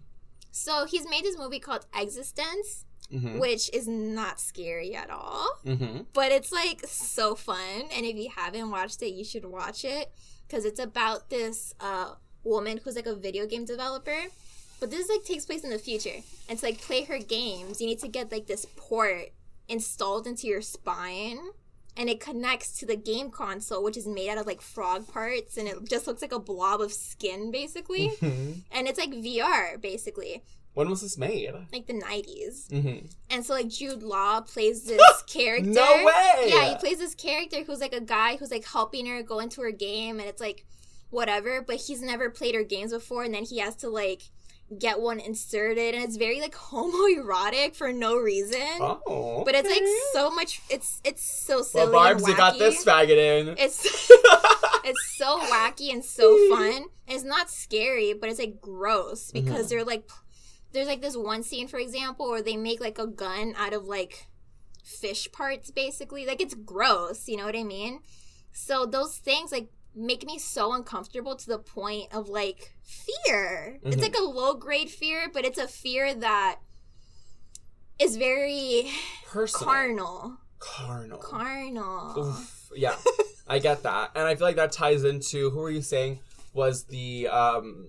So 0.52 0.86
he's 0.86 1.10
made 1.10 1.24
this 1.24 1.38
movie 1.38 1.60
called 1.60 1.86
eXistenZ, 1.94 2.86
hmm 3.12 3.40
which 3.40 3.70
is 3.74 3.88
not 3.88 4.40
scary 4.40 4.96
at 4.96 5.10
all, 5.10 5.48
hmm 5.64 6.02
but 6.14 6.32
it's 6.32 6.52
like 6.52 6.82
so 6.86 7.36
fun. 7.36 7.84
And 7.96 8.06
if 8.06 8.16
you 8.16 8.30
haven't 8.36 8.70
watched 8.70 9.02
it, 9.02 9.14
you 9.14 9.26
should 9.26 9.46
watch 9.46 9.84
it 9.84 10.12
because 10.48 10.64
it's 10.66 10.80
about 10.80 11.30
this 11.30 11.74
uh, 11.80 12.14
woman 12.44 12.80
who's 12.84 12.96
like 12.96 13.08
a 13.08 13.16
video 13.16 13.46
game 13.48 13.66
developer. 13.66 14.26
But 14.84 14.92
this 14.92 15.08
like 15.08 15.24
takes 15.24 15.46
place 15.46 15.64
in 15.64 15.70
the 15.70 15.78
future, 15.80 16.18
and 16.50 16.60
to 16.60 16.66
like 16.66 16.82
play 16.82 17.06
her 17.06 17.18
games, 17.18 17.80
you 17.80 17.88
need 17.88 18.00
to 18.00 18.10
get 18.10 18.34
like 18.34 18.48
this 18.48 18.66
port 18.76 19.30
installed 19.70 20.28
into 20.28 20.46
your 20.46 20.62
spine, 20.62 21.40
and 21.96 22.10
it 22.10 22.20
connects 22.20 22.78
to 22.80 22.86
the 22.86 22.98
game 22.98 23.32
console, 23.32 23.82
which 23.82 23.96
is 23.96 24.06
made 24.06 24.28
out 24.30 24.38
of 24.40 24.46
like 24.46 24.60
frog 24.62 25.08
parts, 25.08 25.56
and 25.56 25.70
it 25.70 25.78
just 25.90 26.06
looks 26.06 26.22
like 26.22 26.34
a 26.34 26.40
blob 26.40 26.82
of 26.82 26.92
skin 26.92 27.50
basically, 27.50 28.12
and 28.22 28.88
it's 28.90 29.00
like 29.00 29.12
VR 29.12 29.80
basically, 29.82 30.44
When 30.74 30.90
was 30.90 31.00
this 31.02 31.18
made? 31.18 31.54
like 31.72 31.88
the 31.88 31.94
'90s. 31.94 32.70
hmm 32.70 33.06
And 33.30 33.46
so 33.46 33.54
like 33.54 33.70
Jude 33.70 34.04
Law 34.04 34.42
plays 34.42 34.84
this 34.92 35.24
character. 35.28 35.70
No 35.70 36.04
way! 36.04 36.48
Yeah, 36.48 36.70
he 36.72 36.76
plays 36.76 36.98
this 36.98 37.16
character 37.16 37.64
who's 37.64 37.80
like 37.80 37.94
a 37.94 38.02
guy 38.02 38.36
who's 38.36 38.52
like 38.52 38.66
helping 38.68 39.06
her 39.06 39.24
go 39.24 39.40
into 39.40 39.62
her 39.62 39.72
game 39.72 40.20
and 40.20 40.28
it's 40.28 40.42
like 40.42 40.66
whatever, 41.10 41.62
but 41.62 41.78
he's 41.78 42.02
never 42.02 42.30
played 42.30 42.54
her 42.56 42.64
games 42.64 42.92
before 42.92 43.24
and 43.24 43.34
then 43.34 43.46
he 43.46 43.60
has 43.60 43.78
to 43.78 43.88
like 43.88 44.24
get 44.80 45.00
one 45.00 45.20
inserted 45.20 45.94
and 45.94 46.04
it's 46.04 46.18
very 46.18 46.42
like 46.42 46.56
homoerotic 46.72 47.76
for 47.76 47.92
no 47.94 48.18
reason. 48.18 48.62
Oh. 48.80 49.44
But 49.46 49.56
it's 49.56 49.70
like 49.70 49.84
so 50.14 50.32
much 50.32 50.62
it's 50.70 51.02
it's 51.04 51.24
so 51.24 51.62
silly. 51.62 51.92
Well, 51.92 51.94
Barbs, 51.94 52.24
and 52.24 52.32
you 52.32 52.38
got 52.38 52.56
wacky. 52.56 52.60
this 52.60 52.86
faggot 52.86 53.18
in. 53.18 53.56
It's 53.58 53.84
it's 54.86 55.16
so 55.18 55.40
wacky 55.40 55.92
and 55.92 56.04
so 56.04 56.38
fun. 56.56 56.86
And 57.08 57.16
it's 57.16 57.24
not 57.24 57.50
scary, 57.50 58.14
but 58.14 58.30
it's 58.30 58.40
like 58.40 58.62
gross 58.62 59.32
mm-hmm. 59.32 59.46
because 59.46 59.70
they're 59.70 59.84
like 59.84 60.10
there's 60.72 60.88
like 60.88 61.02
this 61.02 61.16
one 61.16 61.44
scene, 61.44 61.68
for 61.68 61.78
example, 61.78 62.30
where 62.30 62.42
they 62.42 62.58
make 62.58 62.82
like 62.82 62.98
a 62.98 63.08
gun 63.08 63.54
out 63.58 63.74
of 63.74 63.86
like 63.86 64.28
fish 64.84 65.32
parts, 65.32 65.72
basically. 65.72 66.26
Like 66.26 66.42
it's 66.42 66.56
gross, 66.56 67.28
you 67.28 67.38
know 67.38 67.46
what 67.46 67.56
I 67.56 67.64
mean? 67.64 68.00
So 68.52 68.86
those 68.86 69.18
things 69.18 69.52
like 69.52 69.70
make 69.96 70.26
me 70.26 70.40
so 70.40 70.74
uncomfortable 70.74 71.36
to 71.36 71.48
the 71.48 71.60
point 71.60 72.14
of 72.14 72.28
like 72.30 72.74
fear. 72.84 73.80
It's 73.84 73.96
Mhm. 73.98 74.02
like 74.02 74.18
a 74.18 74.24
low 74.24 74.54
grade 74.56 74.90
fear, 74.90 75.30
but 75.32 75.46
it's 75.46 75.60
a 75.60 75.68
fear 75.68 76.14
that 76.16 76.60
is 78.00 78.18
very 78.18 78.90
Personal. 79.26 79.66
carnal. 79.74 80.38
Carnal. 80.60 81.18
Carnal. 81.20 82.20
Oof. 82.30 82.60
Yeah, 82.76 82.96
I 83.48 83.60
get 83.60 83.84
that, 83.84 84.10
and 84.16 84.28
I 84.28 84.34
feel 84.34 84.48
like 84.48 84.56
that 84.56 84.72
ties 84.72 85.04
into 85.04 85.52
who 85.52 85.62
are 85.62 85.70
you 85.70 85.84
saying 85.84 86.20
was 86.56 86.86
the 86.86 87.28
um 87.28 87.88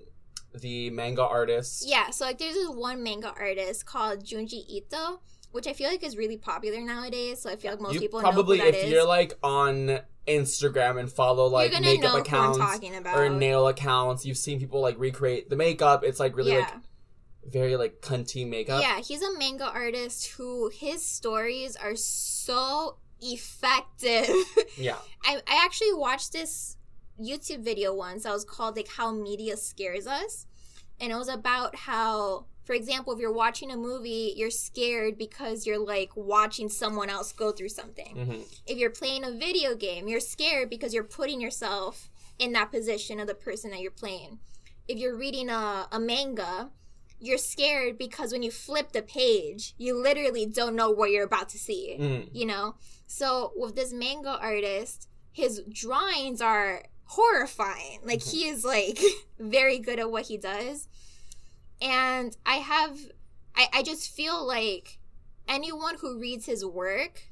the 0.55 0.91
manga 0.91 1.23
artist? 1.23 1.85
Yeah, 1.89 2.11
so 2.11 2.27
like 2.27 2.37
there's 2.37 2.53
this 2.53 2.69
one 2.69 3.03
manga 3.03 3.29
artist 3.29 3.87
called 3.87 4.23
Junji 4.27 4.63
Ito, 4.69 5.21
which 5.53 5.67
I 5.67 5.73
feel 5.73 5.89
like 5.89 6.05
is 6.05 6.19
really 6.19 6.37
popular 6.37 6.83
nowadays. 6.83 7.41
So 7.41 7.49
I 7.49 7.57
feel 7.57 7.71
like 7.71 7.81
most 7.81 7.95
you 7.95 8.01
people 8.01 8.21
probably 8.21 8.61
if 8.61 8.75
is. 8.75 8.91
you're 8.91 9.07
like 9.07 9.39
on 9.43 10.01
Instagram 10.27 10.99
and 10.99 11.11
follow 11.11 11.47
like 11.47 11.73
makeup 11.81 12.19
accounts 12.19 12.59
or 13.15 13.29
nail 13.29 13.69
accounts, 13.69 14.25
you've 14.25 14.39
seen 14.39 14.59
people 14.59 14.81
like 14.81 14.99
recreate 14.99 15.51
the 15.51 15.57
makeup. 15.57 16.05
It's 16.05 16.21
like 16.21 16.37
really 16.37 16.53
yeah. 16.53 16.61
like 16.61 16.75
very 17.51 17.77
like 17.77 18.01
cunty 18.01 18.49
makeup. 18.49 18.83
Yeah, 18.83 19.01
he's 19.01 19.23
a 19.23 19.39
manga 19.39 19.67
artist 19.67 20.27
who 20.37 20.71
his 20.71 21.05
stories 21.05 21.77
are 21.77 21.97
so 21.97 22.97
effective. 23.21 24.29
Yeah. 24.77 24.97
I, 25.23 25.37
I 25.47 25.65
actually 25.65 25.95
watched 25.95 26.33
this 26.33 26.77
YouTube 27.21 27.63
video 27.63 27.95
once 27.95 28.25
that 28.25 28.33
was 28.33 28.45
called 28.45 28.77
like 28.77 28.89
How 28.89 29.13
Media 29.13 29.57
Scares 29.57 30.07
Us. 30.07 30.47
And 31.01 31.13
it 31.13 31.15
was 31.15 31.29
about 31.29 31.77
how, 31.77 32.47
for 32.65 32.73
example, 32.75 33.13
if 33.13 33.21
you're 33.21 33.33
watching 33.33 33.71
a 33.71 33.77
movie, 33.77 34.33
you're 34.37 34.51
scared 34.51 35.17
because 35.19 35.67
you're 35.67 35.79
like 35.79 36.11
watching 36.17 36.69
someone 36.69 37.11
else 37.11 37.31
go 37.33 37.53
through 37.53 37.69
something. 37.69 38.15
Mhm. 38.17 38.59
If 38.67 38.79
you're 38.79 38.91
playing 38.91 39.23
a 39.25 39.31
video 39.31 39.75
game, 39.75 40.09
you're 40.09 40.21
scared 40.21 40.71
because 40.71 40.93
you're 40.95 41.05
putting 41.05 41.41
yourself 41.41 42.11
in 42.39 42.53
that 42.53 42.71
position 42.73 43.21
of 43.21 43.27
the 43.27 43.35
person 43.35 43.71
that 43.71 43.81
you're 43.81 43.91
playing. 43.91 44.41
If 44.89 44.99
you're 44.99 45.17
reading 45.17 45.49
a, 45.51 45.89
a 45.93 46.01
manga, 46.01 46.71
you're 47.21 47.39
scared 47.39 47.97
because 47.97 48.33
when 48.33 48.43
you 48.43 48.51
flip 48.51 48.93
the 48.93 49.01
page, 49.03 49.75
you 49.79 49.95
literally 49.97 50.45
don't 50.47 50.75
know 50.75 50.91
what 50.91 51.11
you're 51.11 51.25
about 51.25 51.49
to 51.51 51.59
see 51.59 51.97
Mhm. 51.99 52.29
you 52.33 52.45
know 52.45 52.75
so 53.07 53.53
with 53.57 53.77
this 53.77 53.93
manga 53.93 54.37
artist 54.41 55.09
his 55.33 55.63
drawings 55.71 56.41
are 56.41 56.85
horrifying 57.05 58.01
like 58.05 58.23
he 58.23 58.47
is 58.49 58.65
like 58.65 58.99
very 59.39 59.79
good 59.79 59.99
at 59.99 60.11
what 60.11 60.27
he 60.27 60.37
does 60.37 60.89
and 61.85 62.37
i 62.45 62.57
have 62.57 62.99
I, 63.55 63.69
I 63.73 63.83
just 63.83 64.11
feel 64.11 64.45
like 64.45 64.99
anyone 65.47 65.97
who 66.01 66.19
reads 66.19 66.47
his 66.47 66.65
work 66.65 67.23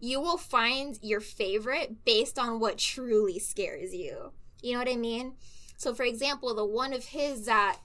you 0.00 0.20
will 0.20 0.38
find 0.38 0.98
your 1.02 1.20
favorite 1.20 2.04
based 2.04 2.38
on 2.38 2.60
what 2.60 2.78
truly 2.78 3.38
scares 3.38 3.92
you 3.92 4.32
you 4.62 4.72
know 4.72 4.78
what 4.78 4.88
i 4.88 4.96
mean 4.96 5.34
so 5.76 5.94
for 5.94 6.04
example 6.04 6.54
the 6.54 6.64
one 6.64 6.94
of 6.94 7.06
his 7.06 7.44
that 7.46 7.78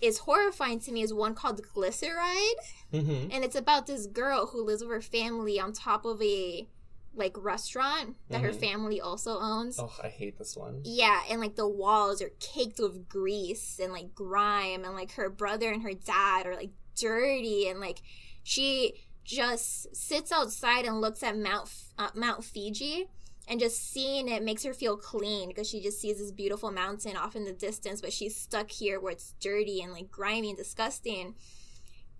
is 0.00 0.18
horrifying 0.18 0.80
to 0.80 0.92
me 0.92 1.02
is 1.02 1.12
one 1.12 1.34
called 1.34 1.62
Glyceride. 1.74 2.52
Mm-hmm. 2.92 3.30
and 3.32 3.44
it's 3.44 3.56
about 3.56 3.86
this 3.86 4.06
girl 4.06 4.46
who 4.46 4.64
lives 4.64 4.82
with 4.82 4.90
her 4.90 5.00
family 5.00 5.58
on 5.58 5.72
top 5.72 6.04
of 6.04 6.22
a 6.22 6.68
like 7.16 7.32
restaurant 7.36 8.16
that 8.28 8.42
her 8.42 8.50
Mhm. 8.52 8.60
family 8.60 9.00
also 9.00 9.38
owns. 9.38 9.78
Oh, 9.78 9.92
I 10.02 10.08
hate 10.08 10.38
this 10.38 10.56
one. 10.56 10.82
Yeah, 10.84 11.22
and 11.30 11.40
like 11.40 11.56
the 11.56 11.68
walls 11.68 12.20
are 12.22 12.30
caked 12.40 12.78
with 12.78 13.08
grease 13.08 13.78
and 13.82 13.92
like 13.92 14.14
grime, 14.14 14.84
and 14.84 14.94
like 14.94 15.12
her 15.12 15.28
brother 15.30 15.70
and 15.72 15.82
her 15.82 15.94
dad 15.94 16.46
are 16.46 16.54
like 16.56 16.70
dirty, 16.98 17.68
and 17.68 17.80
like 17.80 18.02
she 18.42 18.94
just 19.24 19.94
sits 19.96 20.30
outside 20.30 20.84
and 20.84 21.00
looks 21.00 21.22
at 21.22 21.36
Mount 21.36 21.68
uh, 21.98 22.10
Mount 22.14 22.44
Fiji, 22.44 23.08
and 23.48 23.58
just 23.58 23.90
seeing 23.92 24.28
it 24.28 24.42
makes 24.42 24.62
her 24.64 24.72
feel 24.74 24.96
clean 24.96 25.48
because 25.48 25.68
she 25.68 25.80
just 25.80 26.00
sees 26.00 26.18
this 26.18 26.30
beautiful 26.30 26.70
mountain 26.70 27.16
off 27.16 27.34
in 27.34 27.44
the 27.44 27.52
distance, 27.52 28.00
but 28.00 28.12
she's 28.12 28.36
stuck 28.36 28.70
here 28.70 29.00
where 29.00 29.12
it's 29.12 29.34
dirty 29.40 29.80
and 29.80 29.92
like 29.92 30.10
grimy 30.10 30.50
and 30.50 30.58
disgusting, 30.58 31.34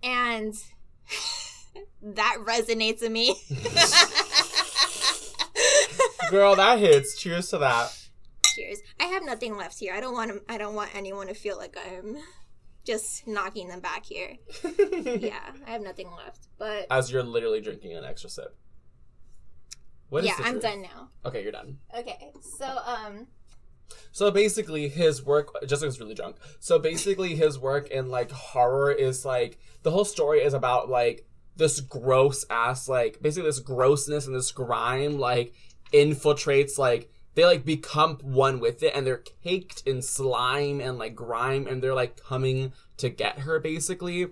and 0.03 0.55
that 2.01 2.37
resonates 2.43 3.01
with 3.01 3.11
me. 3.11 3.35
Girl, 6.29 6.55
that 6.55 6.79
hits. 6.79 7.19
Cheers 7.19 7.49
to 7.49 7.59
that. 7.59 7.95
Cheers. 8.55 8.79
I 8.99 9.05
have 9.05 9.23
nothing 9.23 9.55
left 9.55 9.79
here. 9.79 9.93
I 9.93 9.99
don't 9.99 10.13
want 10.13 10.31
to, 10.31 10.41
I 10.51 10.57
don't 10.57 10.75
want 10.75 10.95
anyone 10.95 11.27
to 11.27 11.33
feel 11.33 11.57
like 11.57 11.77
I'm 11.77 12.17
just 12.83 13.27
knocking 13.27 13.67
them 13.67 13.79
back 13.79 14.05
here. 14.05 14.37
yeah, 15.19 15.51
I 15.65 15.71
have 15.71 15.81
nothing 15.81 16.09
left. 16.15 16.47
But 16.57 16.87
As 16.89 17.11
you're 17.11 17.23
literally 17.23 17.61
drinking 17.61 17.95
an 17.95 18.03
extra 18.03 18.29
sip. 18.29 18.55
What 20.09 20.23
is 20.23 20.29
yeah, 20.29 20.35
I'm 20.45 20.59
done 20.59 20.81
now. 20.81 21.09
Okay, 21.25 21.43
you're 21.43 21.51
done. 21.51 21.79
Okay. 21.95 22.31
So 22.57 22.65
um 22.65 23.27
So 24.13 24.31
basically, 24.31 24.87
his 24.87 25.23
work. 25.23 25.49
Jessica's 25.67 25.99
really 25.99 26.13
drunk. 26.13 26.37
So 26.61 26.79
basically, 26.79 27.35
his 27.35 27.59
work 27.59 27.89
in 27.89 28.09
like 28.09 28.31
horror 28.31 28.91
is 28.91 29.25
like 29.25 29.59
the 29.83 29.91
whole 29.91 30.05
story 30.05 30.39
is 30.39 30.53
about 30.53 30.89
like 30.89 31.27
this 31.57 31.79
gross 31.79 32.45
ass 32.49 32.87
like 32.87 33.19
basically 33.21 33.49
this 33.49 33.59
grossness 33.59 34.27
and 34.27 34.35
this 34.35 34.51
grime 34.51 35.17
like 35.17 35.53
infiltrates 35.93 36.77
like 36.77 37.09
they 37.35 37.45
like 37.45 37.63
become 37.63 38.17
one 38.21 38.59
with 38.59 38.81
it 38.81 38.93
and 38.95 39.05
they're 39.05 39.23
caked 39.43 39.83
in 39.85 40.01
slime 40.01 40.81
and 40.81 40.97
like 40.97 41.15
grime 41.15 41.67
and 41.67 41.83
they're 41.83 41.93
like 41.93 42.17
coming 42.17 42.73
to 42.97 43.09
get 43.09 43.39
her 43.39 43.59
basically 43.59 44.27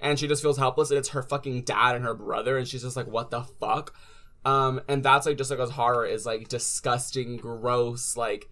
and 0.00 0.18
she 0.18 0.28
just 0.28 0.42
feels 0.42 0.58
helpless 0.58 0.90
and 0.90 0.98
it's 0.98 1.10
her 1.10 1.22
fucking 1.22 1.62
dad 1.62 1.96
and 1.96 2.04
her 2.04 2.14
brother 2.14 2.58
and 2.58 2.68
she's 2.68 2.82
just 2.82 2.96
like 2.96 3.06
what 3.06 3.30
the 3.30 3.42
fuck 3.42 3.94
um 4.44 4.80
and 4.88 5.02
that's 5.02 5.26
like 5.26 5.36
just 5.36 5.50
like 5.50 5.60
his 5.60 5.70
horror 5.70 6.06
is 6.06 6.26
like 6.26 6.48
disgusting 6.48 7.36
gross 7.36 8.16
like 8.16 8.48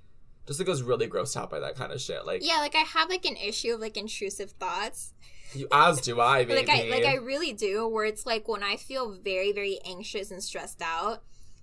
just 0.49 0.59
like 0.59 0.69
was 0.69 0.83
really 0.83 1.07
grossed 1.07 1.37
out 1.37 1.51
by 1.51 1.61
that 1.61 1.77
kind 1.77 1.93
of 1.93 2.01
shit 2.01 2.25
like 2.27 2.45
yeah, 2.45 2.59
like 2.59 2.75
I 2.75 2.79
have 2.79 3.11
like 3.11 3.27
an 3.27 3.37
issue 3.37 3.75
of 3.75 3.81
like 3.81 3.97
intrusive 3.97 4.51
thoughts. 4.53 5.13
you 5.55 5.69
as 5.71 6.01
do 6.01 6.21
i 6.21 6.45
baby. 6.45 6.55
Like 6.67 6.71
I 6.71 6.89
like 6.89 7.05
I 7.05 7.17
really 7.17 7.53
do 7.53 7.87
where 7.87 8.07
it's 8.07 8.25
like 8.25 8.49
when 8.49 8.63
I 8.63 8.77
feel 8.77 9.13
very 9.13 9.53
very 9.53 9.79
anxious 9.87 10.31
and 10.31 10.43
stressed 10.43 10.81
out, 10.83 11.23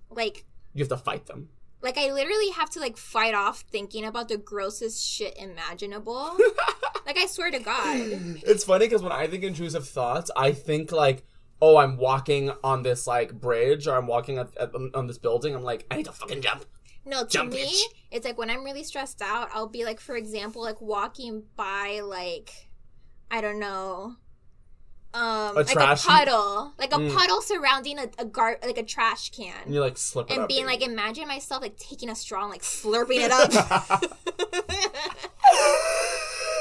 like 0.09 0.45
you 0.75 0.83
have 0.83 0.89
to 0.89 0.97
fight 0.97 1.25
them 1.25 1.49
like 1.85 1.99
I 1.99 2.11
literally 2.11 2.49
have 2.49 2.71
to 2.71 2.79
like 2.79 2.97
fight 2.97 3.35
off 3.35 3.63
thinking 3.71 4.05
about 4.05 4.27
the 4.27 4.37
grossest 4.37 5.07
shit 5.07 5.37
imaginable. 5.37 6.35
like 7.05 7.15
I 7.17 7.27
swear 7.27 7.51
to 7.51 7.59
God. 7.59 7.95
it's 8.43 8.63
funny 8.63 8.87
because 8.87 9.03
when 9.03 9.11
I 9.11 9.27
think 9.27 9.43
intrusive 9.43 9.87
thoughts, 9.87 10.31
I 10.35 10.51
think 10.51 10.91
like, 10.91 11.23
oh, 11.61 11.77
I'm 11.77 11.97
walking 11.97 12.51
on 12.63 12.81
this 12.81 13.05
like 13.05 13.39
bridge 13.39 13.87
or 13.87 13.95
I'm 13.95 14.07
walking 14.07 14.39
at, 14.39 14.57
at, 14.57 14.71
on 14.95 15.05
this 15.05 15.19
building. 15.19 15.53
I'm 15.53 15.61
like, 15.61 15.85
I 15.91 15.97
need 15.97 16.05
to 16.05 16.11
fucking 16.11 16.41
jump. 16.41 16.65
No, 17.05 17.23
to 17.23 17.29
Jump, 17.29 17.53
me, 17.53 17.67
bitch. 17.67 17.81
it's 18.09 18.25
like 18.25 18.39
when 18.39 18.49
I'm 18.49 18.63
really 18.63 18.83
stressed 18.83 19.21
out, 19.21 19.49
I'll 19.53 19.69
be 19.69 19.85
like, 19.85 19.99
for 19.99 20.15
example, 20.15 20.63
like 20.63 20.81
walking 20.81 21.43
by 21.55 22.01
like 22.03 22.51
I 23.29 23.41
don't 23.41 23.59
know. 23.59 24.15
Um, 25.15 25.55
like 25.55 25.67
trash- 25.67 26.03
a 26.03 26.07
puddle, 26.07 26.73
like 26.77 26.91
a 26.93 26.97
Mm. 26.97 27.15
puddle 27.15 27.41
surrounding 27.41 27.97
a, 27.99 28.09
a 28.17 28.25
gar, 28.25 28.57
like 28.63 28.77
a 28.77 28.83
trash 28.83 29.31
And 29.39 29.47
can, 29.65 29.73
you 29.73 29.79
like 29.79 29.97
slip 29.97 30.29
it 30.29 30.37
and 30.37 30.45
being 30.47 30.65
like, 30.65 30.81
imagine 30.81 31.27
myself 31.27 31.61
like 31.61 31.77
taking 31.77 32.09
a 32.09 32.15
straw 32.15 32.41
and 32.41 32.49
like 32.51 32.61
slurping 32.63 33.19
it 33.23 33.31
up. 33.31 33.49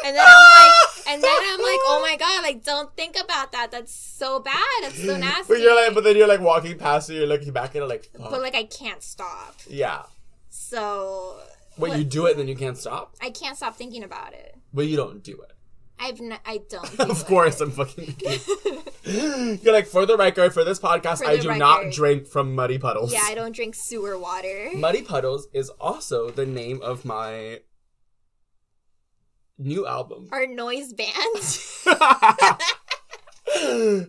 and 0.04 0.14
then 0.14 0.24
I'm 0.24 0.50
like, 0.50 0.72
and 1.08 1.22
then 1.22 1.30
I'm 1.32 1.58
like, 1.60 1.80
oh 1.86 1.98
my 2.02 2.16
god, 2.18 2.42
like 2.42 2.62
don't 2.64 2.94
think 2.96 3.16
about 3.18 3.52
that. 3.52 3.70
That's 3.70 3.92
so 3.94 4.40
bad. 4.40 4.54
That's 4.82 5.02
so 5.02 5.16
nasty. 5.18 5.52
but 5.54 5.60
you're 5.60 5.74
like, 5.74 5.94
but 5.94 6.04
then 6.04 6.16
you're 6.16 6.28
like 6.28 6.40
walking 6.40 6.76
past 6.78 7.10
it, 7.10 7.14
you're 7.14 7.26
looking 7.26 7.52
back 7.52 7.70
at 7.74 7.82
it 7.82 7.86
like, 7.86 8.04
fuck. 8.16 8.30
But, 8.30 8.40
like 8.42 8.54
I 8.54 8.64
can't 8.64 9.02
stop. 9.02 9.56
yeah. 9.68 10.02
So 10.50 11.36
Wait, 11.76 11.88
What- 11.88 11.98
you 11.98 12.04
do 12.04 12.26
it 12.26 12.32
and 12.32 12.40
then 12.40 12.48
you 12.48 12.54
can't 12.56 12.76
stop? 12.78 13.16
I 13.20 13.30
can't 13.30 13.56
stop 13.56 13.74
thinking 13.76 14.04
about 14.04 14.32
it. 14.32 14.54
But 14.72 14.86
you 14.86 14.96
don't 14.96 15.22
do 15.24 15.32
it. 15.42 15.52
I've 15.98 16.20
n- 16.20 16.38
I 16.44 16.60
don't. 16.68 16.96
do 16.98 17.04
of 17.04 17.24
course, 17.26 17.60
I'm 17.60 17.70
fucking. 17.70 18.16
you're 19.62 19.72
like, 19.72 19.86
for 19.86 20.06
the 20.06 20.16
record, 20.18 20.52
for 20.52 20.64
this 20.64 20.80
podcast, 20.80 21.18
For 21.18 21.26
I 21.26 21.36
the 21.36 21.42
do 21.42 21.54
not 21.54 21.78
record. 21.78 21.92
drink 21.92 22.26
from 22.26 22.54
muddy 22.54 22.78
puddles. 22.78 23.12
Yeah, 23.12 23.24
I 23.24 23.34
don't 23.34 23.54
drink 23.54 23.74
sewer 23.74 24.18
water. 24.18 24.70
Muddy 24.74 25.02
Puddles 25.02 25.46
is 25.52 25.70
also 25.80 26.30
the 26.30 26.46
name 26.46 26.80
of 26.82 27.04
my 27.04 27.60
new 29.58 29.86
album. 29.86 30.28
Our 30.32 30.46
noise 30.46 30.92
band. 30.92 31.14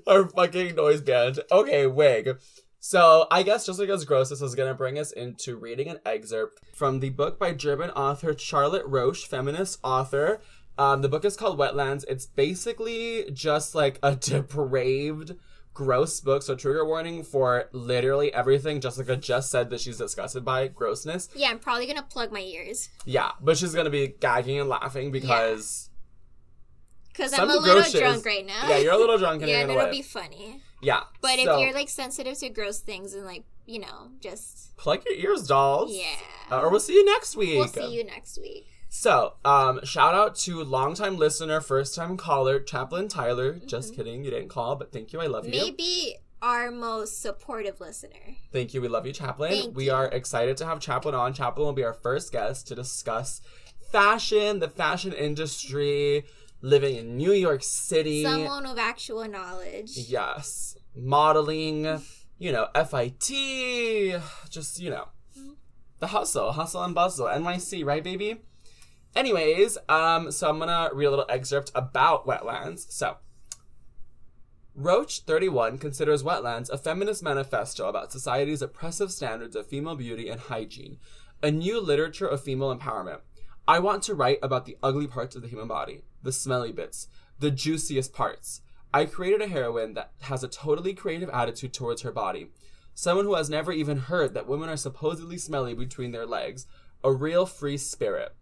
Our 0.07 0.27
fucking 0.29 0.75
noise 0.75 1.01
band. 1.01 1.39
Okay, 1.51 1.87
wig. 1.87 2.37
So 2.79 3.25
I 3.31 3.41
guess 3.43 3.65
just 3.65 3.79
because 3.79 4.05
grossness 4.05 4.41
is 4.41 4.53
gonna 4.55 4.73
bring 4.75 4.99
us 4.99 5.11
into 5.11 5.55
reading 5.55 5.87
an 5.89 5.99
excerpt 6.05 6.59
from 6.75 6.99
the 6.99 7.09
book 7.09 7.39
by 7.39 7.51
German 7.53 7.89
author 7.91 8.37
Charlotte 8.37 8.85
Roche, 8.85 9.25
feminist 9.25 9.79
author. 9.83 10.39
Um, 10.77 11.01
the 11.01 11.09
book 11.09 11.23
is 11.25 11.37
called 11.37 11.57
Wetlands. 11.57 12.03
It's 12.07 12.25
basically 12.25 13.29
just 13.31 13.75
like 13.75 13.97
a 14.03 14.15
depraved, 14.31 15.35
gross 15.73 16.19
book. 16.19 16.43
So 16.43 16.55
trigger 16.55 16.85
warning 16.85 17.23
for 17.23 17.69
literally 17.71 18.33
everything 18.33 18.81
Jessica 18.81 19.15
just 19.15 19.49
said 19.51 19.69
that 19.69 19.79
she's 19.81 19.97
disgusted 19.97 20.43
by 20.43 20.67
grossness. 20.67 21.29
yeah, 21.35 21.49
I'm 21.49 21.59
probably 21.59 21.85
gonna 21.87 22.03
plug 22.03 22.31
my 22.31 22.39
ears 22.41 22.89
Yeah, 23.05 23.31
but 23.41 23.57
she's 23.57 23.73
gonna 23.73 23.89
be 23.89 24.07
gagging 24.19 24.59
and 24.59 24.69
laughing 24.69 25.11
because 25.11 25.89
because 27.07 27.31
Some 27.31 27.49
I'm 27.49 27.57
a 27.57 27.59
little 27.61 27.81
drunk 27.91 28.17
is- 28.17 28.25
right 28.25 28.45
now. 28.45 28.67
yeah, 28.67 28.77
you're 28.77 28.93
a 28.93 28.97
little 28.97 29.17
drunk 29.17 29.41
and 29.41 29.49
yeah, 29.51 29.61
and 29.61 29.71
it'll 29.71 29.83
live. 29.83 29.91
be 29.91 30.01
funny. 30.01 30.61
Yeah, 30.81 31.03
But 31.21 31.39
so, 31.39 31.55
if 31.55 31.61
you're 31.61 31.73
like 31.73 31.89
sensitive 31.89 32.37
to 32.39 32.49
gross 32.49 32.79
things 32.79 33.13
and 33.13 33.25
like 33.25 33.45
you 33.65 33.79
know, 33.79 34.09
just 34.19 34.75
plug 34.77 35.03
your 35.05 35.15
ears, 35.15 35.47
dolls. 35.47 35.91
yeah, 35.91 36.03
Uh, 36.51 36.59
or 36.61 36.69
we'll 36.69 36.79
see 36.79 36.93
you 36.93 37.03
next 37.05 37.35
week. 37.35 37.55
we'll 37.57 37.67
see 37.67 37.95
you 37.95 38.03
next 38.03 38.37
week. 38.39 38.67
So, 38.97 39.33
um, 39.43 39.81
shout 39.83 40.15
out 40.15 40.35
to 40.37 40.63
longtime 40.63 41.17
listener, 41.17 41.59
first 41.59 41.93
time 41.95 42.15
caller, 42.15 42.61
Chaplain 42.61 43.09
Tyler. 43.09 43.59
Just 43.65 43.93
kidding, 43.93 44.23
you 44.23 44.31
didn't 44.31 44.47
call, 44.47 44.77
but 44.77 44.93
thank 44.93 45.11
you. 45.11 45.19
I 45.19 45.27
love 45.27 45.45
you. 45.45 45.51
Maybe 45.51 46.15
our 46.41 46.71
most 46.71 47.21
supportive 47.21 47.81
listener. 47.81 48.37
Thank 48.53 48.73
you. 48.73 48.81
We 48.81 48.87
love 48.87 49.05
you, 49.05 49.11
Chaplain. 49.11 49.51
Thank 49.51 49.75
we 49.75 49.87
you. 49.87 49.91
are 49.91 50.05
excited 50.05 50.55
to 50.57 50.65
have 50.65 50.79
Chaplain 50.79 51.13
on. 51.13 51.33
Chaplain 51.33 51.65
will 51.65 51.73
be 51.73 51.83
our 51.83 51.93
first 51.93 52.31
guest 52.31 52.69
to 52.69 52.75
discuss 52.75 53.41
fashion, 53.91 54.59
the 54.59 54.69
fashion 54.69 55.11
industry, 55.11 56.23
living 56.61 56.95
in 56.95 57.17
New 57.17 57.33
York 57.33 57.63
City. 57.63 58.23
Someone 58.23 58.65
of 58.65 58.79
actual 58.79 59.27
knowledge. 59.27 59.91
Yes. 59.97 60.77
Modeling, 60.95 62.01
you 62.39 62.51
know, 62.53 62.69
FIT, 62.73 64.21
just, 64.49 64.79
you 64.79 64.89
know, 64.89 65.09
the 65.99 66.07
hustle, 66.07 66.53
hustle 66.53 66.81
and 66.81 66.95
bustle, 66.95 67.27
NYC, 67.27 67.85
right, 67.85 68.03
baby? 68.03 68.37
Anyways, 69.15 69.77
um, 69.87 70.31
so 70.31 70.49
I'm 70.49 70.59
gonna 70.59 70.89
read 70.93 71.05
a 71.05 71.09
little 71.09 71.25
excerpt 71.29 71.71
about 71.73 72.27
wetlands. 72.27 72.91
So, 72.91 73.17
Roche 74.75 75.19
31 75.19 75.77
considers 75.77 76.21
Wetlands 76.21 76.69
a 76.69 76.77
feminist 76.77 77.23
manifesto 77.23 77.87
about 77.87 78.11
society's 78.11 78.61
oppressive 78.61 79.09
standards 79.09 79.55
of 79.55 79.67
female 79.67 79.95
beauty 79.95 80.27
and 80.27 80.41
hygiene, 80.41 80.97
a 81.41 81.49
new 81.49 81.79
literature 81.79 82.27
of 82.27 82.43
female 82.43 82.75
empowerment. 82.75 83.19
I 83.65 83.79
want 83.79 84.03
to 84.03 84.13
write 84.13 84.39
about 84.43 84.65
the 84.65 84.77
ugly 84.83 85.07
parts 85.07 85.33
of 85.33 85.41
the 85.41 85.47
human 85.47 85.69
body, 85.69 86.03
the 86.21 86.33
smelly 86.33 86.73
bits, 86.73 87.07
the 87.39 87.51
juiciest 87.51 88.13
parts. 88.13 88.61
I 88.93 89.05
created 89.05 89.41
a 89.41 89.47
heroine 89.47 89.93
that 89.93 90.11
has 90.21 90.43
a 90.43 90.49
totally 90.49 90.93
creative 90.93 91.29
attitude 91.29 91.73
towards 91.73 92.01
her 92.01 92.11
body. 92.11 92.51
Someone 92.93 93.25
who 93.25 93.35
has 93.35 93.49
never 93.49 93.71
even 93.71 93.97
heard 93.97 94.33
that 94.33 94.47
women 94.47 94.69
are 94.69 94.77
supposedly 94.77 95.37
smelly 95.37 95.73
between 95.73 96.11
their 96.11 96.25
legs. 96.25 96.67
A 97.03 97.13
real 97.13 97.45
free 97.45 97.77
spirit. 97.77 98.35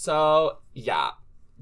So, 0.00 0.60
yeah. 0.72 1.10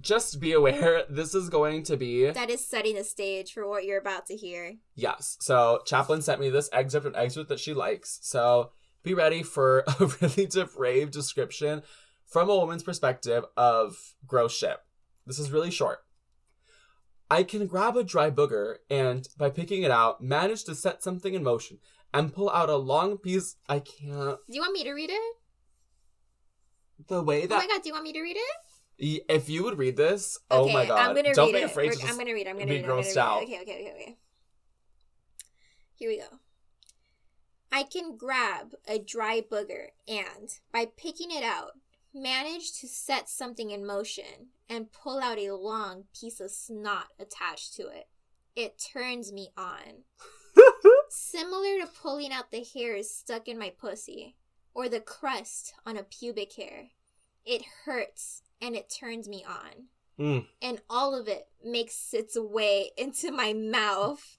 Just 0.01 0.39
be 0.39 0.53
aware, 0.53 1.03
this 1.11 1.35
is 1.35 1.49
going 1.49 1.83
to 1.83 1.97
be. 1.97 2.31
That 2.31 2.51
is 2.51 2.65
setting 2.65 2.95
the 2.95 3.03
stage 3.03 3.53
for 3.53 3.69
what 3.69 3.85
you're 3.85 3.99
about 3.99 4.27
to 4.27 4.37
hear. 4.37 4.77
Yes. 4.95 5.37
So 5.41 5.81
chaplin 5.85 6.23
sent 6.23 6.41
me 6.41 6.49
this 6.49 6.71
excerpt, 6.73 7.05
an 7.05 7.17
excerpt 7.17 7.49
that 7.49 7.59
she 7.59 7.75
likes. 7.75 8.21
So 8.23 8.71
be 9.03 9.13
ready 9.13 9.43
for 9.43 9.81
a 9.99 10.07
really 10.21 10.47
depraved 10.47 11.13
description 11.13 11.83
from 12.27 12.49
a 12.49 12.55
woman's 12.55 12.85
perspective 12.85 13.45
of 13.57 13.97
gross 14.25 14.57
shit. 14.57 14.77
This 15.27 15.41
is 15.41 15.51
really 15.51 15.73
short. 15.73 15.99
I 17.29 17.43
can 17.43 17.67
grab 17.67 17.97
a 17.97 18.05
dry 18.05 18.31
booger 18.31 18.77
and, 18.89 19.29
by 19.37 19.51
picking 19.51 19.83
it 19.83 19.91
out, 19.91 20.23
manage 20.23 20.63
to 20.67 20.77
set 20.77 21.03
something 21.03 21.35
in 21.35 21.43
motion 21.43 21.79
and 22.15 22.33
pull 22.33 22.51
out 22.51 22.71
a 22.71 22.77
long 22.77 23.19
piece. 23.19 23.57
I 23.69 23.81
can't. 23.81 24.39
Do 24.49 24.55
you 24.55 24.61
want 24.61 24.75
me 24.75 24.85
to 24.85 24.93
read 24.93 25.11
it? 25.11 25.35
The 27.07 27.23
way 27.23 27.47
that. 27.47 27.55
Oh 27.55 27.59
my 27.59 27.67
god, 27.67 27.83
do 27.83 27.89
you 27.89 27.93
want 27.95 28.05
me 28.05 28.13
to 28.13 28.21
read 28.23 28.37
it? 28.37 29.23
If 29.29 29.49
you 29.49 29.63
would 29.63 29.79
read 29.79 29.97
this, 29.97 30.39
oh 30.51 30.65
Okay, 30.65 30.73
my 30.73 30.87
god. 30.87 30.99
I'm 30.99 31.15
gonna 31.15 31.33
Don't 31.33 31.47
read 31.53 31.61
be 31.61 31.63
it. 31.63 31.65
afraid 31.67 31.93
I'm 32.05 32.19
gonna 32.19 32.35
read. 32.35 32.49
I'm 32.49 32.55
gonna 32.59 32.67
be 32.67 32.73
read. 32.77 32.85
I'm 32.85 32.89
gonna 32.91 33.03
grossed 33.03 33.15
read. 33.15 33.19
out. 33.19 33.43
Okay, 33.45 33.61
okay, 33.63 33.73
okay, 33.81 33.93
okay. 33.95 34.17
Here 35.95 36.09
we 36.11 36.19
go. 36.19 36.39
I 37.71 37.83
can 37.85 38.17
grab 38.17 38.73
a 38.89 38.99
dry 38.99 39.41
booger 39.41 39.89
and, 40.09 40.49
by 40.73 40.87
picking 40.97 41.31
it 41.31 41.45
out, 41.45 41.73
manage 42.15 42.73
to 42.81 42.89
set 42.89 43.29
something 43.29 43.71
in 43.71 43.87
motion 43.87 44.49
and 44.69 44.91
pull 44.93 45.21
out 45.21 45.39
a 45.39 45.53
long 45.55 46.05
piece 46.19 46.41
of 46.41 46.51
snot 46.51 47.09
attached 47.21 47.75
to 47.75 47.83
it. 47.89 48.09
It 48.57 48.83
turns 48.93 49.33
me 49.33 49.51
on. 49.57 50.05
Similar 51.11 51.81
to 51.81 51.87
pulling 51.87 52.33
out 52.33 52.51
the 52.51 52.65
hairs 52.75 53.11
stuck 53.11 53.47
in 53.47 53.59
my 53.59 53.71
pussy 53.79 54.35
or 54.79 54.89
the 54.89 55.01
crust 55.01 55.75
on 55.85 55.97
a 55.97 56.05
pubic 56.05 56.53
hair. 56.53 56.91
It 57.45 57.63
hurts 57.85 58.43
and 58.63 58.77
it 58.77 58.89
turns 58.89 59.29
me 59.29 59.45
on. 59.45 59.87
Mm. 60.21 60.47
And 60.63 60.81
all 60.89 61.19
of 61.19 61.27
it 61.27 61.49
makes 61.65 62.15
its 62.15 62.39
way 62.39 62.93
into 62.97 63.33
my 63.33 63.53
mouth 63.53 64.39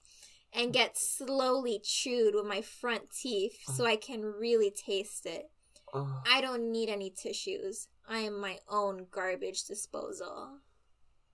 and 0.54 0.72
gets 0.72 1.06
slowly 1.06 1.78
chewed 1.84 2.34
with 2.34 2.46
my 2.46 2.62
front 2.62 3.10
teeth 3.10 3.58
so 3.66 3.84
I 3.84 3.96
can 3.96 4.22
really 4.22 4.70
taste 4.70 5.26
it. 5.26 5.50
Oh. 5.92 6.22
I 6.26 6.40
don't 6.40 6.72
need 6.72 6.88
any 6.88 7.10
tissues. 7.10 7.88
I 8.08 8.20
am 8.20 8.40
my 8.40 8.60
own 8.66 9.08
garbage 9.10 9.64
disposal. 9.64 10.60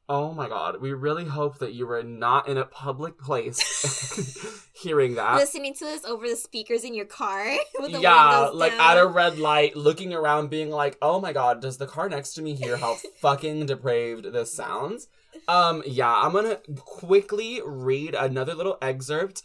Oh 0.08 0.32
my 0.32 0.48
god. 0.48 0.80
We 0.80 0.92
really 0.92 1.24
hope 1.24 1.58
that 1.58 1.72
you 1.72 1.86
were 1.86 2.02
not 2.02 2.48
in 2.48 2.56
a 2.56 2.64
public 2.64 3.18
place 3.18 4.68
hearing 4.72 5.16
that. 5.16 5.36
Listening 5.36 5.74
to 5.74 5.84
this 5.84 6.04
over 6.04 6.28
the 6.28 6.36
speakers 6.36 6.84
in 6.84 6.94
your 6.94 7.06
car 7.06 7.44
with 7.80 7.92
the 7.92 8.00
yeah, 8.00 8.50
like 8.52 8.76
down. 8.76 8.98
at 8.98 9.02
a 9.02 9.06
red 9.06 9.38
light, 9.38 9.76
looking 9.76 10.14
around, 10.14 10.48
being 10.48 10.70
like, 10.70 10.96
"Oh 11.02 11.20
my 11.20 11.32
god, 11.32 11.60
does 11.60 11.78
the 11.78 11.86
car 11.86 12.08
next 12.08 12.34
to 12.34 12.42
me 12.42 12.54
hear 12.54 12.76
how 12.76 12.94
fucking 13.20 13.66
depraved 13.66 14.32
this 14.32 14.52
sounds?" 14.52 15.08
Um, 15.48 15.82
yeah, 15.86 16.14
I'm 16.14 16.32
gonna 16.32 16.60
quickly 16.78 17.60
read 17.64 18.14
another 18.14 18.54
little 18.54 18.78
excerpt. 18.80 19.42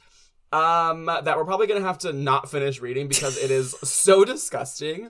Um, 0.54 1.06
that 1.06 1.38
we're 1.38 1.46
probably 1.46 1.68
gonna 1.68 1.82
have 1.82 2.00
to 2.00 2.14
not 2.14 2.52
finish 2.52 2.82
reading 2.82 3.08
because 3.08 3.38
it 3.38 3.50
is 3.52 3.72
so 3.84 4.26
disgusting. 4.26 5.10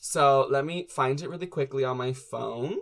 So 0.00 0.46
let 0.50 0.64
me 0.64 0.88
find 0.90 1.20
it 1.20 1.28
really 1.28 1.46
quickly 1.46 1.84
on 1.84 1.98
my 1.98 2.12
phone. 2.12 2.78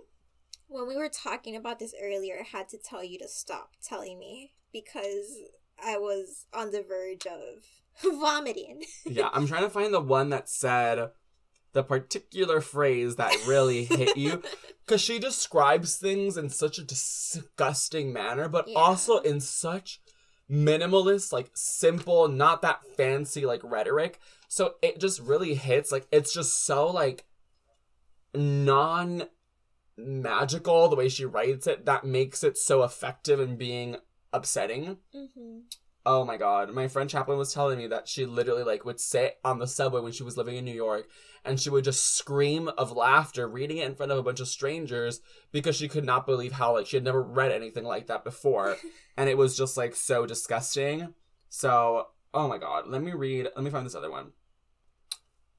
When 0.68 0.86
we 0.86 0.96
were 0.96 1.08
talking 1.08 1.56
about 1.56 1.78
this 1.78 1.94
earlier, 2.00 2.38
I 2.40 2.56
had 2.56 2.68
to 2.70 2.78
tell 2.78 3.02
you 3.02 3.18
to 3.20 3.28
stop 3.28 3.70
telling 3.82 4.18
me 4.18 4.52
because 4.72 5.38
I 5.82 5.96
was 5.96 6.46
on 6.52 6.72
the 6.72 6.82
verge 6.82 7.26
of 7.26 7.64
vomiting. 8.20 8.84
Yeah, 9.06 9.30
I'm 9.32 9.46
trying 9.46 9.62
to 9.62 9.70
find 9.70 9.92
the 9.94 10.00
one 10.00 10.28
that 10.30 10.48
said 10.48 11.10
the 11.72 11.82
particular 11.82 12.60
phrase 12.60 13.16
that 13.16 13.34
really 13.46 13.84
hit 13.84 14.16
you 14.16 14.42
because 14.86 15.00
she 15.00 15.18
describes 15.18 15.96
things 15.96 16.36
in 16.36 16.50
such 16.50 16.78
a 16.78 16.84
disgusting 16.84 18.12
manner, 18.12 18.48
but 18.48 18.68
Yeah. 18.68 18.78
also 18.78 19.18
in 19.18 19.40
such 19.40 20.00
minimalist, 20.50 21.32
like 21.32 21.50
simple, 21.54 22.28
not 22.28 22.62
that 22.62 22.80
fancy 22.96 23.46
like 23.46 23.60
rhetoric. 23.64 24.18
So 24.48 24.74
it 24.82 24.98
just 25.00 25.20
really 25.20 25.54
hits. 25.54 25.92
Like 25.92 26.06
it's 26.10 26.32
just 26.32 26.64
so 26.64 26.88
like 26.88 27.24
non 28.34 29.24
magical 29.99 30.88
the 30.88 30.96
way 30.96 31.09
she 31.09 31.24
writes 31.24 31.66
it 31.66 31.84
that 31.86 32.05
makes 32.05 32.44
it 32.44 32.57
so 32.57 32.82
effective 32.82 33.40
in 33.40 33.57
being 33.57 33.96
upsetting. 34.32 34.99
mm-hmm. 35.14 35.59
Oh 36.07 36.24
my 36.24 36.38
god. 36.38 36.72
My 36.72 36.88
friend 36.88 37.11
Chaplin 37.11 37.36
was 37.36 37.53
telling 37.53 37.76
me 37.76 37.86
that 37.88 38.09
she 38.09 38.24
literally 38.24 38.62
like 38.62 38.84
would 38.86 38.99
sit 38.99 39.38
on 39.44 39.59
the 39.59 39.66
subway 39.66 40.01
when 40.01 40.12
she 40.12 40.22
was 40.22 40.38
living 40.38 40.57
in 40.57 40.64
New 40.64 40.72
York 40.72 41.07
and 41.44 41.61
she 41.61 41.68
would 41.68 41.84
just 41.84 42.16
scream 42.16 42.68
of 42.78 42.92
laughter 42.92 43.46
reading 43.46 43.76
it 43.76 43.86
in 43.86 43.94
front 43.94 44.11
of 44.11 44.16
a 44.16 44.22
bunch 44.22 44.40
of 44.40 44.49
strangers 44.49 45.20
because 45.53 45.76
she 45.76 45.86
could 45.86 46.07
not 46.07 46.24
believe 46.24 46.53
how 46.53 46.72
like 46.72 46.86
she 46.86 46.96
had 46.96 47.05
never 47.05 47.22
read 47.22 47.53
anything 47.53 47.84
like 47.84 48.07
that 48.07 48.24
before 48.24 48.76
and 49.18 49.28
it 49.28 49.36
was 49.36 49.55
just 49.55 49.76
like 49.76 49.94
so 49.94 50.24
disgusting. 50.24 51.12
So, 51.51 52.07
oh 52.32 52.49
my 52.49 52.57
god. 52.57 52.86
Let 52.86 53.03
me 53.03 53.12
read. 53.12 53.49
Let 53.55 53.64
me 53.64 53.70
find 53.70 53.84
this 53.84 53.94
other 53.94 54.11
one. 54.11 54.32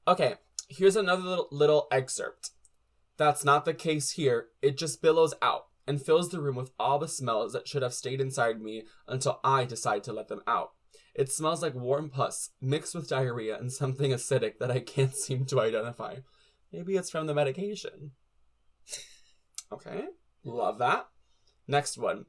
Okay, 0.08 0.34
here's 0.68 0.96
another 0.96 1.22
little, 1.22 1.48
little 1.52 1.88
excerpt. 1.92 2.50
That's 3.20 3.44
not 3.44 3.66
the 3.66 3.74
case 3.74 4.12
here. 4.12 4.46
It 4.62 4.78
just 4.78 5.02
billows 5.02 5.34
out 5.42 5.66
and 5.86 6.00
fills 6.00 6.30
the 6.30 6.40
room 6.40 6.56
with 6.56 6.70
all 6.80 6.98
the 6.98 7.06
smells 7.06 7.52
that 7.52 7.68
should 7.68 7.82
have 7.82 7.92
stayed 7.92 8.18
inside 8.18 8.62
me 8.62 8.84
until 9.06 9.40
I 9.44 9.66
decide 9.66 10.04
to 10.04 10.12
let 10.14 10.28
them 10.28 10.40
out. 10.46 10.70
It 11.14 11.30
smells 11.30 11.60
like 11.60 11.74
warm 11.74 12.08
pus 12.08 12.48
mixed 12.62 12.94
with 12.94 13.10
diarrhea 13.10 13.58
and 13.58 13.70
something 13.70 14.10
acidic 14.10 14.56
that 14.56 14.70
I 14.70 14.80
can't 14.80 15.14
seem 15.14 15.44
to 15.44 15.60
identify. 15.60 16.20
Maybe 16.72 16.96
it's 16.96 17.10
from 17.10 17.26
the 17.26 17.34
medication. 17.34 18.12
Okay, 19.72 20.06
love 20.42 20.78
that. 20.78 21.06
Next 21.68 21.96
one. 21.96 22.24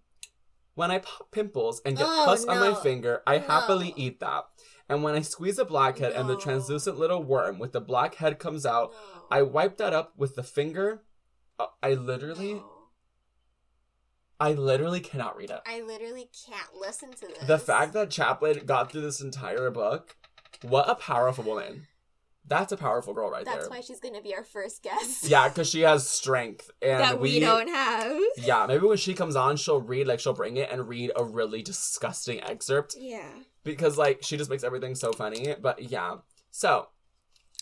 When 0.81 0.89
I 0.89 0.97
pop 0.97 1.29
pimples 1.29 1.79
and 1.85 1.95
get 1.95 2.07
Oh, 2.09 2.23
pus 2.25 2.43
on 2.43 2.59
my 2.59 2.73
finger, 2.73 3.21
I 3.27 3.37
happily 3.37 3.93
eat 3.95 4.19
that. 4.21 4.45
And 4.89 5.03
when 5.03 5.13
I 5.13 5.21
squeeze 5.21 5.59
a 5.59 5.63
blackhead 5.63 6.13
and 6.13 6.27
the 6.27 6.35
translucent 6.35 6.97
little 6.97 7.21
worm 7.21 7.59
with 7.59 7.71
the 7.71 7.79
black 7.79 8.15
head 8.15 8.39
comes 8.39 8.65
out, 8.65 8.91
I 9.29 9.43
wipe 9.43 9.77
that 9.77 9.93
up 9.93 10.13
with 10.17 10.33
the 10.33 10.41
finger. 10.41 11.03
Uh, 11.59 11.67
I 11.83 11.93
literally, 11.93 12.63
I 14.39 14.53
literally 14.53 15.01
cannot 15.01 15.37
read 15.37 15.51
it. 15.51 15.61
I 15.67 15.81
literally 15.81 16.31
can't 16.47 16.73
listen 16.75 17.11
to 17.11 17.27
this. 17.27 17.43
The 17.45 17.59
fact 17.59 17.93
that 17.93 18.09
Chaplin 18.09 18.65
got 18.65 18.91
through 18.91 19.01
this 19.01 19.21
entire 19.21 19.69
book, 19.69 20.15
what 20.63 20.89
a 20.89 20.95
powerful 20.95 21.43
woman. 21.43 21.85
That's 22.47 22.71
a 22.71 22.77
powerful 22.77 23.13
girl 23.13 23.29
right 23.29 23.45
That's 23.45 23.55
there. 23.55 23.61
That's 23.63 23.69
why 23.69 23.81
she's 23.81 23.99
gonna 23.99 24.21
be 24.21 24.35
our 24.35 24.43
first 24.43 24.83
guest. 24.83 25.23
Yeah, 25.29 25.47
because 25.47 25.69
she 25.69 25.81
has 25.81 26.07
strength, 26.07 26.69
and 26.81 26.99
that 26.99 27.19
we, 27.19 27.39
don't 27.39 27.69
have. 27.69 28.19
Yeah, 28.37 28.65
maybe 28.67 28.85
when 28.87 28.97
she 28.97 29.13
comes 29.13 29.35
on, 29.35 29.55
she'll 29.57 29.79
read 29.81 30.07
like 30.07 30.19
she'll 30.19 30.33
bring 30.33 30.57
it 30.57 30.69
and 30.71 30.87
read 30.89 31.11
a 31.15 31.23
really 31.23 31.61
disgusting 31.61 32.41
excerpt 32.43 32.95
Yeah. 32.97 33.29
because 33.63 33.97
like 33.97 34.19
she 34.23 34.35
just 34.37 34.49
makes 34.49 34.63
everything 34.63 34.95
so 34.95 35.13
funny. 35.13 35.55
But 35.61 35.83
yeah, 35.91 36.15
so 36.49 36.87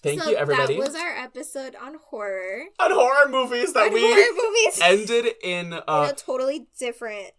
thank 0.01 0.23
so 0.23 0.29
you 0.31 0.37
everybody 0.37 0.75
That 0.75 0.79
was 0.87 0.95
our 0.95 1.15
episode 1.17 1.75
on 1.75 1.95
horror. 2.09 2.63
on 2.79 2.91
horror 2.91 3.29
movies 3.29 3.73
that 3.73 3.87
on 3.87 3.93
we 3.93 4.01
horror 4.01 4.33
movies 4.35 4.79
ended 4.81 5.25
in. 5.43 5.73
in 5.73 5.79
uh 5.87 6.09
a 6.11 6.15
totally 6.15 6.67
different 6.79 7.31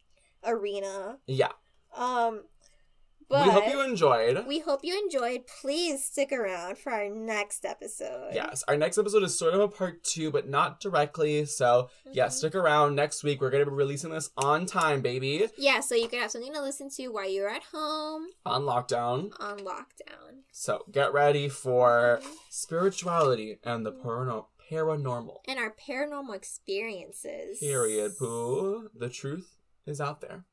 arena. 0.45 1.19
Yeah, 1.27 1.53
Um, 1.97 2.43
but 3.31 3.47
we 3.47 3.53
hope 3.53 3.69
you 3.69 3.81
enjoyed. 3.81 4.47
we 4.47 4.59
hope 4.59 4.81
you 4.83 4.99
enjoyed. 4.99 5.47
Please 5.63 6.05
stick 6.05 6.33
around 6.33 6.77
for 6.79 6.93
our 6.93 7.09
next 7.09 7.65
episode. 7.65 8.33
Yes, 8.35 8.63
our 8.69 8.77
next 8.77 8.99
episode 8.99 9.23
is 9.23 9.39
sort 9.39 9.55
of 9.55 9.61
a 9.61 9.69
part 9.69 10.03
two, 10.05 10.31
but 10.31 10.49
not 10.49 10.81
directly. 10.81 11.45
So, 11.47 11.89
yeah, 12.13 12.27
Mhm. 12.27 12.33
stick 12.33 12.55
around. 12.55 12.97
Next 12.97 13.23
week, 13.25 13.41
we're 13.41 13.51
going 13.51 13.65
to 13.65 13.71
be 13.71 13.77
releasing 13.77 14.11
this 14.11 14.31
on 14.37 14.67
time, 14.67 15.01
baby, 15.01 15.49
Yeah, 15.57 15.81
so 15.81 15.95
you 15.95 16.09
can 16.09 16.19
have 16.21 16.31
something 16.31 16.53
to 16.53 16.61
listen 16.61 16.91
to 16.91 17.09
while 17.09 17.29
you're 17.29 17.49
at 17.49 17.63
home 17.73 18.29
on 18.45 18.63
lockdown. 18.65 19.33
on 19.41 19.59
lockdown. 19.61 20.43
So, 20.53 20.85
get 20.91 21.13
ready 21.13 21.49
for 21.49 22.21
Mhm. 22.23 22.35
spirituality 22.51 23.61
and 23.63 23.87
the 23.87 23.93
parano- 23.93 24.47
paranormal. 24.71 25.39
And 25.49 25.59
our 25.59 25.75
paranormal 25.75 26.35
experiences. 26.35 27.59
Period, 27.61 28.13
poo. 28.19 28.89
The 28.95 29.09
truth 29.09 29.57
is 29.87 30.01
out 30.01 30.21
there. 30.21 30.45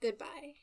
Goodbye. 0.00 0.54